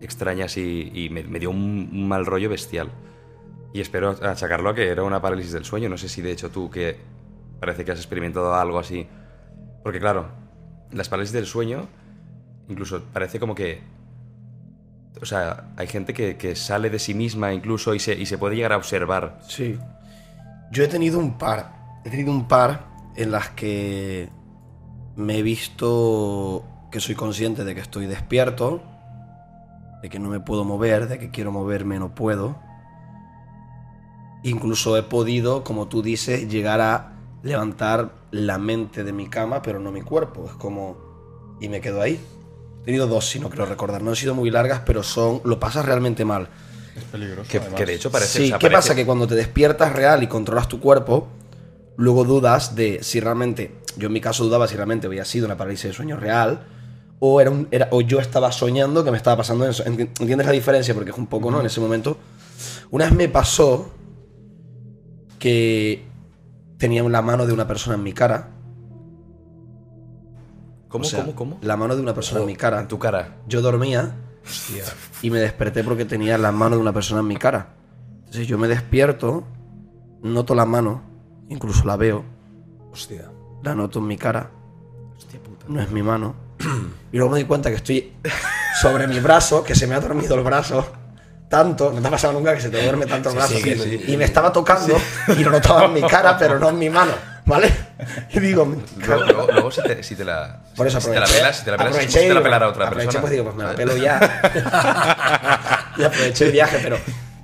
extrañas 0.00 0.56
y, 0.56 0.90
y 0.94 1.10
me, 1.10 1.38
dio 1.38 1.50
un, 1.50 1.90
un 1.92 2.08
mal 2.08 2.26
rollo 2.26 2.48
bestial. 2.48 2.90
Y 3.72 3.80
espero 3.80 4.10
achacarlo 4.22 4.70
a 4.70 4.74
que 4.74 4.88
era 4.88 5.02
una 5.02 5.20
parálisis 5.20 5.52
del 5.52 5.64
sueño. 5.64 5.88
No 5.88 5.96
sé 5.96 6.08
si 6.08 6.22
de 6.22 6.32
hecho 6.32 6.50
tú 6.50 6.70
que 6.70 6.96
parece 7.60 7.84
que 7.84 7.92
has 7.92 7.98
experimentado 7.98 8.54
algo 8.54 8.78
así. 8.78 9.06
Porque 9.82 10.00
claro, 10.00 10.28
las 10.90 11.08
parálisis 11.08 11.32
del 11.32 11.46
sueño 11.46 11.88
incluso 12.68 13.02
parece 13.12 13.38
como 13.38 13.54
que... 13.54 13.80
O 15.20 15.26
sea, 15.26 15.72
hay 15.76 15.86
gente 15.86 16.14
que, 16.14 16.36
que 16.36 16.56
sale 16.56 16.88
de 16.88 16.98
sí 16.98 17.14
misma 17.14 17.52
incluso 17.52 17.94
y 17.94 17.98
se, 17.98 18.14
y 18.14 18.26
se 18.26 18.38
puede 18.38 18.56
llegar 18.56 18.72
a 18.72 18.76
observar. 18.76 19.40
Sí. 19.46 19.78
Yo 20.70 20.84
he 20.84 20.88
tenido 20.88 21.18
un 21.18 21.36
par. 21.36 22.00
He 22.04 22.10
tenido 22.10 22.30
un 22.30 22.48
par 22.48 22.86
en 23.16 23.32
las 23.32 23.50
que 23.50 24.30
me 25.16 25.38
he 25.38 25.42
visto 25.42 26.64
que 26.90 27.00
soy 27.00 27.14
consciente 27.14 27.64
de 27.64 27.74
que 27.74 27.80
estoy 27.80 28.06
despierto, 28.06 28.82
de 30.02 30.08
que 30.08 30.18
no 30.18 30.28
me 30.28 30.40
puedo 30.40 30.64
mover, 30.64 31.08
de 31.08 31.18
que 31.18 31.30
quiero 31.30 31.52
moverme, 31.52 31.98
no 31.98 32.14
puedo. 32.14 32.58
Incluso 34.42 34.96
he 34.96 35.02
podido, 35.02 35.64
como 35.64 35.88
tú 35.88 36.02
dices, 36.02 36.48
llegar 36.48 36.80
a 36.80 37.12
levantar 37.42 38.12
la 38.30 38.58
mente 38.58 39.04
de 39.04 39.12
mi 39.12 39.28
cama, 39.28 39.60
pero 39.62 39.78
no 39.78 39.92
mi 39.92 40.02
cuerpo. 40.02 40.46
Es 40.46 40.52
como... 40.52 40.96
Y 41.60 41.68
me 41.68 41.80
quedo 41.82 42.00
ahí. 42.00 42.18
He 42.80 42.84
tenido 42.84 43.06
dos, 43.06 43.28
si 43.28 43.38
no 43.38 43.50
creo 43.50 43.66
recordar. 43.66 44.02
No 44.02 44.10
han 44.10 44.16
sido 44.16 44.34
muy 44.34 44.50
largas, 44.50 44.80
pero 44.86 45.02
son... 45.02 45.42
Lo 45.44 45.60
pasas 45.60 45.84
realmente 45.84 46.24
mal. 46.24 46.48
Es 46.96 47.04
peligroso. 47.04 47.50
Que, 47.50 47.60
que 47.60 47.84
de 47.86 47.94
hecho 47.94 48.10
parece... 48.10 48.38
Sí, 48.38 48.44
o 48.44 48.48
sea, 48.48 48.58
¿qué 48.58 48.66
parece- 48.70 48.76
pasa? 48.88 48.94
Que 48.94 49.04
cuando 49.04 49.26
te 49.26 49.34
despiertas 49.34 49.92
real 49.92 50.22
y 50.22 50.26
controlas 50.26 50.68
tu 50.68 50.80
cuerpo, 50.80 51.28
luego 51.96 52.24
dudas 52.24 52.74
de 52.74 53.02
si 53.02 53.20
realmente, 53.20 53.74
yo 53.98 54.06
en 54.06 54.14
mi 54.14 54.22
caso 54.22 54.44
dudaba 54.44 54.66
si 54.66 54.76
realmente 54.76 55.06
había 55.06 55.26
sido 55.26 55.44
una 55.44 55.58
parálisis 55.58 55.90
de 55.90 55.92
sueño 55.92 56.16
real 56.16 56.66
o, 57.20 57.40
era 57.40 57.50
un, 57.50 57.68
era, 57.70 57.88
o 57.92 58.00
yo 58.00 58.18
estaba 58.18 58.50
soñando 58.50 59.04
que 59.04 59.10
me 59.10 59.16
estaba 59.18 59.36
pasando 59.36 59.66
eso. 59.68 59.84
Enti- 59.84 60.08
¿Entiendes 60.20 60.46
la 60.46 60.52
diferencia? 60.52 60.94
Porque 60.94 61.10
es 61.10 61.18
un 61.18 61.26
poco, 61.26 61.50
¿no? 61.50 61.60
En 61.60 61.66
ese 61.66 61.80
momento. 61.80 62.16
Una 62.90 63.04
vez 63.04 63.14
me 63.14 63.28
pasó 63.28 63.90
que 65.38 66.04
tenía 66.78 67.02
la 67.04 67.22
mano 67.22 67.46
de 67.46 67.52
una 67.52 67.66
persona 67.66 67.96
en 67.96 68.02
mi 68.02 68.12
cara. 68.12 68.48
¿Cómo, 70.88 71.04
O 71.04 71.06
sea, 71.06 71.20
cómo, 71.20 71.34
cómo? 71.36 71.58
La 71.62 71.76
mano 71.76 71.94
de 71.94 72.02
una 72.02 72.14
persona 72.14 72.40
en 72.40 72.46
mi 72.46 72.56
cara. 72.56 72.80
En 72.80 72.88
tu 72.88 72.98
cara. 72.98 73.36
Yo 73.46 73.62
dormía 73.62 74.12
Hostia. 74.44 74.84
y 75.22 75.30
me 75.30 75.38
desperté 75.38 75.84
porque 75.84 76.04
tenía 76.04 76.36
la 76.36 76.50
mano 76.52 76.76
de 76.76 76.82
una 76.82 76.92
persona 76.92 77.20
en 77.20 77.28
mi 77.28 77.36
cara. 77.36 77.74
Entonces 78.18 78.46
yo 78.48 78.58
me 78.58 78.66
despierto, 78.68 79.44
noto 80.22 80.54
la 80.54 80.64
mano, 80.64 81.02
incluso 81.48 81.84
la 81.84 81.96
veo, 81.96 82.24
Hostia. 82.92 83.30
la 83.62 83.74
noto 83.74 83.98
en 84.00 84.06
mi 84.06 84.16
cara, 84.16 84.50
Hostia 85.16 85.40
puta. 85.42 85.66
no 85.68 85.80
es 85.80 85.90
mi 85.90 86.02
mano. 86.02 86.34
Y 87.12 87.16
luego 87.16 87.32
me 87.32 87.38
doy 87.40 87.44
cuenta 87.46 87.70
que 87.70 87.76
estoy 87.76 88.12
sobre 88.80 89.06
mi 89.06 89.18
brazo, 89.20 89.62
que 89.64 89.74
se 89.74 89.86
me 89.86 89.94
ha 89.94 90.00
dormido 90.00 90.34
el 90.34 90.42
brazo 90.42 90.92
tanto, 91.48 91.90
no 91.92 92.00
te 92.00 92.06
ha 92.06 92.10
pasado 92.12 92.32
nunca 92.32 92.54
que 92.54 92.60
se 92.60 92.68
te 92.70 92.80
duerme 92.80 93.06
tanto 93.06 93.30
el 93.30 93.34
brazo, 93.34 93.54
sí, 93.58 93.72
así, 93.72 93.98
sí. 93.98 94.04
y 94.12 94.16
me 94.16 94.24
estaba 94.24 94.52
tocando 94.52 94.96
y 95.36 95.42
lo 95.42 95.50
notaba 95.50 95.86
en 95.86 95.94
mi 95.94 96.02
cara, 96.02 96.38
pero 96.38 96.60
no 96.60 96.68
en 96.68 96.78
mi 96.78 96.88
mano, 96.88 97.10
¿vale? 97.44 97.72
Y 98.32 98.38
digo, 98.38 98.72
Luego, 98.98 99.24
luego- 99.24 99.48
luego 99.52 99.70
si, 99.72 99.82
te, 99.82 100.00
si 100.04 100.14
te 100.14 100.24
la... 100.24 100.60
por 100.76 100.86
eso 100.86 101.00
si 101.00 101.10
te 101.10 101.18
la 101.18 101.26
pelas, 101.26 101.56
si 101.58 101.64
te 101.64 101.70
la 101.72 101.76
pelas, 101.76 101.96
si 101.96 102.06
te 102.06 102.32
la 102.34 102.40
pelara 102.42 102.68
otra 102.68 102.86
aproveché, 102.86 103.06
persona. 103.06 103.20
pues 103.22 103.32
digo, 103.32 103.44
pues 103.46 103.56
me 103.56 103.64
la 103.64 103.74
pelo 103.74 103.96
ya. 104.04 105.90
y 105.98 106.04
aproveché 106.04 106.44
el 106.46 106.52
viaje, 106.52 106.78
pero. 106.82 106.98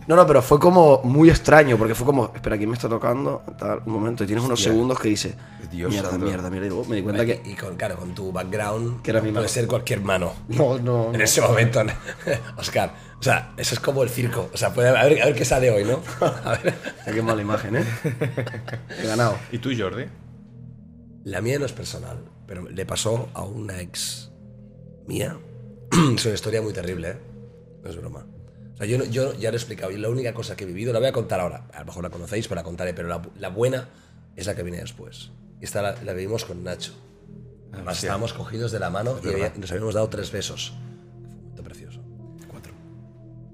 No, 0.07 0.15
no, 0.15 0.25
pero 0.27 0.41
fue 0.41 0.61
como 0.61 1.01
muy 1.03 1.31
extraño, 1.31 1.77
porque 1.77 1.95
fue 1.97 2.07
como, 2.07 2.31
espera, 2.35 2.57
¿quién 2.57 2.69
me 2.71 2.77
está 2.77 2.89
tocando? 2.89 3.43
Tal, 3.59 3.83
un 3.87 3.93
momento, 3.93 4.23
y 4.23 4.27
tienes 4.27 4.45
unos 4.45 4.61
Hostia. 4.61 4.73
segundos 4.73 5.01
que 5.01 5.09
dice, 5.09 5.35
Dios 5.73 5.91
mierda, 5.91 6.11
santo. 6.11 6.27
mierda, 6.27 6.49
mierda. 6.49 6.67
Y 6.67 6.71
luego 6.71 6.85
me 6.85 6.97
di 6.97 7.03
cuenta 7.03 7.27
que. 7.27 7.43
Y 7.45 7.55
con, 7.55 7.77
claro, 7.77 7.97
con 7.97 8.15
tu 8.15 8.31
background, 8.31 9.03
Que 9.03 9.11
era 9.11 9.21
mi 9.21 9.31
puede 9.31 9.35
mano. 9.43 9.49
ser 9.49 9.67
cualquier 9.67 10.01
mano. 10.03 10.33
No, 10.49 10.79
no. 10.79 11.07
En 11.13 11.19
no. 11.19 11.25
ese 11.25 11.41
momento. 11.41 11.81
Oscar. 12.57 12.95
O 13.19 13.23
sea, 13.23 13.53
eso 13.57 13.75
es 13.75 13.81
como 13.81 14.03
el 14.05 14.09
circo. 14.11 14.49
O 14.53 14.57
sea, 14.57 14.73
puede, 14.73 14.91
a, 14.91 15.05
ver, 15.05 15.23
a 15.23 15.27
ver 15.27 15.35
qué 15.35 15.45
sale 15.45 15.71
hoy, 15.71 15.85
¿no? 15.85 16.01
A 16.21 16.51
ver. 16.63 16.75
Qué 17.13 17.23
mala 17.23 17.43
imagen, 17.43 17.77
¿eh? 17.77 17.85
He 19.03 19.07
ganado. 19.07 19.37
¿Y 19.51 19.59
tú, 19.59 19.71
Jordi? 19.77 20.05
La 21.25 21.41
mía 21.41 21.59
no 21.59 21.65
es 21.67 21.73
personal, 21.73 22.19
pero 22.47 22.69
le 22.69 22.87
pasó 22.87 23.29
a 23.35 23.43
una 23.43 23.81
ex 23.81 24.31
mía. 25.09 25.37
es 26.17 26.25
una 26.27 26.35
historia 26.35 26.63
muy 26.63 26.73
terrible, 26.73 27.11
¿eh? 27.11 27.17
No 27.83 27.91
es 27.91 27.97
broma. 27.97 28.25
O 28.77 28.79
sea, 28.79 28.87
yo, 28.87 29.03
yo 29.05 29.33
ya 29.35 29.51
lo 29.51 29.57
he 29.57 29.59
explicado. 29.59 29.91
Y 29.91 29.97
la 29.97 30.09
única 30.09 30.33
cosa 30.35 30.55
que 30.57 30.65
he 30.65 30.67
vivido, 30.67 30.93
la 30.93 30.99
voy 31.01 31.09
a 31.09 31.13
contar 31.13 31.41
ahora. 31.41 31.67
A 31.73 31.81
lo 31.81 31.87
mejor 31.87 32.03
la 32.05 32.11
conocéis, 32.11 32.47
pero 32.47 32.61
la 32.61 32.65
contaré. 32.65 32.95
Pero 32.95 33.09
la, 33.09 33.23
la 33.39 33.49
buena 33.49 33.89
es 34.37 34.47
la 34.47 34.55
que 34.55 34.63
viene 34.63 34.79
después. 34.81 35.31
Esta 35.61 35.81
la, 35.83 36.03
la 36.03 36.13
vivimos 36.13 36.45
con 36.45 36.63
Nacho. 36.63 36.93
Además, 37.73 37.95
hostia. 37.95 38.09
estábamos 38.09 38.33
cogidos 38.35 38.73
de 38.73 38.79
la 38.79 38.91
mano 38.91 39.19
y 39.25 39.29
había- 39.29 39.53
nos 39.57 39.71
habíamos 39.71 39.95
dado 39.95 40.09
tres 40.09 40.31
besos. 40.31 40.71
Fue 40.71 41.27
un 41.27 41.35
momento 41.41 41.63
precioso. 41.63 42.01
Cuatro. 42.49 42.73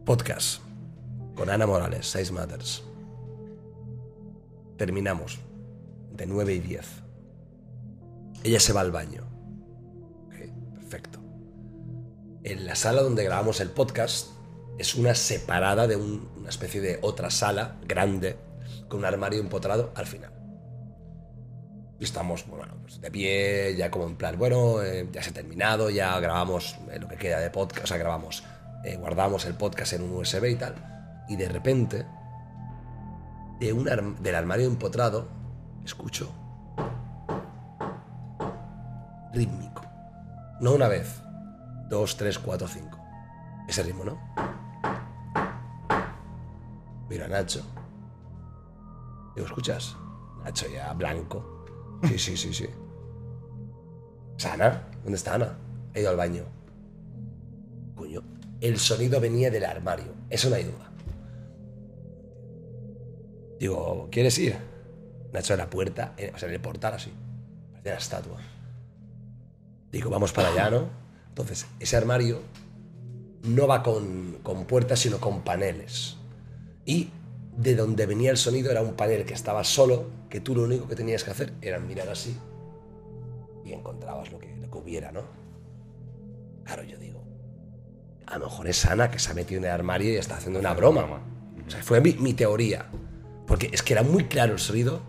Podcast 0.05 0.61
con 1.37 1.49
Ana 1.51 1.67
Morales, 1.67 2.07
Size 2.11 2.33
Matters. 2.33 2.83
Terminamos 4.77 5.39
de 6.13 6.27
9 6.27 6.55
y 6.55 6.59
10. 6.61 6.87
Ella 8.45 8.61
se 8.61 8.73
va 8.73 8.81
al 8.81 8.91
baño. 8.91 9.23
Ok, 10.27 10.35
perfecto. 10.75 11.21
En 12.43 12.67
la 12.67 12.75
sala 12.75 13.03
donde 13.03 13.23
grabamos 13.25 13.61
el 13.61 13.71
podcast 13.71 14.29
es 14.79 14.95
una 14.95 15.15
separada 15.15 15.87
de 15.87 15.97
un- 15.97 16.29
una 16.37 16.49
especie 16.49 16.81
de 16.81 16.99
otra 17.03 17.31
sala 17.31 17.77
grande 17.87 18.37
con 18.89 19.01
un 19.01 19.05
armario 19.05 19.41
empotrado 19.41 19.93
al 19.95 20.07
final. 20.07 20.33
Y 21.99 22.05
estamos, 22.05 22.47
bueno, 22.49 22.75
pues 22.83 23.01
de 23.01 23.11
pie, 23.11 23.77
ya 23.77 23.91
como 23.91 24.07
en 24.07 24.17
plan, 24.17 24.37
bueno, 24.39 24.83
eh, 24.83 25.09
ya 25.13 25.23
se 25.23 25.31
ha 25.31 25.35
terminado, 25.35 25.89
ya 25.89 26.19
grabamos 26.19 26.77
eh, 26.91 26.99
lo 26.99 27.07
que 27.07 27.17
queda 27.17 27.39
de 27.39 27.51
podcast, 27.51 27.85
o 27.85 27.87
sea, 27.87 27.97
grabamos, 27.97 28.43
eh, 28.85 28.97
guardamos 28.97 29.45
el 29.45 29.55
podcast 29.55 29.93
en 29.93 30.03
un 30.03 30.17
USB 30.17 30.45
y 30.51 30.57
tal. 30.57 30.75
Y 31.29 31.37
de 31.37 31.49
repente, 31.49 32.05
de 33.61 33.73
un 33.73 33.85
del 34.21 34.35
armario 34.35 34.67
empotrado, 34.67 35.29
escucho 35.85 36.33
rítmico. 39.33 39.83
No 40.61 40.73
una 40.75 40.89
vez, 40.89 41.23
dos, 41.89 42.17
tres, 42.17 42.39
cuatro, 42.39 42.67
cinco. 42.69 42.99
Ese 43.69 43.83
ritmo, 43.85 44.05
¿no? 44.05 44.19
Mira, 47.13 47.29
Nacho. 47.29 47.61
Digo, 49.35 49.47
¿escuchas? 49.47 49.95
Nacho 50.43 50.67
ya 50.73 50.95
blanco. 50.95 51.67
Sí, 52.05 52.19
sí, 52.19 52.37
sí, 52.39 52.55
sí. 52.55 52.67
¿Es 54.39 54.47
Ana? 54.47 54.89
¿Dónde 55.03 55.19
está 55.19 55.35
Ana? 55.35 55.59
Ha 55.95 55.99
ido 55.99 56.09
al 56.09 56.17
baño. 56.17 56.45
Coño. 57.95 58.23
El 58.63 58.79
sonido 58.79 59.21
venía 59.21 59.51
del 59.51 59.67
armario. 59.67 60.15
Eso 60.31 60.49
no 60.49 60.57
hay 60.57 60.65
duda. 60.65 60.91
Digo, 63.61 64.09
¿quieres 64.11 64.39
ir? 64.39 64.57
Nacho 65.35 65.53
en 65.53 65.59
la 65.59 65.69
puerta, 65.69 66.15
eh, 66.17 66.33
o 66.35 66.39
sea, 66.39 66.49
en 66.49 66.55
el 66.55 66.63
portal 66.63 66.95
así. 66.95 67.13
Parecía 67.73 67.93
una 67.93 67.99
estatua. 67.99 68.41
Digo, 69.93 70.09
vamos 70.09 70.33
para 70.33 70.49
allá, 70.49 70.71
¿no? 70.71 70.89
Entonces, 71.29 71.67
ese 71.79 71.95
armario 71.95 72.41
no 73.43 73.67
va 73.67 73.83
con, 73.83 74.39
con 74.43 74.65
puertas, 74.65 74.99
sino 74.99 75.19
con 75.19 75.43
paneles. 75.43 76.17
Y 76.85 77.11
de 77.57 77.75
donde 77.77 78.07
venía 78.07 78.31
el 78.31 78.37
sonido 78.37 78.71
era 78.71 78.83
un 78.83 78.95
panel 78.95 79.25
que 79.25 79.35
estaba 79.35 79.63
solo, 79.65 80.07
que 80.31 80.41
tú 80.41 80.55
lo 80.55 80.63
único 80.65 80.89
que 80.89 80.97
tenías 80.97 81.23
que 81.25 81.31
hacer 81.31 81.53
era 81.61 81.79
mirar 81.79 82.09
así 82.09 82.37
y 83.65 83.73
encontrabas 83.73 84.33
lo 84.33 84.39
que, 84.39 84.57
lo 84.57 84.71
que 84.71 84.79
hubiera, 84.79 85.13
¿no? 85.13 85.21
Claro, 86.65 86.83
yo 86.85 86.97
digo, 86.99 87.23
a 88.27 88.39
lo 88.39 88.47
mejor 88.47 88.67
es 88.69 88.85
Ana 88.87 89.11
que 89.11 89.19
se 89.19 89.31
ha 89.31 89.35
metido 89.35 89.59
en 89.59 89.65
el 89.67 89.71
armario 89.71 90.13
y 90.13 90.17
está 90.17 90.37
haciendo 90.37 90.59
una 90.59 90.73
broma. 90.75 91.05
O 91.67 91.71
sea, 91.71 91.83
fue 91.83 92.01
mi, 92.01 92.15
mi 92.15 92.33
teoría. 92.35 92.87
Porque 93.47 93.69
es 93.73 93.83
que 93.83 93.93
era 93.93 94.03
muy 94.03 94.25
claro 94.25 94.55
el 94.55 94.59
sonido. 94.59 95.01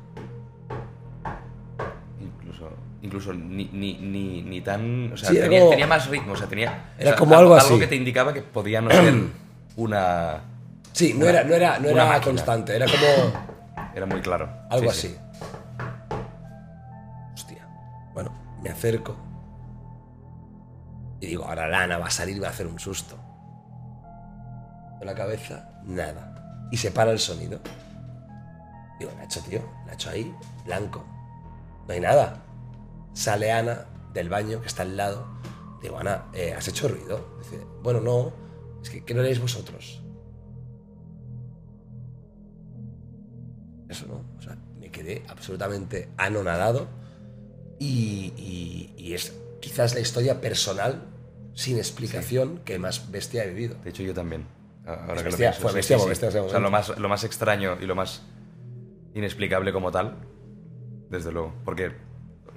Incluso, 2.22 2.70
incluso 3.02 3.34
ni, 3.34 3.66
ni, 3.72 3.96
ni, 3.96 4.42
ni 4.44 4.62
tan... 4.62 5.12
O 5.14 5.18
sea, 5.18 5.30
Sí, 5.30 5.36
tenía, 5.38 5.60
como- 5.60 5.72
tenía 5.72 5.88
más 5.88 6.08
ritmo, 6.10 6.34
o 6.34 6.36
sea, 6.36 6.48
tenía... 6.48 6.94
Era 6.98 7.12
o 7.12 7.14
sea, 7.14 7.16
como 7.16 7.36
algo 7.38 7.56
así. 7.56 7.68
Algo 7.68 7.80
que 7.80 7.88
te 7.88 7.96
indicaba 7.96 8.34
que 8.34 8.42
podía 8.42 8.82
no 8.82 8.92
ser 8.92 9.14
una... 9.78 10.42
Sí, 10.94 11.14
no 11.14 11.26
era, 11.28 11.44
no 11.44 11.54
era, 11.54 11.80
no 11.80 11.90
era 11.90 12.22
constante, 12.22 12.76
era 12.76 12.86
como 12.86 13.54
Era 13.96 14.06
muy 14.06 14.22
claro. 14.22 14.50
algo 14.70 14.92
Sí, 14.92 15.08
sí. 15.10 15.18
así. 15.18 16.20
Hostia. 17.34 17.68
Bueno, 18.14 18.32
me 18.62 18.70
acerco. 18.70 19.16
Y 21.20 21.28
digo, 21.28 21.46
ahora 21.46 21.68
Lana 21.68 21.98
va 21.98 22.08
a 22.08 22.12
salir 22.12 22.38
y 22.38 22.40
va 22.40 22.48
a 22.48 22.52
hacer 22.52 22.68
un 22.68 22.80
susto. 22.80 23.18
Con 24.98 25.06
la 25.08 25.16
cabeza, 25.16 25.70
nada. 25.86 26.68
Y 26.72 26.78
se 26.78 26.92
para 26.92 27.12
el 27.12 27.20
sonido. 27.20 27.60
Digo, 29.00 29.12
Nacho, 29.18 29.42
tío, 29.42 29.62
Nacho 29.86 30.10
ahí, 30.10 30.34
blanco. 30.66 31.06
No 31.88 31.94
hay 31.94 32.00
nada. 32.00 32.42
Sale 33.14 33.52
Ana 33.52 33.86
del 34.14 34.30
baño, 34.30 34.62
que 34.62 34.68
está 34.68 34.84
al 34.84 34.98
lado. 34.98 35.28
Digo, 35.82 35.98
Ana, 35.98 36.26
eh, 36.34 36.54
¿has 36.58 36.68
hecho 36.68 36.88
ruido? 36.88 37.38
Dice, 37.40 37.66
bueno, 37.84 38.00
no, 38.02 38.32
es 38.82 38.90
que, 38.90 39.04
que 39.04 39.14
no 39.14 39.22
erais 39.22 39.40
vosotros. 39.42 40.03
Eso 43.94 44.06
no, 44.08 44.22
o 44.38 44.42
sea, 44.42 44.58
me 44.80 44.90
quedé 44.92 45.24
absolutamente 45.30 46.10
anonadado 46.18 46.88
y, 47.80 48.34
y- 48.38 48.94
y 48.98 49.14
es 49.14 49.34
quizás 49.62 49.94
la 49.94 50.02
historia 50.02 50.42
personal, 50.42 51.04
sin 51.54 51.78
explicación, 51.78 52.60
que 52.66 52.80
más 52.80 53.12
bestia 53.12 53.44
he 53.46 53.50
vivido. 53.50 53.76
De 53.84 53.90
hecho, 53.92 54.04
yo 54.04 54.14
también. 54.14 54.46
Ahora 54.86 55.06
que 55.16 55.24
lo 55.24 55.24
Bestia, 55.38 55.54
fue 55.54 55.72
bestia, 55.72 55.98
sí, 55.98 56.04
fue 56.04 56.04
sí. 56.04 56.10
bestia 56.10 56.28
ese 56.30 56.40
O 56.40 56.50
sea, 56.50 56.60
lo 56.60 56.70
más, 56.70 56.98
lo 56.98 57.08
más 57.08 57.24
extraño 57.24 57.78
y 57.80 57.86
lo 57.86 57.96
más 57.96 58.24
inexplicable 59.14 59.72
como 59.72 59.92
tal, 59.92 60.18
desde 61.10 61.32
luego. 61.32 61.54
Porque, 61.64 61.92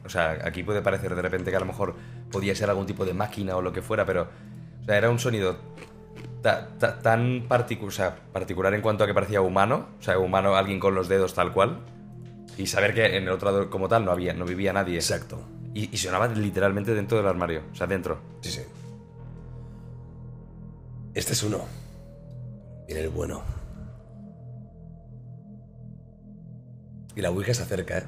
o 0.05 0.09
sea, 0.09 0.39
aquí 0.45 0.63
puede 0.65 0.83
parecer 0.83 1.15
de 1.15 1.23
repente 1.23 1.51
que 1.51 1.57
a 1.57 1.61
lo 1.61 1.67
mejor 1.67 1.95
podía 2.33 2.55
ser 2.57 2.69
algún 2.71 2.87
tipo 2.87 3.05
de 3.05 3.15
máquina 3.15 3.57
o 3.57 3.63
lo 3.63 3.73
que 3.73 3.83
fuera, 3.83 4.05
pero, 4.05 4.29
o 4.81 4.85
sea, 4.85 4.97
era 4.97 5.11
un 5.11 5.19
sonido 5.19 5.57
ta- 6.47 6.69
ta- 6.79 7.01
tan 7.01 7.49
particu- 7.49 7.89
o 7.89 7.91
sea, 7.91 8.15
particular 8.33 8.73
en 8.73 8.81
cuanto 8.81 9.03
a 9.03 9.07
que 9.09 9.15
parecía 9.15 9.41
humano, 9.41 9.89
o 9.99 10.03
sea, 10.03 10.17
humano, 10.17 10.55
alguien 10.55 10.79
con 10.79 10.95
los 10.95 11.09
dedos 11.09 11.35
tal 11.35 11.53
cual, 11.53 11.81
y 12.57 12.69
saber 12.69 12.95
que 12.95 13.05
en 13.17 13.25
el 13.25 13.31
otro 13.31 13.51
lado 13.51 13.69
como 13.69 13.89
tal 13.89 14.05
no 14.05 14.13
había, 14.13 14.33
no 14.33 14.45
vivía 14.45 14.73
nadie. 14.73 14.95
Exacto. 14.95 15.41
Y, 15.75 15.93
y 15.93 15.97
sonaba 15.97 16.29
literalmente 16.29 16.95
dentro 16.95 17.19
del 17.19 17.27
armario, 17.27 17.63
o 17.73 17.75
sea, 17.75 17.89
dentro. 17.89 18.21
Sí, 18.43 18.53
sí. 18.53 18.63
Este 21.15 21.33
es 21.33 21.43
uno. 21.43 21.65
Viene 22.87 23.03
el 23.03 23.09
bueno. 23.09 23.43
Y 27.17 27.23
la 27.23 27.31
Ouija 27.31 27.55
se 27.55 27.65
acerca, 27.65 27.99
¿eh? 27.99 28.05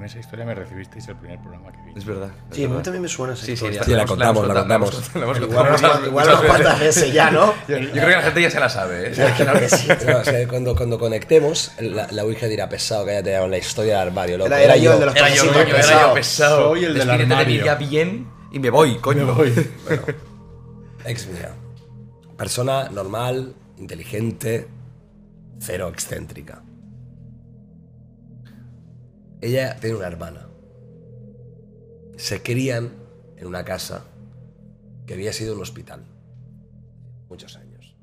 Con 0.00 0.06
esa 0.06 0.18
historia 0.18 0.46
me 0.46 0.54
recibisteis 0.54 1.06
el 1.08 1.16
primer 1.16 1.38
programa 1.42 1.70
que 1.72 1.78
vi. 1.84 1.92
Es 1.94 2.06
verdad. 2.06 2.30
es 2.50 2.56
Sí, 2.56 2.64
a 2.64 2.68
mí 2.68 2.70
verdad. 2.72 2.84
también 2.84 3.02
me 3.02 3.08
suena 3.10 3.34
esa 3.34 3.42
Sí, 3.44 3.48
sí, 3.48 3.52
historia. 3.66 3.82
Sí, 3.84 3.90
la 3.90 3.96
hemos- 3.98 4.08
contamos, 4.10 4.48
la 4.48 4.54
contamos. 4.54 4.94
la 5.14 5.26
contado 5.26 5.44
Igual 5.44 5.68
unas, 5.78 6.06
igual 6.06 6.46
cuantas 6.46 6.80
veces. 6.80 7.12
ya, 7.12 7.30
¿no? 7.30 7.52
Yo, 7.68 7.76
yo 7.76 7.90
creo 7.90 8.06
que 8.06 8.10
la 8.16 8.22
gente 8.22 8.40
ya 8.40 8.50
se 8.50 8.60
la 8.60 8.68
sabe, 8.70 9.08
¿eh? 9.10 9.32
Claro 9.36 9.60
que 9.60 9.68
sí. 9.68 9.88
No, 10.06 10.16
o 10.16 10.24
sea, 10.24 10.48
cuando, 10.48 10.74
cuando 10.74 10.98
conectemos, 10.98 11.72
la, 11.80 12.06
la 12.12 12.24
Ouija 12.24 12.46
dirá 12.46 12.66
pesado 12.70 13.04
que 13.04 13.12
ya 13.12 13.22
te 13.22 13.46
la 13.46 13.58
historia 13.58 13.98
del 13.98 14.08
armario. 14.08 14.38
Loco. 14.38 14.46
Era- 14.46 14.62
era 14.62 14.76
yo 14.78 14.94
el 14.94 15.00
de 15.00 15.04
los 15.06 15.16
Era 15.16 15.28
yo, 15.34 15.46
coño, 15.48 15.60
era 15.66 15.76
pesado. 15.76 16.08
yo 16.08 16.14
pesado. 16.14 16.60
Soy 16.70 16.84
el 16.86 16.94
del 16.94 17.06
Despídete 17.06 17.18
de 17.22 17.26
mí 17.26 17.32
armario. 17.34 17.64
ya 17.66 17.74
bien 17.74 18.26
y 18.52 18.58
me 18.58 18.70
voy, 18.70 18.96
coño. 19.00 19.36
Ex 21.04 21.26
mía. 21.26 21.50
Persona 22.38 22.88
normal, 22.88 23.52
inteligente, 23.76 24.66
cero 25.58 25.88
excéntrica. 25.92 26.62
Ella 29.40 29.76
tiene 29.80 29.96
una 29.96 30.06
hermana. 30.06 30.48
Se 32.16 32.42
crían 32.42 32.92
en 33.36 33.46
una 33.46 33.64
casa 33.64 34.04
que 35.06 35.14
había 35.14 35.32
sido 35.32 35.54
un 35.54 35.62
hospital. 35.62 36.04
Muchos 37.28 37.56
años. 37.56 37.96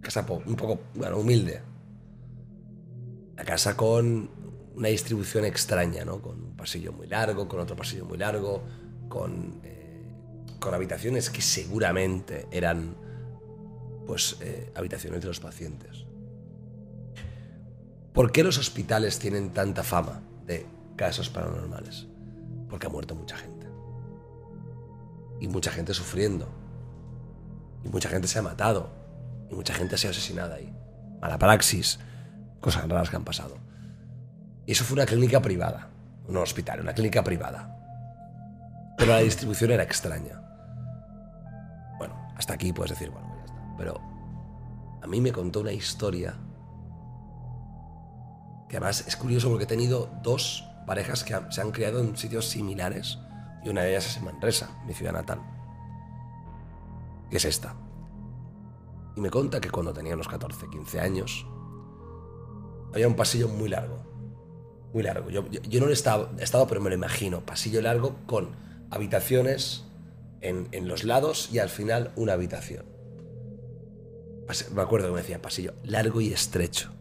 Casa 0.00 0.24
un 0.46 0.54
poco, 0.54 0.80
humilde. 1.16 1.60
La 3.36 3.44
casa 3.44 3.76
con 3.76 4.30
una 4.76 4.88
distribución 4.88 5.44
extraña, 5.44 6.04
¿no? 6.04 6.20
Con 6.20 6.40
un 6.42 6.56
pasillo 6.56 6.92
muy 6.92 7.08
largo, 7.08 7.48
con 7.48 7.60
otro 7.60 7.74
pasillo 7.74 8.04
muy 8.04 8.18
largo, 8.18 8.62
con, 9.08 9.60
eh, 9.64 10.02
con 10.60 10.74
habitaciones 10.74 11.30
que 11.30 11.42
seguramente 11.42 12.46
eran, 12.52 12.94
pues, 14.06 14.36
eh, 14.40 14.70
habitaciones 14.76 15.20
de 15.20 15.26
los 15.26 15.40
pacientes. 15.40 16.04
¿Por 18.12 18.30
qué 18.30 18.44
los 18.44 18.58
hospitales 18.58 19.18
tienen 19.18 19.50
tanta 19.50 19.82
fama 19.82 20.22
de 20.46 20.66
casos 20.96 21.28
paranormales? 21.30 22.06
Porque 22.68 22.86
ha 22.86 22.90
muerto 22.90 23.14
mucha 23.14 23.36
gente. 23.36 23.66
Y 25.40 25.48
mucha 25.48 25.70
gente 25.70 25.94
sufriendo. 25.94 26.48
Y 27.84 27.88
mucha 27.88 28.08
gente 28.08 28.28
se 28.28 28.38
ha 28.38 28.42
matado. 28.42 28.90
Y 29.50 29.54
mucha 29.54 29.74
gente 29.74 29.94
ha 29.94 29.98
sido 29.98 30.12
asesinada 30.12 30.56
ahí. 30.56 30.74
Mala 31.20 31.38
praxis. 31.38 31.98
Cosas 32.60 32.88
raras 32.88 33.10
que 33.10 33.16
han 33.16 33.24
pasado. 33.24 33.56
Y 34.66 34.72
eso 34.72 34.84
fue 34.84 34.94
una 34.94 35.06
clínica 35.06 35.42
privada. 35.42 35.88
Un 36.26 36.36
hospital, 36.38 36.80
una 36.80 36.94
clínica 36.94 37.22
privada. 37.22 37.74
Pero 38.96 39.12
la 39.12 39.18
distribución 39.18 39.70
era 39.72 39.82
extraña. 39.82 40.40
Bueno, 41.98 42.14
hasta 42.36 42.54
aquí 42.54 42.72
puedes 42.72 42.90
decir, 42.90 43.10
bueno, 43.10 43.28
ya 43.38 43.44
está. 43.44 43.74
Pero 43.76 44.00
a 45.02 45.06
mí 45.06 45.20
me 45.20 45.32
contó 45.32 45.60
una 45.60 45.72
historia 45.72 46.34
que 48.68 48.78
además 48.78 49.04
es 49.06 49.16
curioso 49.16 49.48
porque 49.50 49.64
he 49.64 49.68
tenido 49.68 50.10
dos 50.22 50.64
parejas 50.86 51.24
que 51.24 51.36
se 51.50 51.60
han 51.60 51.70
criado 51.70 52.00
en 52.00 52.16
sitios 52.16 52.48
similares 52.48 53.18
y 53.64 53.70
una 53.70 53.82
de 53.82 53.90
ellas 53.90 54.06
es 54.06 54.16
en 54.18 54.24
Manresa, 54.24 54.70
mi 54.86 54.92
ciudad 54.92 55.12
natal. 55.12 55.40
Que 57.30 57.38
es 57.38 57.44
esta. 57.44 57.74
Y 59.16 59.20
me 59.20 59.30
conta 59.30 59.60
que 59.60 59.70
cuando 59.70 59.92
tenía 59.92 60.14
unos 60.14 60.28
14, 60.28 60.68
15 60.68 61.00
años, 61.00 61.46
había 62.92 63.08
un 63.08 63.14
pasillo 63.14 63.48
muy 63.48 63.68
largo. 63.68 64.02
Muy 64.92 65.02
largo. 65.02 65.30
Yo, 65.30 65.42
no 65.80 65.88
he 65.88 65.92
estado, 65.92 66.30
he 66.38 66.44
estado, 66.44 66.66
pero 66.66 66.80
me 66.80 66.90
lo 66.90 66.94
imagino. 66.94 67.40
Pasillo 67.40 67.80
largo 67.80 68.16
con 68.26 68.50
habitaciones 68.90 69.84
en, 70.40 70.68
en 70.72 70.86
los 70.86 71.04
lados 71.04 71.48
y 71.50 71.58
al 71.58 71.70
final 71.70 72.12
una 72.16 72.34
habitación. 72.34 72.84
Me 74.72 74.82
acuerdo 74.82 75.08
que 75.08 75.14
me 75.14 75.20
decía 75.20 75.40
pasillo 75.40 75.74
largo 75.82 76.20
y 76.20 76.32
estrecho. 76.32 76.92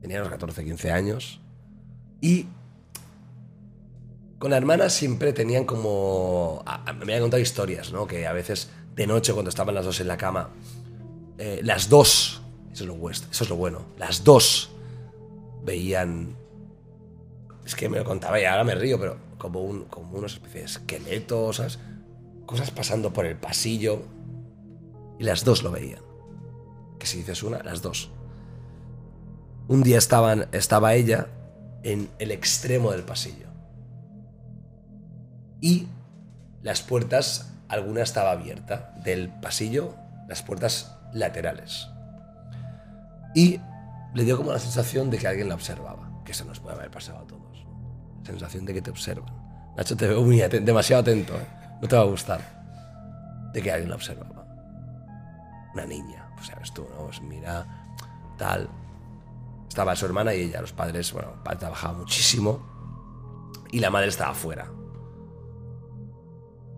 Tenía 0.00 0.18
unos 0.18 0.30
14, 0.30 0.64
15 0.64 0.90
años. 0.90 1.40
Y 2.20 2.46
con 4.38 4.50
la 4.50 4.56
hermana 4.56 4.90
siempre 4.90 5.32
tenían 5.32 5.64
como... 5.64 6.62
me 6.98 7.04
habían 7.04 7.20
contado 7.20 7.42
historias, 7.42 7.92
¿no? 7.92 8.06
Que 8.06 8.26
a 8.26 8.32
veces 8.32 8.70
de 8.94 9.06
noche 9.06 9.32
cuando 9.32 9.48
estaban 9.48 9.74
las 9.74 9.84
dos 9.84 10.00
en 10.00 10.08
la 10.08 10.16
cama, 10.16 10.50
eh, 11.38 11.60
las 11.62 11.88
dos, 11.88 12.42
eso 12.72 12.84
es, 13.10 13.48
lo, 13.48 13.56
bueno, 13.56 13.86
las 13.98 14.24
dos 14.24 14.70
veían... 15.64 16.36
Es 17.64 17.74
que 17.74 17.88
me 17.88 17.98
lo 17.98 18.04
contaba 18.04 18.40
y 18.40 18.44
ahora 18.44 18.62
me 18.62 18.74
río, 18.74 19.00
pero 19.00 19.18
como, 19.38 19.62
un, 19.62 19.84
como 19.86 20.16
unos 20.16 20.34
especies 20.34 20.74
de 20.74 20.80
esqueletos. 20.80 21.78
Cosas 22.46 22.70
pasando 22.70 23.12
por 23.12 23.26
el 23.26 23.36
pasillo. 23.36 24.02
Y 25.18 25.24
las 25.24 25.44
dos 25.44 25.64
lo 25.64 25.72
veían. 25.72 26.02
Que 26.98 27.06
si 27.06 27.18
dices 27.18 27.42
una, 27.42 27.62
las 27.64 27.82
dos. 27.82 28.10
Un 29.66 29.82
día 29.82 29.98
estaban, 29.98 30.48
estaba 30.52 30.94
ella 30.94 31.28
en 31.86 32.10
el 32.18 32.32
extremo 32.32 32.90
del 32.90 33.02
pasillo. 33.04 33.46
Y 35.60 35.86
las 36.62 36.82
puertas, 36.82 37.52
alguna 37.68 38.02
estaba 38.02 38.32
abierta 38.32 38.92
del 39.04 39.28
pasillo, 39.40 39.94
las 40.28 40.42
puertas 40.42 40.96
laterales. 41.12 41.88
Y 43.34 43.60
le 44.14 44.24
dio 44.24 44.36
como 44.36 44.52
la 44.52 44.58
sensación 44.58 45.10
de 45.10 45.18
que 45.18 45.28
alguien 45.28 45.48
la 45.48 45.54
observaba. 45.54 46.22
Que 46.24 46.32
eso 46.32 46.44
nos 46.44 46.58
puede 46.58 46.74
haber 46.76 46.90
pasado 46.90 47.18
a 47.20 47.26
todos. 47.26 47.64
La 48.20 48.26
sensación 48.26 48.64
de 48.64 48.74
que 48.74 48.82
te 48.82 48.90
observan. 48.90 49.32
Nacho, 49.76 49.96
te 49.96 50.08
veo 50.08 50.22
muy 50.22 50.38
aten- 50.40 50.64
demasiado 50.64 51.02
atento. 51.02 51.34
¿eh? 51.36 51.46
No 51.80 51.86
te 51.86 51.94
va 51.94 52.02
a 52.02 52.06
gustar. 52.06 52.40
De 53.52 53.62
que 53.62 53.70
alguien 53.70 53.90
la 53.90 53.96
observaba. 53.96 54.44
Una 55.72 55.86
niña. 55.86 56.26
Pues 56.34 56.48
sabes 56.48 56.72
tú, 56.72 56.84
¿no? 56.96 57.04
Pues 57.04 57.20
mira, 57.22 57.64
tal. 58.38 58.68
Estaba 59.76 59.94
su 59.94 60.06
hermana 60.06 60.34
y 60.34 60.40
ella. 60.40 60.62
Los 60.62 60.72
padres, 60.72 61.12
bueno, 61.12 61.34
el 61.34 61.42
padre 61.42 61.58
trabajaba 61.58 61.98
muchísimo. 61.98 63.62
Y 63.70 63.78
la 63.78 63.90
madre 63.90 64.08
estaba 64.08 64.32
fuera. 64.32 64.72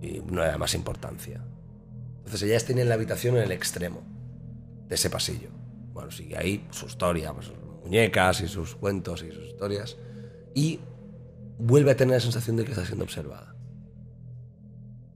Y 0.02 0.20
no 0.26 0.42
era 0.42 0.58
más 0.58 0.74
importancia. 0.74 1.40
Entonces 2.16 2.42
ellas 2.42 2.64
tenían 2.64 2.88
la 2.88 2.96
habitación 2.96 3.36
en 3.36 3.44
el 3.44 3.52
extremo 3.52 4.02
de 4.88 4.96
ese 4.96 5.10
pasillo. 5.10 5.48
Bueno, 5.92 6.10
sigue 6.10 6.36
ahí 6.36 6.66
su 6.72 6.86
historia, 6.86 7.32
pues, 7.32 7.46
sus 7.46 7.56
muñecas 7.84 8.40
y 8.40 8.48
sus 8.48 8.74
cuentos 8.74 9.22
y 9.22 9.30
sus 9.30 9.44
historias. 9.44 9.96
Y 10.52 10.80
vuelve 11.56 11.92
a 11.92 11.96
tener 11.96 12.16
la 12.16 12.20
sensación 12.20 12.56
de 12.56 12.64
que 12.64 12.72
está 12.72 12.84
siendo 12.84 13.04
observada. 13.04 13.54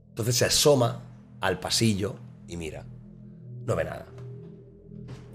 Entonces 0.07 0.37
se 0.37 0.45
asoma 0.45 1.01
al 1.41 1.59
pasillo 1.59 2.15
y 2.47 2.55
mira. 2.55 2.85
No 3.65 3.75
ve 3.75 3.83
nada. 3.83 4.05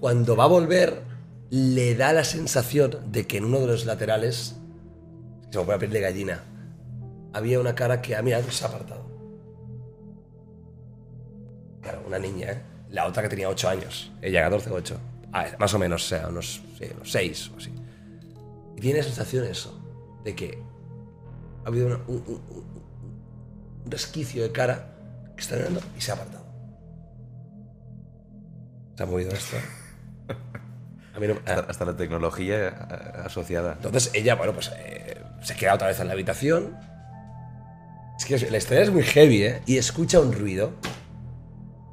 Cuando 0.01 0.35
va 0.35 0.45
a 0.45 0.49
volver, 0.49 1.08
le 1.51 1.95
da 1.95 2.13
la 2.13 2.25
sensación 2.25 3.11
de 3.11 3.27
que 3.27 3.39
en 3.39 3.45
uno 3.45 3.61
de 3.61 3.67
los 3.69 3.87
laterales, 3.87 4.57
se 5.51 5.59
me 5.59 5.65
puede 5.65 5.75
abrir 5.77 5.91
de 5.91 6.01
gallina, 6.01 6.45
había 7.33 7.61
una 7.61 7.75
cara 7.75 8.03
que 8.03 8.21
mirado 8.23 8.45
y 8.49 8.51
se 8.53 8.65
ha 8.65 8.69
apartado. 8.69 9.07
Claro, 11.83 12.03
una 12.07 12.19
niña, 12.19 12.51
¿eh? 12.53 12.63
La 12.91 13.07
otra 13.07 13.23
que 13.23 13.29
tenía 13.29 13.49
8 13.49 13.69
años. 13.69 14.11
Ella 14.23 14.43
14 14.43 14.71
o 14.71 14.75
8. 14.75 14.99
Ah, 15.33 15.47
más 15.59 15.73
o 15.75 15.79
menos, 15.79 16.05
o 16.05 16.09
sea, 16.09 16.29
unos, 16.29 16.63
sí, 16.79 16.85
unos 16.95 17.11
6 17.13 17.51
o 17.55 17.59
así. 17.59 17.73
Y 18.77 18.81
tiene 18.81 18.99
la 18.99 19.05
sensación 19.05 19.45
eso, 19.47 19.79
de 20.25 20.35
que 20.35 20.59
ha 21.65 21.69
habido 21.69 21.87
una- 21.87 22.01
un, 22.09 22.17
un- 22.27 22.43
un- 22.51 22.83
un 23.85 23.91
resquicio 23.91 24.43
de 24.43 24.53
cara 24.53 24.95
que 25.37 25.43
está 25.43 25.57
mirando 25.57 25.81
y 25.97 26.01
se 26.01 26.11
ha 26.11 26.15
apartado. 26.15 26.45
¿Se 28.97 29.03
ha 29.03 29.07
movido 29.07 29.31
esto? 29.31 29.57
A 31.19 31.21
mí 31.21 31.27
no- 31.27 31.35
Hasta, 31.45 31.71
hasta 31.71 31.85
la 31.85 31.97
tecnología 31.97 32.69
eh, 32.69 32.73
asociada. 33.27 33.73
entonces 33.73 34.11
ella, 34.14 34.37
bueno, 34.37 34.53
pues 34.53 34.71
eh, 34.79 35.21
se 35.43 35.57
queda 35.57 35.75
otra 35.75 35.89
vez 35.89 35.99
en 35.99 36.07
la 36.07 36.12
habitación. 36.12 36.77
Es 38.19 38.25
que 38.25 38.51
la 38.51 38.57
historia 38.59 38.83
es 38.85 38.91
muy 38.91 39.03
heavy, 39.03 39.43
¿eh? 39.43 39.62
Y 39.66 39.79
escucha 39.79 40.21
un 40.21 40.33
ruido. 40.33 40.73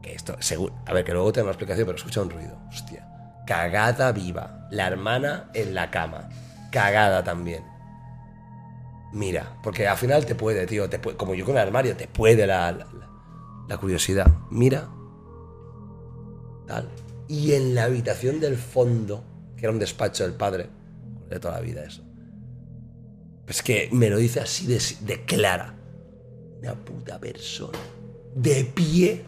Que 0.01 0.13
esto, 0.13 0.35
seguro. 0.39 0.73
A 0.85 0.93
ver, 0.93 1.03
que 1.03 1.11
luego 1.13 1.29
una 1.35 1.41
explicación, 1.51 1.85
pero 1.87 1.97
escucha 1.97 2.21
un 2.21 2.29
ruido. 2.29 2.57
Hostia. 2.69 3.07
Cagada 3.47 4.11
viva. 4.11 4.67
La 4.71 4.87
hermana 4.87 5.49
en 5.53 5.73
la 5.75 5.89
cama. 5.91 6.29
Cagada 6.71 7.23
también. 7.23 7.63
Mira, 9.13 9.57
porque 9.63 9.87
al 9.87 9.97
final 9.97 10.25
te 10.25 10.35
puede, 10.35 10.65
tío. 10.67 10.89
Te 10.89 10.99
puede- 10.99 11.15
como 11.17 11.33
yo 11.35 11.45
con 11.45 11.55
el 11.55 11.61
armario, 11.61 11.95
te 11.95 12.07
puede 12.07 12.45
la, 12.47 12.71
la, 12.71 12.85
la- 12.85 13.09
la 13.67 13.77
curiosidad. 13.77 14.27
Mira. 14.51 14.87
Tal. 16.67 16.89
Y 17.27 17.53
en 17.53 17.75
la 17.75 17.85
habitación 17.85 18.39
del 18.39 18.57
fondo, 18.57 19.23
que 19.55 19.65
era 19.65 19.71
un 19.71 19.79
despacho 19.79 20.23
del 20.23 20.33
padre, 20.33 20.69
de 21.29 21.39
toda 21.39 21.55
la 21.55 21.61
vida 21.61 21.83
eso. 21.83 22.03
Pues 23.45 23.61
que 23.61 23.89
me 23.91 24.09
lo 24.09 24.17
dice 24.17 24.39
así 24.39 24.65
de, 24.67 25.23
clara. 25.25 25.75
Una 26.61 26.73
puta 26.73 27.19
persona. 27.19 27.77
De 28.35 28.65
pie. 28.65 29.23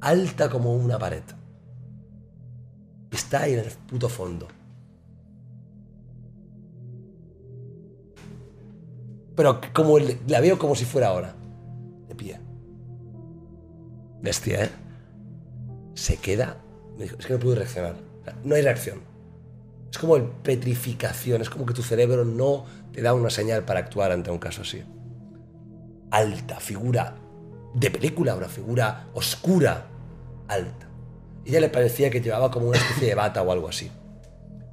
Alta 0.00 0.48
como 0.48 0.74
una 0.74 0.98
pared. 0.98 1.22
Está 3.10 3.42
ahí 3.42 3.54
en 3.54 3.60
el 3.60 3.70
puto 3.88 4.08
fondo. 4.08 4.48
Pero 9.34 9.60
como 9.74 9.98
la 9.98 10.40
veo 10.40 10.58
como 10.58 10.76
si 10.76 10.84
fuera 10.84 11.08
ahora. 11.08 11.34
De 12.08 12.14
pie. 12.14 12.38
Bestia, 14.22 14.64
¿eh? 14.64 14.70
Se 15.94 16.16
queda. 16.18 16.63
Me 16.96 17.04
dijo, 17.04 17.16
es 17.18 17.26
que 17.26 17.32
no 17.32 17.38
puedo 17.38 17.56
reaccionar. 17.56 17.96
No 18.42 18.54
hay 18.54 18.62
reacción. 18.62 19.00
Es 19.90 19.98
como 19.98 20.16
el 20.16 20.24
petrificación. 20.24 21.42
Es 21.42 21.50
como 21.50 21.66
que 21.66 21.74
tu 21.74 21.82
cerebro 21.82 22.24
no 22.24 22.64
te 22.92 23.02
da 23.02 23.14
una 23.14 23.30
señal 23.30 23.64
para 23.64 23.80
actuar 23.80 24.12
ante 24.12 24.30
un 24.30 24.38
caso 24.38 24.62
así. 24.62 24.82
Alta, 26.10 26.60
figura 26.60 27.16
de 27.74 27.90
película, 27.90 28.34
una 28.36 28.48
figura 28.48 29.08
oscura, 29.14 29.86
alta. 30.48 30.88
Ella 31.44 31.60
le 31.60 31.68
parecía 31.68 32.08
que 32.08 32.20
llevaba 32.20 32.50
como 32.50 32.68
una 32.68 32.78
especie 32.78 33.08
de 33.08 33.14
bata 33.14 33.42
o 33.42 33.52
algo 33.52 33.68
así. 33.68 33.90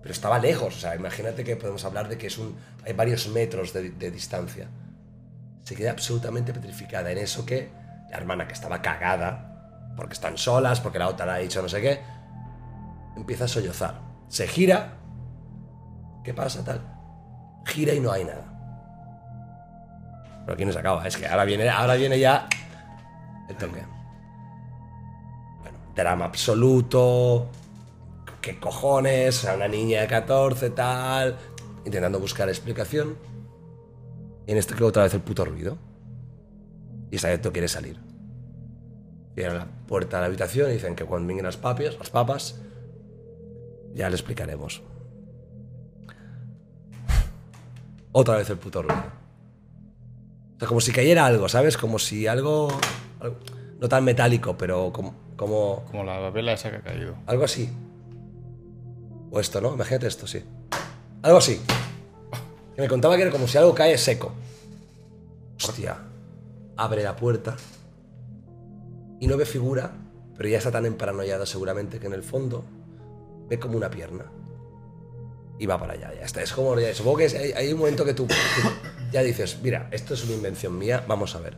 Pero 0.02 0.14
estaba 0.14 0.40
lejos, 0.40 0.78
o 0.78 0.80
sea, 0.80 0.96
imagínate 0.96 1.44
que 1.44 1.56
podemos 1.56 1.84
hablar 1.84 2.08
de 2.08 2.18
que 2.18 2.28
es 2.28 2.38
un, 2.38 2.56
hay 2.86 2.94
varios 2.94 3.28
metros 3.28 3.74
de, 3.74 3.90
de 3.92 4.12
distancia. 4.12 4.68
Se 5.64 5.76
queda 5.76 5.92
absolutamente 5.92 6.54
petrificada 6.54 7.12
en 7.12 7.18
eso 7.18 7.46
que 7.46 7.70
la 8.10 8.18
hermana 8.18 8.48
que 8.48 8.54
estaba 8.54 8.82
cagada, 8.82 9.51
porque 9.96 10.14
están 10.14 10.38
solas, 10.38 10.80
porque 10.80 11.00
la 11.00 11.08
otra 11.08 11.26
le 11.26 11.32
ha 11.32 11.38
dicho 11.38 11.62
no 11.62 11.70
sé 11.70 11.82
qué, 11.82 12.02
empieza 13.16 13.46
a 13.46 13.48
sollozar. 13.48 14.02
Se 14.28 14.48
gira, 14.48 14.98
¿qué 16.24 16.34
pasa 16.34 16.64
tal? 16.64 16.82
Gira 17.66 17.94
y 17.94 18.00
no 18.00 18.12
hay 18.12 18.24
nada. 18.24 18.48
Pero 20.46 20.54
aquí 20.54 20.66
no 20.66 20.72
se 20.72 20.80
acaba, 20.80 21.08
es 21.08 21.18
que 21.18 21.28
ahora 21.28 21.46
viene, 21.46 21.70
ahora 21.70 21.96
viene 21.96 22.20
ya 22.20 22.48
el 23.50 23.56
toque. 23.56 23.84
Bueno, 25.62 25.78
drama 25.96 26.26
absoluto. 26.26 27.50
¿Qué 28.42 28.60
cojones? 28.60 29.36
Sea, 29.36 29.56
una 29.56 29.68
niña 29.68 30.02
de 30.02 30.08
14, 30.08 30.72
tal. 30.72 31.38
Intentando 31.86 32.20
buscar 32.20 32.50
explicación. 32.50 33.18
Y 34.48 34.52
en 34.52 34.58
esto 34.58 34.74
creo 34.76 34.88
otra 34.88 35.04
vez 35.04 35.14
el 35.14 35.22
puto 35.22 35.46
ruido. 35.46 35.78
Y 37.12 37.18
esa 37.18 37.28
vez 37.28 37.42
tú 37.42 37.52
quiere 37.52 37.68
salir. 37.68 38.00
Cierran 39.36 39.58
la 39.58 39.66
puerta 39.88 40.18
de 40.18 40.22
la 40.22 40.28
habitación 40.28 40.70
y 40.70 40.74
dicen 40.74 40.96
que 40.96 41.06
cuando 41.06 41.28
vengan 41.28 41.46
las 41.46 41.58
papias, 41.58 41.98
las 41.98 42.10
papas, 42.10 42.60
ya 43.94 44.10
le 44.10 44.16
explicaremos. 44.16 44.82
Otra 48.12 48.36
vez 48.38 48.50
el 48.50 48.58
puto 48.58 48.82
ruido. 48.82 49.02
O 50.56 50.60
sea, 50.60 50.68
como 50.68 50.82
si 50.82 50.92
cayera 50.92 51.26
algo, 51.26 51.48
¿sabes? 51.50 51.78
Como 51.78 51.98
si 52.00 52.28
algo. 52.28 52.68
algo- 53.20 53.38
no 53.80 53.90
tan 53.90 54.04
metálico, 54.04 54.58
pero 54.58 54.92
como, 54.94 55.16
como. 55.36 55.86
Como 55.90 56.04
la 56.04 56.30
vela 56.30 56.54
esa 56.54 56.70
que 56.70 56.78
ha 56.78 56.82
caído. 56.82 57.16
Algo 57.26 57.46
así. 57.46 57.70
O 59.32 59.40
esto, 59.40 59.62
¿no? 59.62 59.74
Imagínate 59.74 60.08
esto, 60.08 60.28
sí. 60.28 60.44
Algo 61.24 61.38
así. 61.38 61.60
Que 62.76 62.82
me 62.82 62.88
contaba 62.88 63.16
que 63.16 63.24
era 63.24 63.32
como 63.32 63.48
si 63.48 63.58
algo 63.58 63.74
cae 63.74 63.98
seco. 63.98 64.34
Hostia. 65.58 65.98
Abre 66.78 67.04
la 67.04 67.16
puerta. 67.16 67.56
Y 69.22 69.28
no 69.28 69.38
ve 69.38 69.46
figura, 69.46 69.92
pero 70.36 70.50
ya 70.50 70.58
está 70.58 70.72
tan 70.72 70.86
emparanoiada 70.86 71.46
seguramente 71.46 72.00
que 72.00 72.08
en 72.08 72.14
el 72.14 72.24
fondo 72.24 72.66
ve 73.48 73.58
como 73.60 73.78
una 73.78 73.90
pierna. 73.90 74.26
Y 75.60 75.66
va 75.68 75.80
para 75.80 75.94
allá, 75.94 76.12
ya 76.14 76.26
está. 76.26 76.42
Es 76.42 76.52
como, 76.52 76.78
ya- 76.80 76.94
supongo 76.94 77.18
que 77.20 77.26
es- 77.26 77.36
hay, 77.36 77.52
hay 77.54 77.72
un 77.72 77.80
momento 77.80 78.04
que 78.04 78.14
tú, 78.16 78.26
tú 78.28 78.36
ya 79.14 79.22
dices, 79.22 79.60
mira, 79.62 79.88
esto 79.92 80.16
es 80.16 80.24
una 80.26 80.34
invención 80.34 80.78
mía, 80.78 81.06
vamos 81.08 81.36
a 81.36 81.40
ver. 81.40 81.56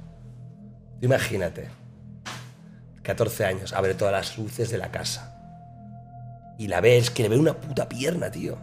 Imagínate, 1.01 1.69
14 3.01 3.45
años, 3.45 3.73
abre 3.73 3.93
todas 3.95 4.11
las 4.13 4.37
luces 4.37 4.69
de 4.69 4.77
la 4.77 4.91
casa. 4.91 5.29
Y 6.57 6.67
la 6.67 6.81
ves, 6.81 7.09
que 7.09 7.23
le 7.23 7.29
ve 7.29 7.37
una 7.37 7.53
puta 7.59 7.87
pierna, 7.89 8.29
tío. 8.29 8.57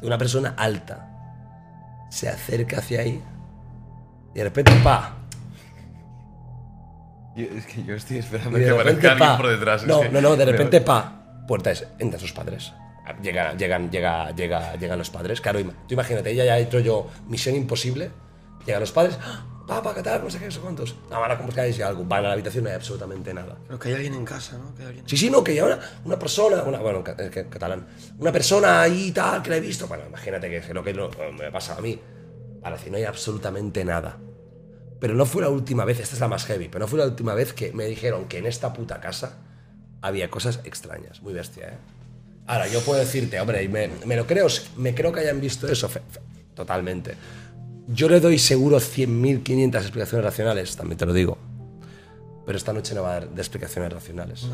De 0.00 0.06
una 0.06 0.18
persona 0.18 0.54
alta. 0.58 1.08
Se 2.10 2.28
acerca 2.28 2.78
hacia 2.78 3.00
ahí. 3.00 3.22
Y 4.34 4.38
de 4.38 4.44
repente, 4.44 4.72
pa. 4.84 5.16
Yo- 7.36 7.46
es 7.46 7.66
que 7.66 7.82
yo 7.84 7.94
estoy 7.94 8.16
Y 8.16 8.20
esperando 8.20 8.58
de 8.58 8.64
que 8.64 8.70
repente, 8.70 8.90
aparezca 8.90 9.12
alguien 9.12 9.28
pa. 9.30 9.36
por 9.36 9.48
detrás. 9.48 9.82
es 9.82 9.88
No, 9.88 10.00
que- 10.00 10.08
no, 10.10 10.20
no, 10.20 10.30
de 10.32 10.36
pero- 10.44 10.52
repente, 10.52 10.80
pa. 10.82 11.44
Puerta 11.48 11.70
es. 11.70 11.86
Entran 11.98 12.20
sus 12.20 12.32
padres. 12.32 12.72
Llegan, 13.22 13.58
llegan, 13.58 13.90
llega, 13.90 14.30
llega, 14.30 14.76
llegan 14.76 14.98
los 14.98 15.10
padres. 15.10 15.40
Claro, 15.40 15.58
im- 15.58 15.72
tú 15.88 15.94
imagínate, 15.94 16.30
ella 16.30 16.44
ya 16.44 16.54
ha 16.54 16.58
hecho 16.58 16.78
yo 16.78 17.08
Misión 17.26 17.56
Imposible. 17.56 18.10
Llegan 18.64 18.80
los 18.80 18.92
padres. 18.92 19.18
¡Ah! 19.22 19.44
Papá, 19.66 19.94
¿qué 19.94 20.02
tal? 20.02 20.22
No 20.22 20.28
sé 20.30 20.38
qué, 20.38 20.46
no 20.46 20.50
sé 20.50 20.60
cuántos. 20.60 20.94
No, 21.10 21.20
van 21.20 21.30
a 21.30 21.34
buscar 21.36 21.64
algo. 21.84 22.04
Van 22.04 22.24
a 22.24 22.28
la 22.28 22.34
habitación, 22.34 22.64
no 22.64 22.70
hay 22.70 22.76
absolutamente 22.76 23.32
nada. 23.32 23.56
Pero 23.66 23.78
que 23.78 23.88
hay 23.88 23.94
alguien 23.94 24.14
en 24.14 24.24
casa, 24.24 24.58
¿no? 24.58 24.74
Que 24.74 24.82
hay 24.82 24.88
alguien... 24.88 25.08
Sí, 25.08 25.16
sí, 25.16 25.30
no, 25.30 25.42
que 25.42 25.54
ya 25.54 25.64
una, 25.64 25.78
una 26.04 26.18
persona, 26.18 26.62
una, 26.64 26.78
bueno, 26.78 26.98
en 26.98 27.04
ca- 27.04 27.16
en 27.18 27.48
catalán, 27.48 27.86
una 28.18 28.32
persona 28.32 28.82
ahí 28.82 29.12
tal 29.12 29.40
que 29.42 29.50
la 29.50 29.56
he 29.56 29.60
visto. 29.60 29.86
Bueno, 29.86 30.04
imagínate 30.08 30.48
que 30.50 30.56
es 30.58 30.68
lo 30.70 30.82
que 30.82 30.92
lo- 30.92 31.10
me 31.38 31.50
pasa 31.50 31.76
a 31.76 31.80
mí. 31.80 31.98
Para 32.60 32.76
decir, 32.76 32.90
no 32.92 32.98
hay 32.98 33.04
absolutamente 33.04 33.84
nada. 33.84 34.16
Pero 35.02 35.14
no 35.14 35.26
fue 35.26 35.42
la 35.42 35.48
última 35.48 35.84
vez, 35.84 35.98
esta 35.98 36.14
es 36.14 36.20
la 36.20 36.28
más 36.28 36.44
heavy, 36.44 36.68
pero 36.68 36.84
no 36.84 36.86
fue 36.88 36.96
la 37.00 37.06
última 37.06 37.34
vez 37.34 37.52
que 37.52 37.72
me 37.72 37.86
dijeron 37.86 38.26
que 38.28 38.38
en 38.38 38.46
esta 38.46 38.72
puta 38.72 39.00
casa 39.00 39.34
había 40.00 40.30
cosas 40.30 40.60
extrañas. 40.62 41.20
Muy 41.22 41.32
bestia, 41.32 41.70
¿eh? 41.70 41.76
Ahora, 42.46 42.68
yo 42.68 42.80
puedo 42.82 43.00
decirte, 43.00 43.40
hombre, 43.40 43.64
y 43.64 43.68
me, 43.68 43.90
me 44.06 44.14
lo 44.14 44.28
creo, 44.28 44.46
me 44.76 44.94
creo 44.94 45.10
que 45.10 45.18
hayan 45.18 45.40
visto 45.40 45.66
eso, 45.66 45.88
fe- 45.88 46.02
fe- 46.08 46.20
totalmente. 46.54 47.16
Yo 47.88 48.08
le 48.08 48.20
doy 48.20 48.38
seguro 48.38 48.78
100.500 48.78 49.74
explicaciones 49.80 50.24
racionales, 50.24 50.76
también 50.76 50.96
te 50.98 51.04
lo 51.06 51.12
digo. 51.12 51.36
Pero 52.46 52.56
esta 52.56 52.72
noche 52.72 52.94
no 52.94 53.02
va 53.02 53.10
a 53.10 53.14
dar 53.14 53.28
de 53.28 53.40
explicaciones 53.42 53.92
racionales. 53.92 54.46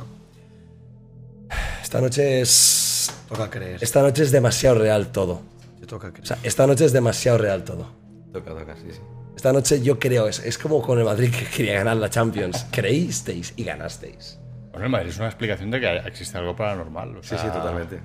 Esta 1.83 2.01
noche 2.01 2.41
es. 2.41 3.11
Toca 3.29 3.51
creer. 3.51 3.83
Esta 3.83 4.01
noche 4.03 4.23
es 4.23 4.31
demasiado 4.31 4.79
real 4.79 5.13
todo. 5.13 5.43
Te 5.81 5.87
toca 5.87 6.09
creer. 6.11 6.25
O 6.25 6.27
sea, 6.27 6.39
esta 6.43 6.67
noche 6.67 6.85
es 6.87 6.93
demasiado 6.93 7.37
real 7.39 7.65
todo. 7.65 7.87
Toca, 8.33 8.51
toca, 8.51 8.75
sí, 8.77 8.89
sí. 8.93 9.01
Esta 9.39 9.53
noche 9.53 9.81
yo 9.81 10.01
creo, 10.01 10.27
es, 10.27 10.41
es 10.41 10.59
como 10.59 10.83
con 10.83 10.99
el 10.99 11.05
Madrid 11.05 11.31
que 11.33 11.45
quería 11.45 11.75
ganar 11.75 11.97
la 11.99 12.11
Champions. 12.11 12.67
Creísteis 12.73 13.53
y 13.55 13.63
ganasteis. 13.63 14.37
Bueno, 14.73 14.87
el 14.87 14.91
Madrid 14.91 15.11
es 15.11 15.19
una 15.19 15.29
explicación 15.29 15.71
de 15.71 15.79
que 15.79 15.97
existe 15.99 16.37
algo 16.37 16.57
paranormal. 16.57 17.19
o 17.19 17.23
Sí, 17.23 17.37
sí, 17.39 17.47
totalmente. 17.47 18.01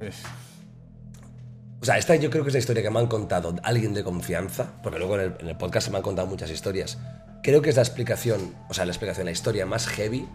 es- 0.00 0.24
O 1.80 1.84
sea, 1.84 1.98
esta 1.98 2.16
yo 2.16 2.30
creo 2.30 2.42
que 2.42 2.48
es 2.48 2.54
la 2.54 2.58
historia 2.58 2.82
que 2.82 2.90
me 2.90 2.98
han 2.98 3.06
contado 3.06 3.54
alguien 3.62 3.94
de 3.94 4.02
confianza, 4.02 4.72
porque 4.82 4.98
luego 4.98 5.14
en 5.14 5.20
el, 5.20 5.34
en 5.38 5.48
el 5.50 5.56
podcast 5.56 5.84
se 5.86 5.90
me 5.92 5.98
han 5.98 6.02
contado 6.02 6.26
muchas 6.26 6.50
historias. 6.50 6.98
Creo 7.44 7.62
que 7.62 7.70
es 7.70 7.76
la 7.76 7.82
explicación, 7.82 8.56
o 8.68 8.74
sea, 8.74 8.86
la 8.86 8.90
explicación, 8.90 9.26
la 9.26 9.30
historia 9.32 9.66
más 9.66 9.86
heavy 9.86 10.26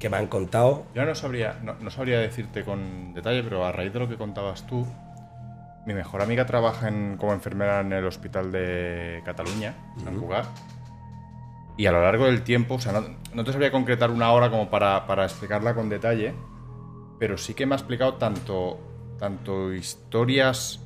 que 0.00 0.10
me 0.10 0.16
han 0.16 0.26
contado. 0.26 0.84
Yo 0.96 1.04
no 1.04 1.14
sabría, 1.14 1.60
no, 1.62 1.74
no 1.74 1.92
sabría 1.92 2.18
decirte 2.18 2.64
con 2.64 3.14
detalle, 3.14 3.44
pero 3.44 3.64
a 3.64 3.70
raíz 3.70 3.92
de 3.92 4.00
lo 4.00 4.08
que 4.08 4.16
contabas 4.16 4.66
tú, 4.66 4.84
mi 5.88 5.94
mejor 5.94 6.20
amiga 6.20 6.44
trabaja 6.44 6.88
en- 6.88 7.16
como 7.16 7.32
enfermera 7.32 7.80
en 7.80 7.92
el 7.94 8.04
hospital 8.04 8.52
de 8.52 9.22
Cataluña, 9.24 9.74
en 10.06 10.18
Cugat. 10.20 10.46
Y 11.78 11.86
a 11.86 11.92
lo 11.92 12.02
largo 12.02 12.26
del 12.26 12.42
tiempo, 12.42 12.74
o 12.74 12.78
sea, 12.78 12.92
no, 12.92 13.04
no 13.32 13.42
te 13.44 13.52
sabría 13.52 13.72
concretar 13.72 14.10
una 14.10 14.30
hora 14.32 14.50
como 14.50 14.68
para, 14.68 15.06
para 15.06 15.24
explicarla 15.24 15.74
con 15.74 15.88
detalle, 15.88 16.34
pero 17.18 17.38
sí 17.38 17.54
que 17.54 17.64
me 17.64 17.74
ha 17.74 17.78
explicado 17.78 18.14
tanto, 18.14 18.78
tanto 19.18 19.72
historias 19.72 20.80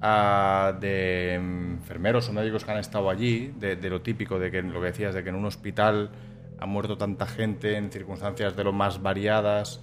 ah, 0.00 0.72
de 0.80 1.34
enfermeros 1.34 2.28
o 2.28 2.32
médicos 2.32 2.64
que 2.64 2.72
han 2.72 2.78
estado 2.78 3.08
allí, 3.08 3.52
de, 3.56 3.76
de 3.76 3.88
lo 3.88 4.00
típico, 4.02 4.40
de 4.40 4.50
que 4.50 4.62
lo 4.62 4.80
que 4.80 4.86
decías, 4.86 5.14
de 5.14 5.22
que 5.22 5.28
en 5.28 5.36
un 5.36 5.44
hospital 5.44 6.10
ha 6.58 6.66
muerto 6.66 6.98
tanta 6.98 7.26
gente 7.26 7.76
en 7.76 7.92
circunstancias 7.92 8.56
de 8.56 8.64
lo 8.64 8.72
más 8.72 9.00
variadas 9.00 9.80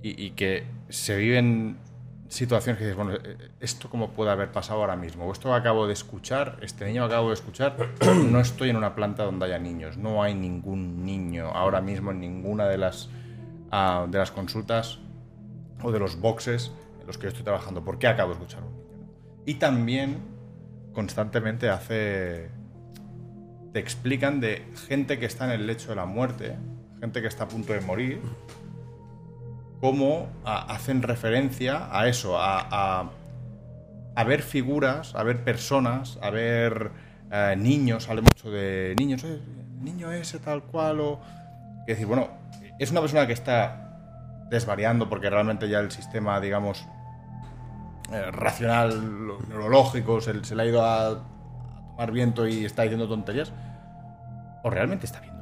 y, 0.00 0.22
y 0.24 0.30
que 0.32 0.64
se 0.90 1.16
viven 1.16 1.78
situaciones 2.28 2.78
que 2.78 2.84
dices, 2.84 2.96
bueno, 2.96 3.14
eh, 3.14 3.50
¿esto 3.60 3.88
cómo 3.88 4.10
puede 4.10 4.30
haber 4.30 4.52
pasado 4.52 4.80
ahora 4.80 4.96
mismo? 4.96 5.26
O 5.26 5.32
esto 5.32 5.54
acabo 5.54 5.86
de 5.86 5.92
escuchar, 5.92 6.58
este 6.62 6.84
niño 6.84 7.04
acabo 7.04 7.28
de 7.28 7.34
escuchar, 7.34 7.76
no 8.30 8.40
estoy 8.40 8.70
en 8.70 8.76
una 8.76 8.94
planta 8.94 9.24
donde 9.24 9.46
haya 9.46 9.58
niños, 9.58 9.96
no 9.96 10.22
hay 10.22 10.34
ningún 10.34 11.04
niño 11.04 11.48
ahora 11.48 11.80
mismo 11.80 12.10
en 12.10 12.20
ninguna 12.20 12.66
de 12.66 12.78
las, 12.78 13.08
ah, 13.70 14.06
de 14.08 14.18
las 14.18 14.30
consultas 14.30 14.98
o 15.82 15.92
de 15.92 15.98
los 15.98 16.20
boxes 16.20 16.72
en 17.00 17.06
los 17.06 17.18
que 17.18 17.24
yo 17.24 17.28
estoy 17.28 17.44
trabajando. 17.44 17.84
¿Por 17.84 17.98
qué 17.98 18.08
acabo 18.08 18.30
de 18.30 18.34
escuchar 18.34 18.62
un 18.62 18.72
niño? 18.72 18.86
Y 19.44 19.54
también 19.54 20.18
constantemente 20.92 21.68
hace... 21.68 22.50
Te 23.72 23.80
explican 23.80 24.40
de 24.40 24.64
gente 24.88 25.18
que 25.18 25.26
está 25.26 25.44
en 25.44 25.50
el 25.50 25.66
lecho 25.66 25.90
de 25.90 25.96
la 25.96 26.06
muerte, 26.06 26.56
gente 27.00 27.20
que 27.20 27.28
está 27.28 27.44
a 27.44 27.48
punto 27.48 27.74
de 27.74 27.82
morir, 27.82 28.22
cómo 29.80 30.28
hacen 30.44 31.02
referencia 31.02 31.88
a 31.90 32.08
eso, 32.08 32.36
a, 32.38 33.10
ver 34.26 34.42
figuras, 34.42 35.14
a 35.14 35.22
ver 35.22 35.44
personas, 35.44 36.18
a 36.22 36.30
ver 36.30 36.90
eh, 37.30 37.54
niños, 37.58 38.08
habla 38.08 38.22
mucho 38.22 38.50
de 38.50 38.94
niños, 38.98 39.24
eh, 39.24 39.40
niño 39.80 40.10
ese 40.12 40.38
tal 40.38 40.62
cual, 40.62 41.00
o... 41.00 41.20
Es 41.80 41.94
decir, 41.94 42.06
bueno, 42.06 42.28
es 42.78 42.90
una 42.90 43.00
persona 43.00 43.26
que 43.26 43.32
está 43.32 44.46
desvariando 44.50 45.08
porque 45.08 45.30
realmente 45.30 45.68
ya 45.68 45.78
el 45.80 45.90
sistema, 45.90 46.40
digamos, 46.40 46.86
eh, 48.12 48.30
racional, 48.30 49.48
neurológico, 49.48 50.20
se, 50.20 50.44
se 50.44 50.54
le 50.56 50.62
ha 50.62 50.66
ido 50.66 50.84
a, 50.84 51.22
tomar 51.96 52.12
viento 52.12 52.46
y 52.46 52.64
está 52.64 52.82
diciendo 52.82 53.08
tonterías, 53.08 53.52
o 54.62 54.70
realmente 54.70 55.06
está 55.06 55.18
algo. 55.20 55.35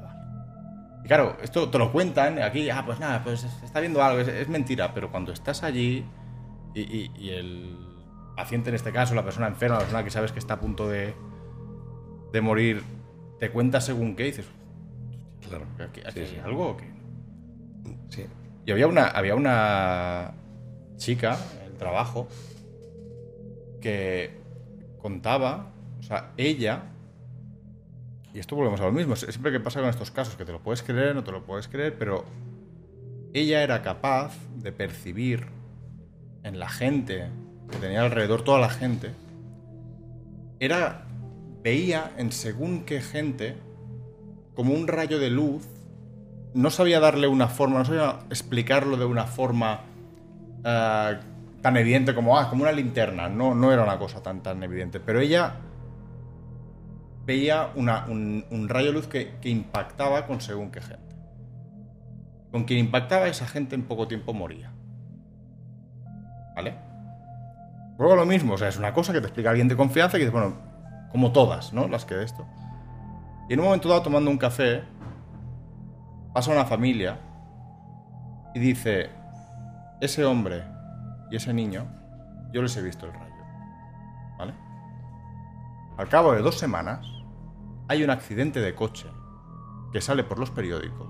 Y 1.04 1.06
claro, 1.06 1.36
esto 1.42 1.68
te 1.68 1.78
lo 1.78 1.92
cuentan 1.92 2.40
aquí, 2.42 2.70
ah, 2.70 2.82
pues 2.84 2.98
nada, 2.98 3.22
pues 3.22 3.44
está 3.44 3.80
viendo 3.80 4.02
algo, 4.02 4.20
es, 4.20 4.28
es 4.28 4.48
mentira, 4.48 4.94
pero 4.94 5.10
cuando 5.10 5.32
estás 5.32 5.62
allí 5.62 6.04
y, 6.74 6.80
y- 6.80 7.10
y 7.16 7.30
el 7.30 7.76
paciente 8.36 8.70
en 8.70 8.74
este 8.76 8.90
caso, 8.90 9.14
la 9.14 9.22
persona 9.22 9.46
enferma, 9.46 9.74
la 9.76 9.80
persona 9.82 10.02
que 10.02 10.10
sabes 10.10 10.32
que 10.32 10.38
está 10.38 10.54
a 10.54 10.60
punto 10.60 10.88
de, 10.88 11.14
de 12.32 12.40
morir, 12.40 12.82
te 13.38 13.50
cuenta 13.50 13.80
según 13.80 14.16
qué, 14.16 14.24
y 14.24 14.26
dices, 14.30 14.46
Claro. 15.48 15.66
¿aquí, 15.78 16.00
aquí 16.00 16.12
Sí, 16.12 16.20
hay 16.20 16.26
sí. 16.26 16.36
algo 16.42 16.70
o 16.70 16.76
qué? 16.78 16.90
Sí. 18.08 18.24
Y 18.64 18.72
había 18.72 18.86
una, 18.86 19.08
había 19.08 19.34
una 19.34 20.32
chica 20.96 21.36
en 21.60 21.72
el 21.72 21.76
trabajo 21.76 22.28
que 23.82 24.30
contaba, 25.02 25.70
o 26.00 26.02
sea, 26.02 26.32
ella, 26.38 26.84
y 28.34 28.40
esto 28.40 28.56
volvemos 28.56 28.80
a 28.80 28.84
lo 28.84 28.92
mismo, 28.92 29.14
siempre 29.14 29.52
que 29.52 29.60
pasa 29.60 29.80
con 29.80 29.88
estos 29.88 30.10
casos, 30.10 30.34
que 30.34 30.44
te 30.44 30.50
lo 30.50 30.60
puedes 30.60 30.82
creer, 30.82 31.14
no 31.14 31.22
te 31.22 31.30
lo 31.30 31.44
puedes 31.44 31.68
creer, 31.68 31.96
pero 31.96 32.24
ella 33.32 33.62
era 33.62 33.80
capaz 33.80 34.36
de 34.56 34.72
percibir 34.72 35.46
en 36.42 36.58
la 36.58 36.68
gente 36.68 37.28
que 37.70 37.78
tenía 37.78 38.02
alrededor, 38.02 38.42
toda 38.42 38.58
la 38.58 38.70
gente, 38.70 39.12
era, 40.58 41.06
veía 41.62 42.12
en 42.18 42.32
según 42.32 42.84
qué 42.84 43.00
gente 43.00 43.56
como 44.54 44.74
un 44.74 44.88
rayo 44.88 45.18
de 45.18 45.30
luz 45.30 45.66
no 46.54 46.70
sabía 46.70 47.00
darle 47.00 47.28
una 47.28 47.48
forma, 47.48 47.78
no 47.78 47.84
sabía 47.84 48.20
explicarlo 48.30 48.96
de 48.96 49.04
una 49.04 49.24
forma 49.24 49.80
eh, 50.64 51.18
tan 51.60 51.76
evidente 51.76 52.14
como, 52.14 52.38
ah, 52.38 52.48
como 52.48 52.62
una 52.62 52.72
linterna. 52.72 53.28
No, 53.28 53.54
no 53.54 53.72
era 53.72 53.82
una 53.82 53.98
cosa 53.98 54.22
tan, 54.22 54.42
tan 54.42 54.62
evidente. 54.62 55.00
Pero 55.00 55.20
ella 55.20 55.56
veía 57.24 57.70
un, 57.74 58.44
un 58.50 58.68
rayo 58.68 58.92
luz 58.92 59.06
que, 59.06 59.38
impactaba 59.42 60.26
con 60.26 60.40
según 60.40 60.70
qué 60.70 60.80
gente. 60.80 61.14
Con 62.50 62.64
quien 62.64 62.80
impactaba 62.80 63.26
esa 63.26 63.46
gente 63.46 63.74
en 63.74 63.84
poco 63.84 64.06
tiempo 64.06 64.32
moría. 64.32 64.72
¿Vale? 66.54 66.74
Luego 67.98 68.16
lo 68.16 68.26
mismo, 68.26 68.54
o 68.54 68.58
sea, 68.58 68.68
es 68.68 68.76
una 68.76 68.92
cosa 68.92 69.12
que 69.12 69.20
te 69.20 69.26
explica 69.26 69.50
alguien 69.50 69.68
de 69.68 69.76
confianza 69.76 70.16
y 70.16 70.20
que 70.20 70.26
dices, 70.26 70.32
bueno, 70.32 70.56
como 71.10 71.32
todas, 71.32 71.72
¿no? 71.72 71.88
Las 71.88 72.04
que 72.04 72.14
de 72.14 72.24
esto. 72.24 72.44
Y 73.48 73.54
en 73.54 73.60
un 73.60 73.66
momento 73.66 73.88
dado, 73.88 74.02
tomando 74.02 74.30
un 74.30 74.38
café, 74.38 74.82
pasa 76.32 76.50
una 76.50 76.64
familia 76.64 77.18
y 78.54 78.58
dice, 78.58 79.10
ese 80.00 80.24
hombre 80.24 80.64
y 81.30 81.36
ese 81.36 81.52
niño, 81.52 81.86
yo 82.52 82.62
les 82.62 82.76
he 82.76 82.82
visto 82.82 83.06
el 83.06 83.12
rayo. 83.12 83.34
¿Vale? 84.38 84.54
Al 85.96 86.08
cabo 86.08 86.32
de 86.32 86.42
dos 86.42 86.58
semanas, 86.58 87.06
hay 87.88 88.02
un 88.02 88.10
accidente 88.10 88.60
de 88.60 88.74
coche 88.74 89.06
que 89.92 90.00
sale 90.00 90.24
por 90.24 90.38
los 90.38 90.50
periódicos, 90.50 91.08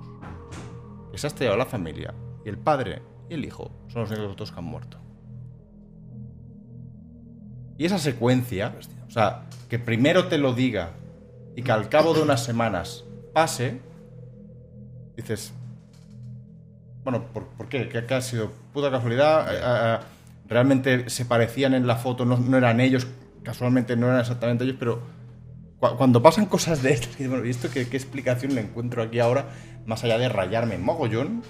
que 1.11 1.18
se 1.18 1.27
ha 1.27 1.29
estrellado 1.29 1.57
la 1.57 1.66
familia, 1.66 2.14
y 2.45 2.49
el 2.49 2.59
padre 2.59 3.03
y 3.29 3.35
el 3.35 3.45
hijo 3.45 3.70
son 3.89 4.03
los 4.03 4.11
únicos 4.11 4.37
dos 4.37 4.53
que 4.53 4.59
han 4.59 4.64
muerto. 4.64 4.99
Y 7.77 7.87
esa 7.87 7.99
secuencia, 7.99 8.75
o 9.07 9.11
sea, 9.11 9.47
que 9.68 9.79
primero 9.79 10.29
te 10.29 10.39
lo 10.39 10.55
diga 10.55 10.93
y 11.57 11.62
que 11.62 11.72
al 11.72 11.89
cabo 11.89 12.14
de 12.14 12.22
unas 12.22 12.45
semanas 12.45 13.05
pase, 13.33 13.81
dices, 15.16 15.53
bueno, 17.03 17.27
¿por, 17.33 17.68
qué? 17.68 17.89
¿Qué, 17.89 18.14
ha 18.14 18.20
sido? 18.20 18.51
¿Puta 18.72 18.91
casualidad? 18.91 19.53
Eh, 19.53 19.61
eh, 19.62 19.99
¿Realmente 20.49 21.11
se 21.11 21.25
parecían 21.25 21.75
en 21.75 21.87
la 21.87 21.97
foto? 21.97 22.25
No, 22.25 22.57
eran 22.57 22.81
ellos, 22.81 23.07
casualmente 23.43 23.97
no 23.97 24.07
eran 24.07 24.20
exactamente 24.20 24.64
ellos, 24.64 24.77
pero 24.79 25.03
cuando 25.97 26.22
pasan 26.22 26.47
cosas 26.47 26.82
de 26.82 26.93
estas, 26.93 27.11
dices, 27.11 27.28
bueno, 27.28 27.45
¿y 27.45 27.51
esto 27.51 27.68
qué, 27.72 27.89
qué 27.89 27.97
explicación 27.97 28.55
le 28.55 28.61
encuentro 28.62 29.03
aquí 29.03 29.18
ahora? 29.20 29.47
Más 29.87 30.03
allá 30.05 30.18
de 30.18 30.28
rayarme 30.28 30.74
en 30.76 30.82
mogollón, 30.82 31.43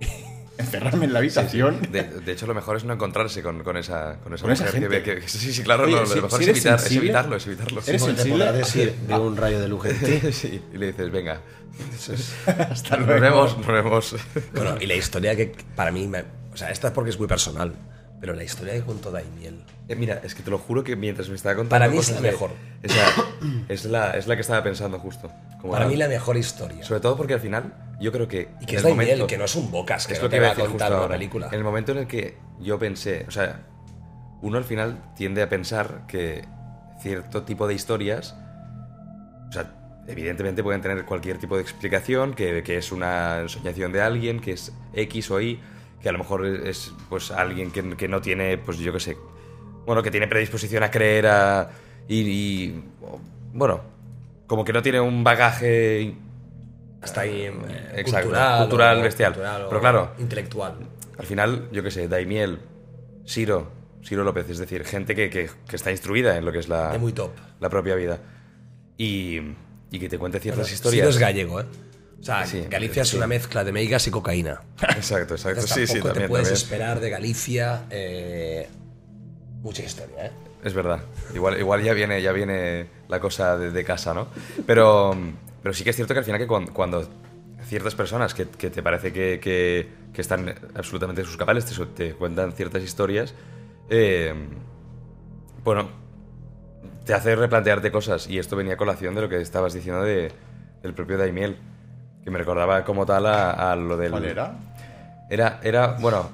encerrarme 0.58 1.06
en 1.06 1.12
la 1.12 1.18
habitación. 1.20 1.80
De, 1.90 2.02
de 2.04 2.32
hecho, 2.32 2.46
lo 2.46 2.54
mejor 2.54 2.76
es 2.76 2.84
no 2.84 2.92
encontrarse 2.92 3.42
con, 3.42 3.62
con 3.64 3.76
esa, 3.76 4.18
con 4.22 4.34
esa 4.34 4.42
Con 4.42 4.52
esa 4.52 4.64
mujer 4.64 4.80
que 4.88 4.90
gente. 5.00 5.20
que- 5.22 5.28
sí, 5.28 5.52
sí, 5.52 5.62
claro, 5.62 5.84
Oye, 5.84 5.94
no, 5.96 6.06
si- 6.06 6.16
lo 6.16 6.22
mejor 6.22 6.38
si 6.44 6.50
es, 6.50 6.56
evitar, 6.66 6.80
evitarlo, 6.92 7.36
es 7.36 7.46
evitarlo. 7.46 7.82
¿Eres 7.86 8.02
sensible? 8.02 8.32
podrá 8.44 8.52
decir 8.52 8.94
de 9.08 9.14
un 9.14 9.36
rayo 9.36 9.60
de 9.60 9.68
luz 9.68 9.86
en 9.86 9.98
ti. 10.20 10.20
Sí, 10.32 10.62
y 10.72 10.76
le 10.78 10.88
dices, 10.88 11.10
venga, 11.10 11.40
Hasta 12.70 12.96
nos 12.98 13.06
vemos, 13.06 13.56
nos 13.58 13.66
vemos. 13.66 14.16
Bueno, 14.54 14.76
y 14.80 14.86
la 14.86 14.94
historia 14.94 15.34
que 15.34 15.52
para 15.74 15.90
mí, 15.90 16.06
me- 16.06 16.24
o 16.52 16.56
sea, 16.56 16.70
esta 16.70 16.88
es 16.88 16.92
porque 16.94 17.10
es 17.10 17.18
muy 17.18 17.26
personal, 17.28 17.74
pero 18.20 18.34
la 18.34 18.44
historia 18.44 18.74
que 18.74 18.82
contó 18.82 19.10
Daimiel, 19.10 19.62
Eh, 19.88 19.96
mira, 19.96 20.20
es 20.22 20.34
que 20.34 20.42
te 20.42 20.50
lo 20.50 20.58
juro 20.58 20.84
que 20.84 20.94
mientras 20.94 21.28
me 21.28 21.34
estaba 21.36 21.56
contando. 21.56 21.70
Para 21.84 21.88
mí 21.90 21.98
es 21.98 22.10
la 22.12 22.20
mejor. 22.20 22.50
Es 23.68 23.84
la, 23.84 24.12
es 24.12 24.26
la 24.26 24.34
que 24.36 24.40
estaba 24.42 24.62
pensando 24.62 24.98
justo. 24.98 25.30
como 25.60 25.72
para 25.72 25.84
tal. 25.84 25.92
mí 25.92 25.96
la 25.96 26.08
mejor 26.08 26.36
historia. 26.36 26.82
Sobre 26.84 27.00
todo 27.00 27.16
porque 27.16 27.34
al 27.34 27.40
final, 27.40 27.74
yo 28.00 28.10
creo 28.12 28.28
que. 28.28 28.48
Y 28.60 28.66
que 28.66 28.76
es 28.76 28.82
el 28.84 28.88
Daimiel, 28.88 29.08
momento- 29.08 29.26
que 29.26 29.38
no 29.38 29.44
es 29.44 29.54
un 29.56 29.70
bocas, 29.70 30.06
que 30.06 30.12
es 30.14 30.18
no 30.20 30.24
lo 30.24 30.30
te 30.30 30.36
que 30.36 30.40
va 30.42 30.50
a 30.50 30.54
contar 30.54 30.92
una 30.94 31.08
película. 31.08 31.48
En 31.48 31.54
el 31.54 31.64
momento 31.64 31.92
en 31.92 31.98
el 31.98 32.06
que 32.06 32.36
yo 32.60 32.78
pensé, 32.78 33.24
o 33.28 33.30
sea, 33.30 33.60
uno 34.42 34.58
al 34.58 34.64
final 34.64 35.02
tiende 35.16 35.42
a 35.42 35.48
pensar 35.48 36.02
que 36.06 36.44
cierto 37.02 37.42
tipo 37.44 37.66
de 37.68 37.74
historias, 37.74 38.34
o 39.48 39.52
sea, 39.52 39.72
evidentemente 40.06 40.62
pueden 40.62 40.80
tener 40.80 41.04
cualquier 41.04 41.38
tipo 41.38 41.56
de 41.56 41.62
explicación, 41.62 42.34
que, 42.34 42.62
que 42.62 42.76
es 42.78 42.92
una 42.92 43.40
ensoñación 43.40 43.92
de 43.92 44.00
alguien, 44.02 44.40
que 44.40 44.52
es 44.52 44.72
X 44.94 45.30
o 45.30 45.40
Y, 45.40 45.60
que 46.02 46.08
a 46.08 46.12
lo 46.12 46.18
mejor 46.18 46.46
es 46.46 46.92
pues 47.08 47.30
alguien 47.30 47.70
que, 47.70 47.96
que 47.96 48.08
no 48.08 48.20
tiene, 48.20 48.58
pues 48.58 48.78
yo 48.78 48.92
qué 48.92 49.00
sé, 49.00 49.16
bueno, 49.86 50.02
que 50.02 50.10
tiene 50.10 50.26
predisposición 50.28 50.82
a 50.82 50.90
creer 50.90 51.26
a, 51.26 51.70
y, 52.08 52.74
bueno, 53.52 53.80
como 54.46 54.64
que 54.64 54.72
no 54.72 54.82
tiene 54.82 55.00
un 55.00 55.22
bagaje 55.22 56.14
Hasta 57.02 57.22
ahí 57.22 57.42
eh, 57.44 57.52
Exacto, 57.96 58.28
cultural, 58.28 58.58
cultural, 58.60 58.98
o- 58.98 59.02
bestial. 59.02 59.32
cultural 59.34 59.66
Pero 59.68 59.80
claro. 59.80 60.10
intelectual. 60.18 60.74
Al 61.18 61.26
final, 61.26 61.68
yo 61.72 61.82
qué 61.82 61.90
sé, 61.90 62.08
Daimiel, 62.08 62.58
Siro, 63.24 63.70
Siro 64.02 64.24
López, 64.24 64.48
es 64.50 64.58
decir, 64.58 64.84
gente 64.84 65.14
que, 65.14 65.28
que- 65.30 65.50
que 65.68 65.76
está 65.76 65.90
instruida 65.90 66.36
en 66.36 66.44
lo 66.44 66.52
que 66.52 66.58
es 66.60 66.68
la, 66.68 66.92
De 66.92 66.98
muy 66.98 67.12
top. 67.12 67.30
la 67.60 67.68
propia 67.68 67.94
vida. 67.94 68.18
Y, 68.96 69.38
y 69.90 69.98
que 69.98 70.08
te 70.08 70.18
cuente 70.18 70.40
ciertas 70.40 70.66
Pero 70.66 70.74
historias. 70.74 71.00
Siro 71.00 71.08
es 71.10 71.18
gallego, 71.18 71.60
¿eh? 71.60 71.64
O 72.20 72.24
sea, 72.24 72.46
Sí, 72.46 72.64
Galicia 72.68 73.02
es 73.02 73.14
una 73.14 73.26
mezcla 73.26 73.64
de 73.64 73.72
meigas 73.72 74.06
y 74.06 74.10
cocaína. 74.10 74.60
Exacto, 74.82 75.34
exacto. 75.34 75.60
Entonces, 75.60 75.88
Sí, 75.88 75.94
sí, 75.94 76.00
también, 76.02 76.24
te 76.24 76.28
puedes 76.28 76.48
también. 76.48 76.62
esperar 76.64 77.00
de 77.00 77.10
Galicia 77.10 77.84
eh, 77.90 78.68
mucha 79.62 79.82
historia, 79.82 80.26
¿eh? 80.26 80.30
Es 80.62 80.74
verdad. 80.74 81.00
Igual, 81.34 81.58
igual 81.58 81.82
ya 81.82 81.94
viene, 81.94 82.20
ya 82.20 82.32
viene 82.32 82.86
la 83.08 83.18
cosa 83.20 83.56
de, 83.56 83.70
de 83.70 83.84
casa, 83.84 84.12
¿no? 84.12 84.28
Pero, 84.66 85.16
pero 85.62 85.72
sí 85.74 85.82
que 85.84 85.90
es 85.90 85.96
cierto 85.96 86.12
que 86.12 86.18
al 86.18 86.24
final 86.26 86.38
que 86.38 86.46
cuando, 86.46 86.72
cuando 86.74 87.08
ciertas 87.64 87.94
personas 87.94 88.34
que, 88.34 88.46
que 88.48 88.68
te 88.68 88.82
parece 88.82 89.12
que, 89.12 89.40
que- 89.40 89.88
que 90.12 90.20
están 90.20 90.54
absolutamente 90.74 91.22
en 91.22 91.26
sus 91.26 91.36
cabales 91.36 91.64
te, 91.64 91.86
te 91.86 92.12
cuentan 92.14 92.52
ciertas 92.52 92.82
historias, 92.82 93.32
eh, 93.88 94.34
bueno, 95.64 95.88
te 97.06 97.14
hace 97.14 97.34
replantearte 97.36 97.90
cosas. 97.90 98.28
Y 98.28 98.38
esto 98.38 98.56
venía 98.56 98.74
a 98.74 98.76
colación 98.76 99.14
de 99.14 99.22
lo 99.22 99.28
que 99.28 99.40
estabas 99.40 99.72
diciendo 99.72 100.02
de, 100.02 100.32
del 100.82 100.92
propio 100.94 101.16
Daimiel, 101.16 101.56
que 102.24 102.30
me 102.30 102.38
recordaba 102.38 102.84
como 102.84 103.06
tal 103.06 103.26
a, 103.26 103.72
a 103.72 103.76
lo 103.76 103.96
del... 103.96 104.10
¿Cuál 104.10 104.24
era? 104.26 104.54
Era, 105.28 105.60
era 105.62 105.96
bueno, 106.00 106.28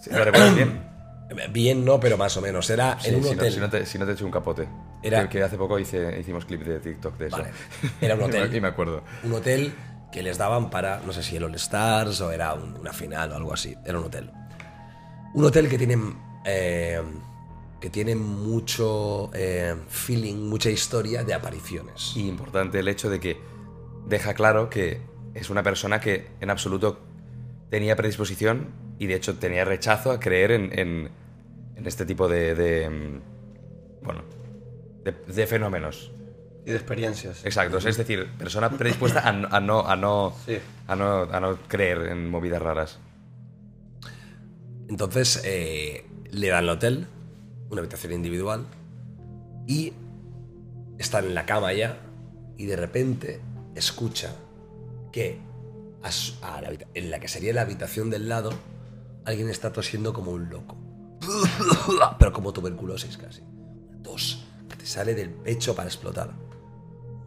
si 0.00 0.10
¿lo 0.10 0.24
recuerdas 0.24 0.54
bien? 0.54 0.92
Bien, 1.50 1.82
no, 1.82 1.98
pero 1.98 2.18
más 2.18 2.36
o 2.36 2.42
menos. 2.42 2.68
Era 2.68 2.98
Sí, 3.00 3.08
en 3.08 3.14
un 3.16 3.22
si, 3.24 3.30
no, 3.30 3.36
hotel. 3.36 3.52
si 3.54 3.60
no 3.60 3.70
te, 3.70 3.86
si 3.86 3.98
no 3.98 4.04
te 4.04 4.12
echo 4.12 4.26
un 4.26 4.30
capote. 4.30 4.68
Era- 5.02 5.26
Que, 5.30 5.42
hace 5.42 5.56
poco 5.56 5.78
hice, 5.78 6.20
hicimos 6.20 6.44
clip 6.44 6.62
de 6.62 6.78
TikTok 6.78 7.16
de 7.16 7.28
eso. 7.28 7.38
Vale. 7.38 7.50
Era 8.02 8.16
un 8.16 8.22
hotel. 8.24 8.54
y 8.54 8.60
me 8.60 8.68
acuerdo. 8.68 9.02
Un 9.22 9.32
hotel 9.32 9.72
que 10.12 10.22
les 10.22 10.36
daban 10.36 10.68
para, 10.68 11.00
no 11.06 11.10
sé 11.14 11.22
si 11.22 11.36
el 11.36 11.44
All 11.44 11.54
Stars 11.54 12.20
o 12.20 12.30
era 12.32 12.52
un- 12.52 12.76
una 12.76 12.92
final 12.92 13.32
o 13.32 13.36
algo 13.36 13.54
así. 13.54 13.74
Era 13.82 13.98
un 13.98 14.04
hotel. 14.04 14.30
Un 15.32 15.44
hotel 15.46 15.70
que 15.70 15.78
tiene, 15.78 15.96
eh, 16.44 17.00
que 17.80 17.88
tiene 17.88 18.14
mucho 18.14 19.30
eh, 19.32 19.74
feeling, 19.88 20.36
mucha 20.50 20.68
historia 20.68 21.24
de 21.24 21.32
apariciones. 21.32 22.12
Y 22.14 22.28
importante 22.28 22.78
el 22.80 22.88
hecho 22.88 23.08
de 23.08 23.20
que 23.20 23.40
deja 24.06 24.34
claro 24.34 24.68
que 24.68 25.00
es 25.34 25.50
una 25.50 25.62
persona 25.62 26.00
que 26.00 26.26
en 26.40 26.50
absoluto 26.50 27.00
tenía 27.70 27.96
predisposición 27.96 28.68
y 28.98 29.06
de 29.06 29.14
hecho 29.14 29.36
tenía 29.36 29.64
rechazo 29.64 30.10
a 30.10 30.20
creer 30.20 30.50
en, 30.52 30.78
en- 30.78 31.10
en 31.76 31.86
este 31.86 32.04
tipo 32.04 32.28
de, 32.28 32.54
de, 32.54 32.88
mm, 32.90 33.20
bueno, 34.04 34.22
de, 35.04 35.12
de 35.32 35.46
fenómenos. 35.46 36.12
Y 36.64 36.70
de 36.70 36.76
experiencias. 36.76 37.44
Exacto, 37.44 37.78
es 37.78 37.96
decir, 37.96 38.28
persona 38.38 38.70
predispuesta 38.70 39.26
a, 39.28 39.32
no- 39.32 39.48
a 39.50 39.58
no, 39.60 39.86
a, 39.88 39.96
no, 39.96 40.34
Sí. 40.46 40.58
a, 40.86 40.94
no, 40.94 41.22
a 41.22 41.40
no 41.40 41.58
creer 41.66 42.08
en 42.08 42.30
movidas 42.30 42.62
raras. 42.62 42.98
Entonces 44.88 45.42
eh, 45.44 46.04
le 46.30 46.48
dan 46.48 46.64
el 46.64 46.70
hotel, 46.70 47.06
una 47.70 47.80
habitación 47.80 48.12
individual, 48.12 48.66
y 49.66 49.92
están 50.98 51.24
en 51.24 51.34
la 51.34 51.46
cama 51.46 51.72
ya, 51.72 51.98
y 52.58 52.66
de 52.66 52.76
repente 52.76 53.40
escucha 53.74 54.34
que 55.12 55.40
en 56.94 57.10
la 57.10 57.20
que 57.20 57.28
sería 57.28 57.52
la 57.52 57.62
habitación 57.62 58.10
del 58.10 58.28
lado, 58.28 58.50
alguien 59.24 59.48
está 59.48 59.72
tosiendo 59.72 60.12
como 60.12 60.32
un 60.32 60.50
loco. 60.50 60.76
Pero 62.18 62.32
como 62.32 62.52
tuberculosis 62.52 63.16
casi. 63.16 63.42
Tos 64.02 64.44
que 64.68 64.76
te 64.76 64.86
sale 64.86 65.14
del 65.14 65.30
pecho 65.30 65.76
para 65.76 65.88
explotar. 65.88 66.32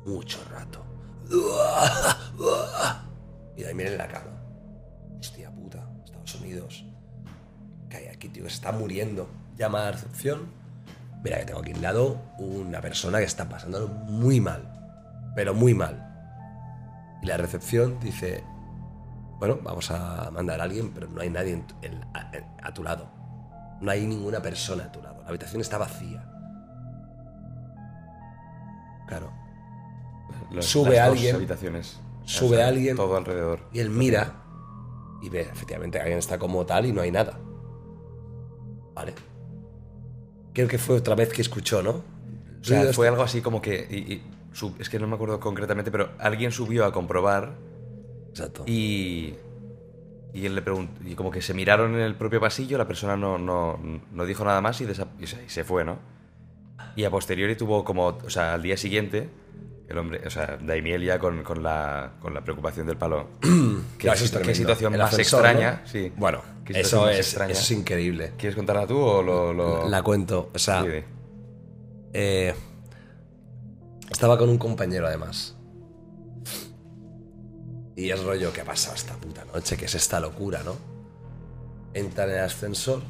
Mucho 0.05 0.39
rato. 0.51 0.83
Y 3.57 3.63
ahí 3.63 3.73
miren 3.73 3.93
en 3.93 3.99
la 3.99 4.07
cama. 4.09 4.31
Hostia 5.17 5.49
puta, 5.49 5.87
Estados 6.03 6.35
Unidos. 6.35 6.83
¿Qué 7.89 7.95
hay 7.95 8.07
aquí, 8.07 8.27
tío? 8.27 8.43
Se 8.49 8.55
está 8.55 8.73
muriendo. 8.73 9.29
Llama 9.55 9.79
a 9.79 9.85
la 9.85 9.91
recepción. 9.93 10.49
Mira 11.23 11.39
que 11.39 11.45
tengo 11.45 11.61
aquí 11.61 11.71
al 11.71 11.81
lado 11.81 12.21
una 12.37 12.81
persona 12.81 13.19
que 13.19 13.23
está 13.23 13.47
pasándolo 13.47 13.87
muy 13.87 14.41
mal. 14.41 15.31
Pero 15.37 15.53
muy 15.53 15.73
mal. 15.73 16.04
Y 17.25 17.27
la 17.27 17.37
recepción 17.37 17.99
dice, 17.99 18.43
bueno, 19.39 19.57
vamos 19.63 19.89
a 19.89 20.29
mandar 20.31 20.61
a 20.61 20.65
alguien, 20.65 20.91
pero 20.93 21.07
no 21.07 21.21
hay 21.21 21.29
nadie 21.31 21.53
en 21.53 21.65
tu- 21.65 21.73
en- 21.81 22.05
a, 22.61 22.71
tu 22.71 22.83
lado. 22.83 23.07
No 23.81 23.89
hay 23.89 24.05
ninguna 24.05 24.41
persona 24.43 24.83
a 24.85 24.91
tu 24.91 25.01
lado. 25.01 25.23
La 25.23 25.29
habitación 25.29 25.59
está 25.59 25.79
vacía. 25.79 26.23
Claro. 29.07 29.31
Las- 30.51 30.65
Sube 30.65 30.97
las 30.97 31.09
alguien, 31.09 31.35
habitaciones. 31.35 31.99
sube 32.25 32.63
alguien. 32.63 32.95
Todo 32.95 33.17
alrededor. 33.17 33.61
Y 33.73 33.79
él 33.79 33.89
mira 33.89 34.33
y 35.23 35.29
ve, 35.29 35.41
efectivamente, 35.41 35.99
alguien 35.99 36.19
está 36.19 36.37
como 36.37 36.63
tal 36.67 36.85
y 36.85 36.91
no 36.91 37.01
hay 37.01 37.09
nada. 37.11 37.39
Vale. 38.93 39.15
Creo 40.53 40.67
que 40.67 40.77
fue 40.77 40.97
otra 40.97 41.15
vez 41.15 41.29
que 41.33 41.41
escuchó, 41.41 41.81
¿no? 41.81 41.89
O 42.61 42.63
sea, 42.63 42.93
fue 42.93 43.07
algo 43.07 43.23
así 43.23 43.41
como 43.41 43.61
que. 43.63 43.87
y- 43.89 44.13
y 44.13 44.23
sub- 44.55 44.75
es 44.79 44.89
que 44.89 44.97
no 44.99 45.07
me 45.07 45.15
acuerdo 45.15 45.39
concretamente, 45.39 45.91
pero 45.91 46.09
alguien 46.19 46.51
subió 46.51 46.85
a 46.85 46.91
comprobar 46.91 47.53
Exacto. 48.29 48.63
y. 48.65 49.35
Y 50.33 50.45
él 50.45 50.53
le 50.55 50.61
preguntó. 50.61 51.01
Y 51.07 51.15
como 51.15 51.31
que 51.31 51.41
se 51.41 51.53
miraron 51.53 51.93
en 51.95 52.01
el 52.01 52.15
propio 52.15 52.41
pasillo, 52.41 52.77
la 52.77 52.85
persona 52.87 53.15
no, 53.15 53.37
no, 53.37 53.79
no 54.11 54.25
dijo 54.25 54.43
nada 54.43 54.59
más 54.59 54.81
y, 54.81 54.83
y 55.19 55.27
se, 55.27 55.45
y 55.45 55.49
se 55.49 55.63
fue, 55.63 55.85
¿no? 55.85 55.97
Y 56.97 57.05
a 57.05 57.09
posteriori 57.09 57.55
tuvo 57.55 57.85
como. 57.85 58.07
O 58.07 58.29
sea, 58.29 58.53
al 58.55 58.61
día 58.61 58.75
siguiente. 58.75 59.29
El 59.87 59.99
hombre, 59.99 60.19
o 60.25 60.29
sea, 60.31 60.57
Daimiel 60.59 61.03
ya 61.03 61.19
con, 61.19 61.43
con 61.43 61.61
la, 61.61 62.13
con 62.19 62.33
la 62.33 62.41
preocupación 62.43 62.87
del 62.87 62.97
palo. 62.97 63.27
¿Qué, 63.99 64.07
eso 64.09 64.25
es 64.25 64.31
qué 64.31 64.55
situación 64.55 64.93
El 64.93 64.99
más 64.99 65.13
ascensor, 65.13 65.45
extraña? 65.45 65.81
¿no? 65.83 65.87
Sí. 65.87 66.11
Bueno, 66.17 66.41
¿Qué 66.65 66.73
situación 66.73 67.01
eso 67.03 67.09
es, 67.11 67.19
extraña? 67.19 67.51
eso 67.51 67.61
es 67.61 67.71
increíble. 67.71 68.31
¿Quieres 68.35 68.55
contarla 68.55 68.87
tú 68.87 68.97
o 68.97 69.21
lo.? 69.21 69.53
lo- 69.53 69.87
La 69.87 70.01
cuento. 70.01 70.49
O 70.55 70.57
sea, 70.59 70.81
Sí, 70.81 70.89
eh, 72.13 72.53
estaba 74.09 74.37
con 74.37 74.49
un 74.49 74.57
compañero 74.57 75.07
además. 75.07 75.55
Y 77.95 78.09
es 78.09 78.23
rollo, 78.23 78.51
¿qué 78.51 78.61
ha 78.61 78.65
pasado 78.65 78.95
esta 78.95 79.13
puta 79.15 79.45
noche? 79.45 79.77
¿Qué 79.77 79.85
es 79.85 79.95
esta 79.95 80.19
locura, 80.19 80.61
no? 80.63 80.75
Entra 81.93 82.25
en 82.25 82.31
el 82.31 82.39
ascensor 82.39 83.01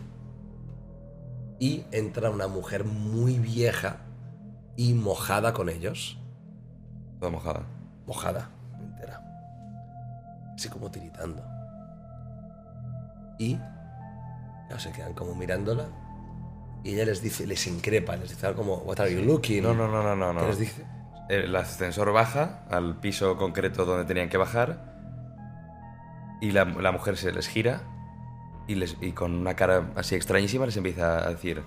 y 1.60 1.86
entra 1.92 2.30
una 2.30 2.48
mujer 2.48 2.84
muy 2.84 3.40
vieja 3.40 3.98
y 4.76 4.94
mojada 4.94 5.54
con 5.54 5.70
ellos. 5.70 6.18
Toda 7.20 7.32
mojada. 7.32 7.64
mojada, 8.06 8.50
entera. 8.80 9.22
Así 10.56 10.70
como 10.70 10.92
tiritando. 10.92 11.44
Y 13.40 13.58
ya 14.70 14.80
se 14.80 14.92
quedan 14.92 15.14
como 15.14 15.34
mirándola. 15.34 15.88
Y 16.86 16.94
ella 16.94 17.06
les 17.06 17.20
dice, 17.24 17.48
les 17.48 17.66
increpa, 17.66 18.16
les 18.16 18.30
dice 18.30 18.46
algo 18.46 18.62
como, 18.62 18.76
What 18.78 19.00
are 19.00 19.12
you 19.12 19.20
looking? 19.20 19.64
No, 19.64 19.74
no, 19.74 19.88
no, 19.88 20.04
no, 20.04 20.16
no. 20.16 20.32
no. 20.32 20.42
¿Qué 20.42 20.48
les 20.48 20.60
dice? 20.60 20.86
El 21.30 21.56
ascensor 21.56 22.14
baja 22.14 22.64
al 22.70 23.00
piso 23.00 23.38
concreto 23.38 23.86
donde 23.86 24.06
tenían 24.06 24.30
que 24.30 24.38
bajar 24.38 24.94
y 26.42 26.52
la, 26.52 26.66
la 26.66 26.92
mujer 26.92 27.18
se 27.18 27.32
les 27.32 27.48
gira 27.48 27.82
y, 28.68 28.76
les, 28.76 28.98
y 29.02 29.14
con 29.14 29.34
una 29.34 29.56
cara 29.56 29.92
así 29.96 30.14
extrañísima 30.14 30.68
les 30.68 30.78
empieza 30.78 31.26
a 31.26 31.32
decir 31.32 31.64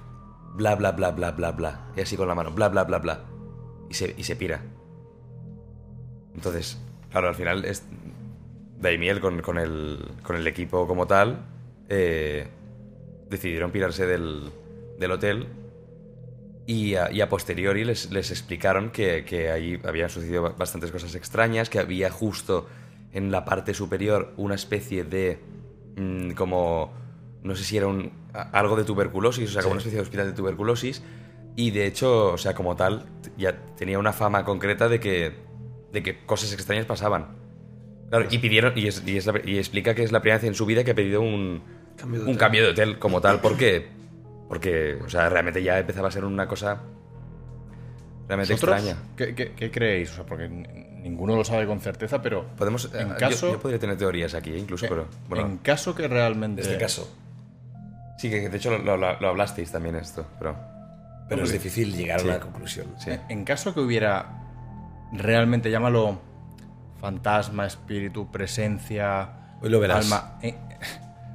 bla, 0.55 0.77
bla, 0.77 0.93
bla, 0.93 1.11
bla, 1.11 1.33
bla, 1.33 1.51
bla. 1.51 1.81
Y 1.97 2.01
así 2.01 2.17
con 2.17 2.29
la 2.29 2.37
mano, 2.37 2.53
bla, 2.53 2.69
bla, 2.69 2.85
bla, 2.85 2.99
bla. 2.99 3.25
Y 3.91 3.95
se, 3.95 4.15
y 4.17 4.23
se 4.23 4.37
pira. 4.37 4.63
Entonces, 6.33 6.79
claro, 7.11 7.27
al 7.27 7.35
final 7.35 7.65
es 7.65 7.83
Daimiel 8.79 9.19
con, 9.19 9.43
con, 9.43 9.59
el, 9.59 9.99
con 10.23 10.37
el 10.37 10.47
equipo 10.47 10.87
como 10.87 11.09
tal 11.09 11.45
eh, 11.89 12.47
decidieron 13.29 13.73
pirarse 13.73 14.07
del, 14.07 14.53
del 14.99 15.13
hotel 15.13 15.47
y 16.67 16.95
a, 16.97 17.11
y 17.11 17.21
a 17.21 17.29
posteriori 17.29 17.85
les, 17.85 18.11
les 18.11 18.31
explicaron 18.31 18.91
que, 18.91 19.25
que 19.25 19.51
ahí 19.51 19.81
habían 19.85 20.11
sucedido 20.11 20.43
ba- 20.43 20.55
bastantes 20.59 20.91
cosas 20.93 21.15
extrañas, 21.15 21.71
que 21.71 21.79
había 21.79 22.11
justo 22.11 22.67
en 23.13 23.31
la 23.31 23.45
parte 23.45 23.73
superior 23.75 24.35
una 24.37 24.55
especie 24.55 25.05
de. 25.05 25.39
mm, 25.97 26.33
como. 26.33 26.93
No 27.43 27.55
sé 27.55 27.65
si 27.65 27.77
era 27.77 27.87
un, 27.87 28.11
algo 28.53 28.77
de 28.77 28.85
tuberculosis, 28.85 29.49
o 29.49 29.53
sea, 29.53 29.63
como 29.63 29.73
una 29.73 29.79
especie 29.79 29.97
de 29.97 30.03
hospital 30.03 30.27
de 30.27 30.33
tuberculosis. 30.33 31.03
Y 31.57 31.71
de 31.71 31.87
hecho, 31.87 32.33
o 32.33 32.39
sea, 32.39 32.55
como 32.55 32.77
tal, 32.77 33.07
ya 33.39 33.57
tenía 33.77 33.99
una 33.99 34.13
fama 34.13 34.45
concreta 34.45 34.89
de 34.89 35.01
que, 35.01 35.33
de 35.93 36.03
que 36.03 36.25
cosas 36.27 36.53
extrañas 36.53 36.85
pasaban. 36.87 37.37
Claro, 38.11 38.27
y 38.31 38.39
pidieron, 38.39 38.73
y, 38.77 38.89
es- 38.89 39.03
y 39.07 39.17
es 39.17 39.27
la- 39.27 39.41
y 39.45 39.57
explica 39.59 39.95
que 39.95 40.03
es 40.03 40.13
la 40.13 40.21
primera 40.21 40.39
vez 40.39 40.49
en 40.49 40.55
su 40.55 40.67
vida 40.67 40.85
que 40.85 40.91
ha 40.91 40.95
pedido 40.95 41.21
un, 41.21 41.63
Cambio 41.97 42.21
de 42.21 42.25
un 42.27 42.31
hotel. 42.33 42.39
cambio 42.39 42.63
de 42.65 42.71
hotel 42.71 42.99
como 42.99 43.21
tal, 43.21 43.41
porque, 43.41 43.87
porque, 44.49 44.99
o 45.05 45.09
sea, 45.09 45.29
realmente 45.29 45.63
ya 45.63 45.79
empezaba 45.79 46.09
a 46.09 46.11
ser 46.11 46.25
una 46.25 46.47
cosa 46.49 46.81
realmente 48.29 48.53
¿Vosotros 48.55 48.77
extraña. 48.79 49.03
¿qué, 49.17 49.35
qué, 49.35 49.53
qué 49.53 49.71
creéis? 49.71 50.11
O 50.13 50.15
sea, 50.17 50.27
porque 50.27 50.49
ninguno 50.49 51.37
lo 51.37 51.45
sabe 51.45 51.67
con 51.67 51.81
certeza, 51.81 52.21
pero 52.21 52.45
Podemos, 52.57 52.91
en 52.95 53.13
eh, 53.13 53.15
caso, 53.19 53.47
yo, 53.49 53.53
yo 53.55 53.61
podría 53.61 53.79
tener 53.79 53.97
teorías 53.97 54.35
aquí, 54.35 54.51
eh, 54.53 54.59
incluso, 54.59 54.87
pero 54.89 55.07
bueno, 55.29 55.47
en 55.47 55.59
caso 55.59 55.95
que 55.95 56.09
realmente... 56.09 56.63
En 56.63 56.67
este 56.69 56.79
caso. 56.81 57.11
sí 58.19 58.29
que 58.31 58.49
de 58.49 58.57
hecho 58.57 58.77
lo, 58.79 58.97
lo- 58.97 59.21
lo 59.21 59.29
hablasteis 59.29 59.71
también 59.71 59.97
esto, 59.97 60.27
pero 60.39 60.57
Pero 61.29 61.45
es 61.45 61.53
difícil 61.53 61.95
llegar 61.97 62.21
Sí. 62.21 62.27
a 62.29 62.31
una 62.33 62.41
conclusión. 62.41 62.87
sí. 62.99 63.11
En 63.29 63.45
caso 63.45 63.73
que 63.75 63.81
hubiera 63.81 64.27
realmente, 65.13 65.71
llámalo 65.71 66.19
fantasma, 67.01 67.65
espíritu, 67.67 68.31
presencia, 68.31 69.31
Hoy 69.63 69.71
lo 69.71 69.81
verás. 69.81 70.05
alma... 70.05 70.39
eh, 70.43 70.55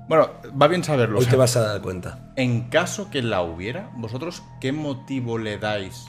bueno, 0.08 0.30
va 0.62 0.68
bien 0.68 0.84
saberlo. 0.84 1.18
Hoy 1.18 1.22
o 1.22 1.24
sea, 1.24 1.32
te 1.32 1.38
vas 1.38 1.56
a 1.56 1.62
dar 1.62 1.82
cuenta. 1.82 2.34
En 2.36 2.70
caso 2.70 3.10
que 3.10 3.22
la 3.22 3.42
hubiera, 3.42 3.90
¿vosotros 3.96 4.44
qué 4.62 4.72
motivo 4.72 5.38
le 5.38 5.58
dais 5.58 6.08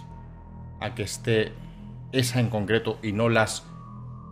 a 0.80 0.94
que 0.94 1.02
esté 1.02 1.52
esa 2.12 2.40
en 2.40 2.48
concreto 2.48 2.98
y 3.02 3.12
no 3.12 3.28
las 3.28 3.64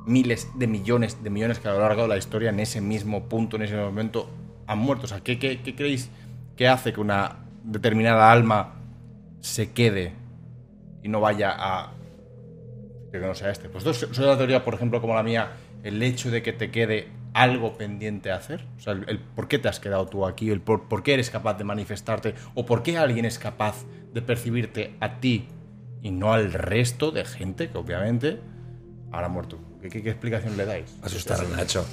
miles 0.07 0.49
de 0.57 0.67
millones 0.67 1.23
de 1.23 1.31
millones 1.31 1.59
que 1.61 1.69
a 1.69 1.73
lo 1.73 1.81
largo 1.81 2.03
de 2.03 2.09
la 2.09 2.17
historia 2.17 2.51
en 2.51 2.61
ese 2.61 2.81
mismo 2.81 3.29
punto, 3.29 3.57
en 3.57 3.63
ese 3.63 3.77
momento, 3.77 4.29
han 4.67 4.79
muerto? 4.79 5.05
O 5.05 5.09
sea, 5.09 5.21
¿qué, 5.21 5.39
qué- 5.39 5.63
qué 5.63 5.75
creéis 5.77 6.11
que 6.57 6.69
hace 6.69 6.93
que 6.93 7.01
una 7.01 7.37
determinada 7.65 8.31
alma 8.33 8.75
se 9.41 9.73
quede 9.73 10.13
y 11.03 11.09
no 11.09 11.21
vaya 11.21 11.55
a... 11.57 11.93
que 13.13 13.19
no 13.19 13.35
sea 13.35 13.51
este? 13.51 13.69
Pues 13.69 13.85
soy 13.85 14.27
la 14.27 14.37
teoría, 14.37 14.65
por 14.65 14.75
ejemplo, 14.75 15.01
como 15.01 15.15
la 15.15 15.23
mía, 15.23 15.53
el 15.85 16.03
hecho 16.03 16.31
de 16.31 16.43
que 16.43 16.53
te 16.53 16.71
quede 16.71 17.09
algo 17.35 17.77
pendiente 17.79 18.31
a 18.31 18.37
hacer. 18.37 18.65
O 18.77 18.81
sea, 18.81 18.93
el, 18.93 19.05
el 19.09 19.19
por 19.21 19.49
qué 19.49 19.59
te 19.59 19.69
has 19.69 19.81
quedado 19.81 20.07
tú 20.07 20.27
aquí, 20.27 20.51
el 20.51 20.61
por, 20.61 20.89
por 20.89 21.03
qué 21.03 21.15
eres 21.15 21.31
capaz 21.31 21.55
de 21.55 21.65
manifestarte, 21.65 22.35
o 22.55 22.67
por 22.67 22.83
qué 22.83 22.99
alguien 22.99 23.25
es 23.25 23.39
capaz 23.39 23.85
de 24.13 24.21
percibirte 24.23 24.95
a 25.01 25.21
ti 25.21 25.49
y 26.03 26.11
no 26.11 26.33
al 26.33 26.53
resto 26.53 27.11
de 27.11 27.25
gente 27.25 27.71
que 27.71 27.79
obviamente 27.79 28.41
habrá 29.11 29.29
muerto. 29.29 29.59
¿Qué, 29.81 29.89
qué- 29.89 30.03
qué 30.03 30.11
explicación 30.11 30.57
le 30.57 30.65
dais? 30.67 30.97
Asustar 31.03 31.41
a 31.41 31.45
Nacho. 31.57 31.87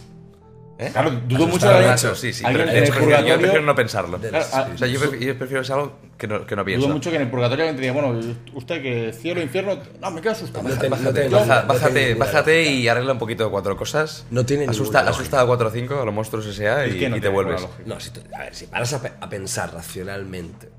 ¿Eh? 0.81 0.89
Claro, 0.93 1.11
dudo 1.27 1.45
mucho 1.47 1.69
de 1.69 1.85
Nacho, 1.85 2.15
sí, 2.15 2.31
sí. 2.31 2.45
alguien 2.45 2.67
pero 2.67 2.77
en 2.77 2.83
el 2.83 2.89
yo 2.89 2.93
prefiero- 2.95 3.09
yo 3.11 3.17
purgatorio- 3.25 3.39
prefiero 3.41 3.65
no 3.65 3.75
pensarlo. 3.75 4.17
Claro, 4.17 4.45
ah, 4.53 4.69
O 4.73 4.77
sea, 4.77 4.87
yo, 4.87 4.97
pref- 5.01 5.19
yo 5.19 5.37
prefiero 5.37 5.61
es 5.61 5.69
algo 5.71 5.99
que 6.17 6.25
no, 6.25 6.45
que 6.45 6.55
no 6.55 6.63
pienso. 6.63 6.85
Dudo 6.85 6.95
mucho 6.95 7.09
que 7.09 7.17
en 7.17 7.21
el 7.23 7.29
purgatorio 7.29 7.65
alguien 7.65 7.75
te 7.75 7.81
diga, 7.81 7.93
bueno, 8.01 8.17
usted 8.53 8.81
que 8.81 9.11
cielo, 9.11 9.41
infierno. 9.41 9.77
No, 9.99 10.09
me 10.11 10.21
quedo 10.21 10.31
asustado. 10.31 10.63
No 10.63 10.69
Bájate, 10.69 10.87
te- 11.23 11.27
baja- 11.27 11.61
no 11.63 11.67
bájate, 11.67 12.13
bájate 12.15 12.57
lógica. 12.63 12.75
y 12.79 12.87
arregla 12.87 13.11
un 13.11 13.19
poquito 13.19 13.51
cuatro 13.51 13.75
cosas. 13.75 14.25
No 14.31 14.45
tiene 14.45 14.67
asusta, 14.67 15.01
asusta 15.01 15.41
a 15.41 15.45
4 15.45 15.67
o 15.67 15.71
5 15.71 16.01
a 16.01 16.05
los 16.05 16.13
monstruos 16.13 16.45
S.A. 16.45 16.87
Y, 16.87 16.97
que 16.97 17.09
no 17.09 17.17
y 17.17 17.19
te 17.19 17.27
vuelves. 17.27 17.61
No, 17.85 17.99
si 17.99 18.11
tú- 18.11 18.21
a 18.33 18.39
ver, 18.45 18.55
si 18.55 18.67
paras 18.67 18.93
a, 18.93 19.01
pe- 19.01 19.11
a 19.19 19.27
pensar 19.27 19.73
racionalmente 19.73 20.71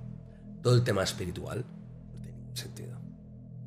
todo 0.63 0.75
el 0.77 0.83
tema 0.83 1.03
espiritual, 1.05 1.59
no 2.15 2.21
tiene 2.23 2.39
ningún 2.39 2.57
sentido. 2.57 2.97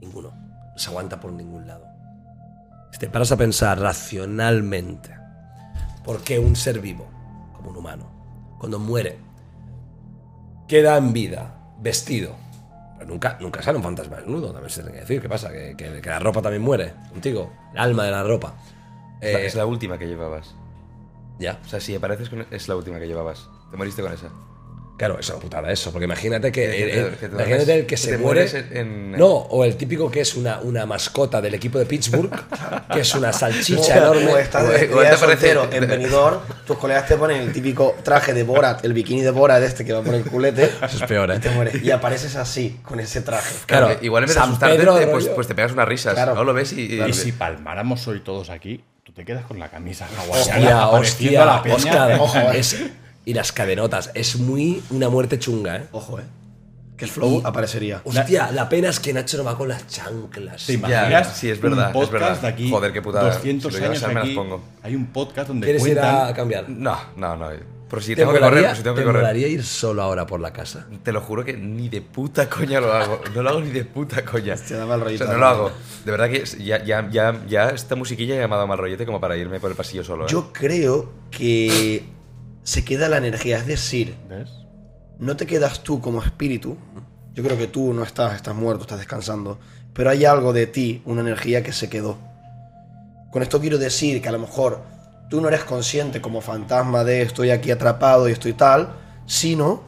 Ninguno. 0.02 0.30
No 0.32 0.78
se 0.80 0.90
aguanta 0.90 1.20
por 1.20 1.32
ningún 1.32 1.68
lado. 1.68 1.86
Si 2.92 2.98
te 2.98 3.08
paras 3.08 3.32
a 3.32 3.38
pensar 3.38 3.80
racionalmente 3.80 5.22
por 6.04 6.22
qué 6.22 6.40
un 6.40 6.56
ser 6.56 6.80
vivo, 6.80 7.06
como 7.54 7.70
un 7.72 7.78
humano, 7.78 8.06
cuando 8.60 8.80
muere, 8.80 9.18
queda 10.68 10.98
en 10.98 11.14
vida, 11.14 11.56
vestido. 11.80 12.36
Pero 12.98 13.10
nunca, 13.10 13.38
nunca 13.40 13.62
sale 13.62 13.78
un 13.78 13.84
fantasma 13.84 14.18
desnudo, 14.18 14.52
también 14.52 14.70
se 14.70 14.82
tiene 14.82 14.94
que 14.96 15.02
decir. 15.02 15.22
¿Qué 15.22 15.30
pasa? 15.30 15.52
Que, 15.52 15.76
que- 15.78 16.02
que 16.02 16.10
la 16.10 16.20
ropa 16.20 16.42
también 16.42 16.62
muere 16.62 16.94
contigo. 17.12 17.52
El 17.74 17.80
alma 17.80 18.04
de 18.06 18.12
la 18.12 18.24
ropa. 18.24 18.54
Es 19.20 19.34
la- 19.34 19.40
Eh, 19.40 19.46
es 19.46 19.56
la 19.56 19.66
última 19.66 19.98
que 19.98 20.08
llevabas. 20.08 20.56
ya. 21.40 21.60
O 21.66 21.68
sea, 21.68 21.80
si 21.80 21.96
apareces 21.96 22.30
con... 22.30 22.46
Es 22.52 22.68
la 22.68 22.76
última 22.76 23.00
que 23.00 23.08
llevabas. 23.08 23.50
Te 23.72 23.78
moriste 23.78 24.02
con 24.02 24.14
esa. 24.14 24.30
Claro, 24.96 25.20
es 25.20 25.28
una 25.30 25.40
putada 25.40 25.72
eso, 25.72 25.92
porque 25.92 26.06
imagínate 26.06 26.52
que, 26.52 26.66
el- 26.84 26.90
el- 26.92 27.12
que 27.16 27.28
te 27.28 27.36
imagínate 27.36 27.76
el 27.80 27.86
que 27.88 27.98
se 27.98 28.18
muere. 28.20 28.48
en- 28.50 28.78
en- 28.78 29.12
No, 29.14 29.28
o 29.28 29.66
el 29.66 29.76
típico 29.76 30.10
que 30.12 30.22
es 30.22 30.36
una, 30.36 30.60
una 30.62 30.86
mascota 30.86 31.42
del 31.42 31.56
equipo 31.56 31.80
de 31.80 31.86
Pittsburgh, 31.88 32.30
que 32.94 33.00
es 33.00 33.16
una 33.16 33.34
salchicha 33.34 33.96
O- 33.96 33.98
enorme. 34.14 34.34
O 34.34 34.38
estás 34.38 34.64
de 34.68 34.74
despedida 34.78 35.04
te 35.04 35.10
de 35.10 35.18
soltero 35.18 35.68
en 35.72 35.88
Benidorm, 35.88 36.40
tus 36.66 36.78
colegas 36.78 37.08
te 37.08 37.18
ponen 37.18 37.42
el 37.42 37.52
típico 37.52 37.96
traje 38.04 38.34
de 38.34 38.44
Borat, 38.44 38.86
el 38.86 38.94
bikini 38.94 39.22
de 39.22 39.32
Borat 39.32 39.64
este 39.64 39.84
que 39.84 39.94
va 39.94 40.02
por 40.04 40.14
el 40.14 40.24
culete. 40.26 40.66
Eso 40.66 40.98
es 40.98 41.04
peor, 41.04 41.32
¿eh? 41.32 41.36
Y 41.38 41.40
te 41.40 41.50
mueres. 41.50 41.84
Y 41.84 41.90
apareces 41.90 42.36
así, 42.36 42.80
con 42.84 43.00
ese 43.00 43.22
traje. 43.22 43.56
Claro, 43.66 43.88
Claro, 43.88 44.00
igual 44.06 44.24
en 44.24 44.28
vez 44.28 44.36
de 44.36 44.42
asustarte, 44.44 44.78
Pedro 44.78 44.96
te- 45.00 45.08
pues, 45.08 45.26
pues 45.30 45.48
te 45.48 45.56
pegas 45.56 45.72
unas 45.72 45.88
risas. 45.88 46.14
Claro. 46.14 46.36
¿no? 46.36 46.44
Lo 46.44 46.54
ves 46.54 46.72
y... 46.74 47.02
Y 47.02 47.14
si 47.14 47.32
palmáramos 47.32 48.08
hoy 48.08 48.20
todos 48.20 48.52
aquí, 48.52 48.84
tú 49.04 49.12
te 49.12 49.26
quedas 49.26 49.44
con 49.46 49.58
la 49.60 49.70
camisa 49.70 50.08
hawaiana 50.20 50.38
Hostia, 50.38 50.84
apareciendo 50.84 51.42
a 51.42 51.46
la 51.46 51.56
hostia, 51.58 51.92
peña. 51.92 52.06
Oscar, 52.14 52.20
Ojo, 52.20 52.38
eh. 52.54 52.60
es- 52.60 52.78
y 53.26 53.34
las 53.34 53.52
cadenotas. 53.52 54.12
Es 54.14 54.38
muy 54.38 54.82
una 54.90 55.10
muerte 55.10 55.40
chunga, 55.40 55.78
¿eh? 55.78 55.88
Ojo, 55.92 56.20
eh. 56.20 56.24
Que 56.98 57.06
el 57.06 57.12
flow 57.12 57.42
aparecería. 57.44 58.02
Hostia, 58.06 58.52
la 58.52 58.70
pena 58.70 58.90
es 58.90 59.00
que 59.00 59.14
Nacho 59.14 59.38
no 59.38 59.44
va 59.44 59.58
con 59.58 59.68
las 59.68 59.88
chanclas. 59.88 60.68
¿Te 60.68 60.74
Ya, 60.74 60.78
imaginas? 61.08 61.36
sí, 61.38 61.50
es 61.50 61.60
verdad, 61.60 61.78
un 61.96 62.02
es 62.04 62.08
podcast 62.10 62.14
verdad. 62.14 62.42
de 62.42 62.48
aquí, 62.48 62.70
Joder, 62.70 62.94
qué 62.94 63.02
putada. 63.02 63.34
200 63.34 63.74
Si 63.74 63.84
años 63.84 64.04
a 64.04 64.08
me 64.10 64.14
las 64.14 64.24
aquí. 64.26 64.36
pongo. 64.36 64.64
Hay 64.84 64.96
un 64.96 65.08
podcast 65.08 65.48
donde 65.48 65.66
¿Quieres 65.66 65.82
ir 65.88 65.94
cuentan... 65.96 66.28
a 66.28 66.34
cambiar? 66.34 66.70
No, 66.70 66.96
no, 67.18 67.36
no. 67.36 67.50
Pero 67.90 68.02
si 68.02 68.10
¿Te 68.16 68.22
tengo 68.22 68.34
que 68.34 68.40
correr, 68.40 68.66
pues 68.66 68.78
si 68.78 68.84
tengo 68.84 68.96
que 68.96 69.04
correr. 69.04 69.38
ir 69.38 69.64
solo 69.64 70.02
ahora 70.02 70.26
por 70.26 70.40
la 70.40 70.52
casa? 70.54 70.88
Te 71.04 71.12
lo 71.12 71.22
juro 71.22 71.44
que 71.46 71.54
ni 71.54 71.90
de 71.90 72.02
puta 72.02 72.50
coña 72.50 72.80
lo 72.80 72.92
hago. 72.94 73.22
No 73.36 73.42
lo 73.44 73.50
hago 73.50 73.62
ni 73.62 73.70
de 73.72 73.86
puta 73.86 74.24
coña. 74.26 74.54
Hostia, 74.56 74.78
da 74.78 74.86
mal 74.88 75.02
rollito. 75.02 75.24
O 75.26 75.28
sea, 75.28 75.34
no 75.36 75.40
lo 75.42 75.48
hago. 75.48 75.72
De 76.06 76.12
verdad 76.12 76.30
que 76.30 76.44
ya, 76.64 76.84
ya, 76.84 77.08
ya, 77.12 77.40
ya 77.48 77.70
esta 77.70 77.96
musiquilla 77.96 78.36
ya 78.36 78.48
me 78.48 78.54
ha 78.54 78.58
dado 78.58 78.68
mal 78.68 78.78
rollete 78.80 79.06
como 79.06 79.20
para 79.20 79.36
irme 79.38 79.60
por 79.60 79.70
el 79.72 79.76
pasillo 79.78 80.04
solo. 80.04 80.26
¿eh? 80.26 80.28
Yo 80.30 80.52
creo 80.54 81.12
que 81.30 82.04
se 82.64 82.86
queda 82.86 83.10
la 83.10 83.18
energía, 83.18 83.58
es 83.58 83.68
decir, 83.68 84.16
¿Ves? 84.30 84.50
no 85.20 85.36
te 85.38 85.46
quedas 85.46 85.84
tú 85.84 86.02
como 86.02 86.22
espíritu. 86.22 86.78
Yo 87.34 87.44
creo 87.44 87.58
que 87.58 87.68
tú 87.68 87.94
no 87.94 88.04
estás, 88.04 88.36
estás 88.36 88.56
muerto, 88.56 88.84
estás 88.84 89.00
descansando. 89.00 89.60
Pero 89.94 90.10
hay 90.10 90.26
algo 90.26 90.54
de 90.54 90.68
ti, 90.68 91.02
una 91.06 91.22
energía 91.22 91.64
que 91.64 91.74
se 91.74 91.90
quedó. 91.90 92.18
Con 93.32 93.42
esto 93.42 93.60
quiero 93.60 93.78
decir 93.78 94.22
que 94.22 94.30
a 94.30 94.32
lo 94.32 94.40
mejor 94.40 94.82
tú 95.30 95.42
no 95.42 95.48
eres 95.48 95.64
consciente 95.64 96.22
como 96.22 96.42
fantasma 96.42 97.04
de 97.04 97.24
estoy 97.24 97.50
aquí 97.50 97.72
atrapado 97.72 98.30
y 98.30 98.32
estoy 98.32 98.54
tal, 98.54 98.94
sino 99.26 99.84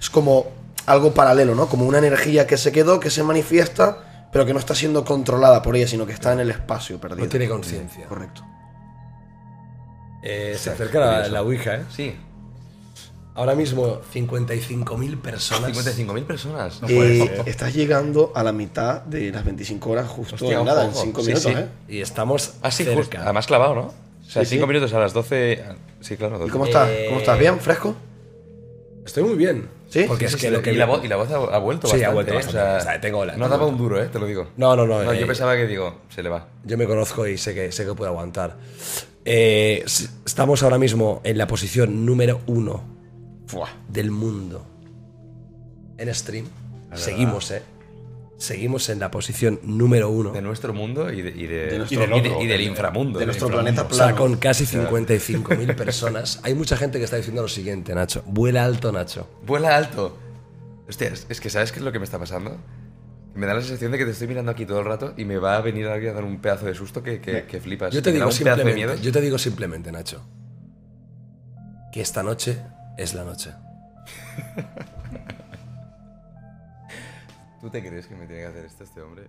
es 0.00 0.10
como 0.10 0.46
algo 0.86 1.14
paralelo, 1.14 1.54
¿no? 1.54 1.68
Como 1.68 1.86
una 1.86 1.98
energía 1.98 2.46
que 2.46 2.56
se 2.56 2.72
quedó, 2.72 2.98
que 2.98 3.10
se 3.10 3.22
manifiesta, 3.22 4.28
pero 4.32 4.44
que 4.44 4.52
no 4.52 4.58
está 4.58 4.74
siendo 4.74 5.04
controlada 5.04 5.62
por 5.62 5.76
ella, 5.76 5.86
sino 5.86 6.06
que 6.06 6.12
está 6.12 6.32
en 6.32 6.40
el 6.40 6.50
espacio 6.50 7.00
perdido. 7.00 7.24
No 7.24 7.30
tiene 7.30 7.48
conciencia. 7.48 8.06
Correcto. 8.06 8.42
Eh, 10.22 10.56
se 10.58 10.70
acerca 10.70 10.98
la, 11.00 11.28
la 11.28 11.42
Ouija, 11.42 11.76
¿eh? 11.76 11.82
Sí. 11.94 12.14
Ahora 13.34 13.54
mismo 13.54 14.00
55.000 14.12 15.20
personas. 15.20 15.70
55.000 15.86 16.24
personas. 16.24 16.82
No 16.82 16.88
puede 16.88 17.22
Eh, 17.22 17.26
ser. 17.36 17.48
estás 17.48 17.72
llegando 17.74 18.32
a 18.34 18.42
la 18.42 18.50
mitad 18.52 19.02
de 19.02 19.30
las 19.30 19.44
25 19.44 19.90
horas 19.90 20.08
justo 20.08 20.34
Hostia, 20.34 20.50
en 20.52 20.56
ojo, 20.56 20.64
nada, 20.64 20.84
en 20.84 20.90
ojo. 20.90 21.00
5 21.02 21.20
Sí, 21.20 21.26
minutos, 21.28 21.52
sí. 21.52 21.58
¿eh? 21.58 21.66
Y 21.88 22.00
estamos 22.00 22.54
Ah, 22.62 22.70
sí, 22.72 22.82
cerca. 22.82 22.98
justo. 22.98 23.16
Además 23.20 23.46
clavado, 23.46 23.74
¿no? 23.76 23.80
O 23.82 24.30
sea, 24.30 24.44
Sí, 24.44 24.56
5 24.56 24.64
sí. 24.64 24.68
minutos 24.68 24.92
a 24.92 24.98
las 24.98 25.12
12. 25.12 25.62
Sí, 26.00 26.16
claro. 26.16 26.34
¿Y 26.36 26.38
12. 26.40 26.52
cómo 26.52 26.66
estás? 26.66 26.88
Eh, 26.90 27.04
¿Cómo 27.08 27.20
estás? 27.20 27.38
¿Bien? 27.38 27.60
¿Fresco? 27.60 27.94
Estoy 29.06 29.22
muy 29.22 29.36
bien. 29.36 29.68
¿Sí? 29.88 30.04
Porque 30.06 30.28
Sí, 30.28 30.34
es 30.34 30.40
sí, 30.40 30.40
que 30.40 30.46
sí. 30.48 30.52
lo 30.52 30.60
que 30.62 30.72
y, 30.72 30.76
la 30.76 30.84
voz, 30.86 31.02
y 31.04 31.08
la 31.08 31.16
voz 31.16 31.30
ha, 31.30 31.36
ha 31.36 31.58
vuelto 31.58 31.86
Sí, 31.86 32.02
ha 32.02 32.10
bastante. 32.10 32.14
vuelto 32.14 32.32
¿eh? 32.32 32.34
bastante. 32.34 32.58
O 32.58 32.62
sea, 32.62 32.76
O 32.76 32.80
sea, 32.82 33.00
tengo 33.00 33.24
la- 33.24 33.32
no 33.36 33.44
tengo- 33.44 33.48
daba 33.50 33.66
un 33.66 33.78
duro, 33.78 34.02
¿eh? 34.02 34.08
Te 34.12 34.18
lo 34.18 34.26
digo. 34.26 34.48
No, 34.56 34.74
no, 34.76 34.84
no. 34.86 35.02
No, 35.02 35.12
eh, 35.12 35.20
yo 35.20 35.26
pensaba 35.28 35.56
que 35.56 35.66
digo, 35.68 35.94
se 36.14 36.22
le 36.24 36.28
va. 36.28 36.48
Yo 36.64 36.76
me 36.76 36.86
conozco 36.86 37.26
y 37.26 37.38
sé 37.38 37.54
que, 37.54 37.70
sé 37.72 37.86
que 37.86 37.94
puedo 37.94 38.10
aguantar. 38.10 38.56
Eh, 39.30 39.84
estamos 40.24 40.62
ahora 40.62 40.78
mismo 40.78 41.20
en 41.22 41.36
la 41.36 41.46
posición 41.46 42.06
número 42.06 42.40
uno 42.46 42.82
del 43.88 44.10
mundo 44.10 44.64
en 45.98 46.14
stream. 46.14 46.46
Seguimos, 46.94 47.50
¿eh? 47.50 47.62
Seguimos 48.38 48.88
en 48.88 49.00
la 49.00 49.10
posición 49.10 49.60
número 49.64 50.08
uno. 50.08 50.30
De 50.32 50.40
nuestro 50.40 50.72
mundo 50.72 51.12
y, 51.12 51.20
de, 51.20 51.30
y, 51.30 51.46
de- 51.46 51.66
De 51.66 51.78
nuestro- 51.78 52.00
y 52.00 52.04
otro, 52.04 52.38
del 52.38 52.48
de- 52.48 52.62
inframundo. 52.62 53.18
de 53.18 53.26
nuestro 53.26 53.48
inframundo. 53.48 53.72
planeta 53.74 53.94
O 53.94 53.94
sea, 53.94 54.06
plano. 54.14 54.16
con 54.16 54.36
casi 54.38 54.64
55.000 54.64 55.74
personas. 55.76 56.40
Hay 56.44 56.54
mucha 56.54 56.78
gente 56.78 56.96
que 56.98 57.04
está 57.04 57.16
diciendo 57.16 57.42
lo 57.42 57.48
siguiente, 57.48 57.94
Nacho. 57.94 58.22
Vuela 58.26 58.64
alto, 58.64 58.92
Nacho. 58.92 59.28
Vuela 59.44 59.76
alto. 59.76 60.16
Hostias, 60.88 61.26
es 61.28 61.38
que 61.42 61.50
¿sabes 61.50 61.70
qué 61.72 61.80
es 61.80 61.84
lo 61.84 61.92
que 61.92 61.98
me 61.98 62.06
está 62.06 62.18
pasando? 62.18 62.56
Me 63.38 63.46
da 63.46 63.54
la 63.54 63.60
sensación 63.60 63.92
de 63.92 63.98
que 63.98 64.04
te 64.04 64.10
estoy 64.10 64.26
mirando 64.26 64.50
aquí 64.50 64.66
todo 64.66 64.80
el 64.80 64.84
rato 64.84 65.14
y 65.16 65.24
me 65.24 65.38
va 65.38 65.56
a 65.56 65.60
venir 65.60 65.86
alguien 65.86 66.10
a 66.10 66.14
dar 66.14 66.24
un 66.24 66.40
pedazo 66.40 66.66
de 66.66 66.74
susto 66.74 67.04
que, 67.04 67.20
que, 67.20 67.46
que 67.46 67.60
flipas. 67.60 67.94
Yo 67.94 68.02
te, 68.02 68.10
digo 68.10 68.32
simplemente, 68.32 69.00
yo 69.00 69.12
te 69.12 69.20
digo 69.20 69.38
simplemente, 69.38 69.92
Nacho, 69.92 70.26
que 71.92 72.00
esta 72.00 72.24
noche 72.24 72.60
es 72.96 73.14
la 73.14 73.22
noche. 73.22 73.52
¿Tú 77.60 77.70
te 77.70 77.80
crees 77.80 78.08
que 78.08 78.16
me 78.16 78.26
tiene 78.26 78.42
que 78.42 78.48
hacer 78.48 78.64
esto 78.64 78.82
este 78.82 79.02
hombre? 79.02 79.28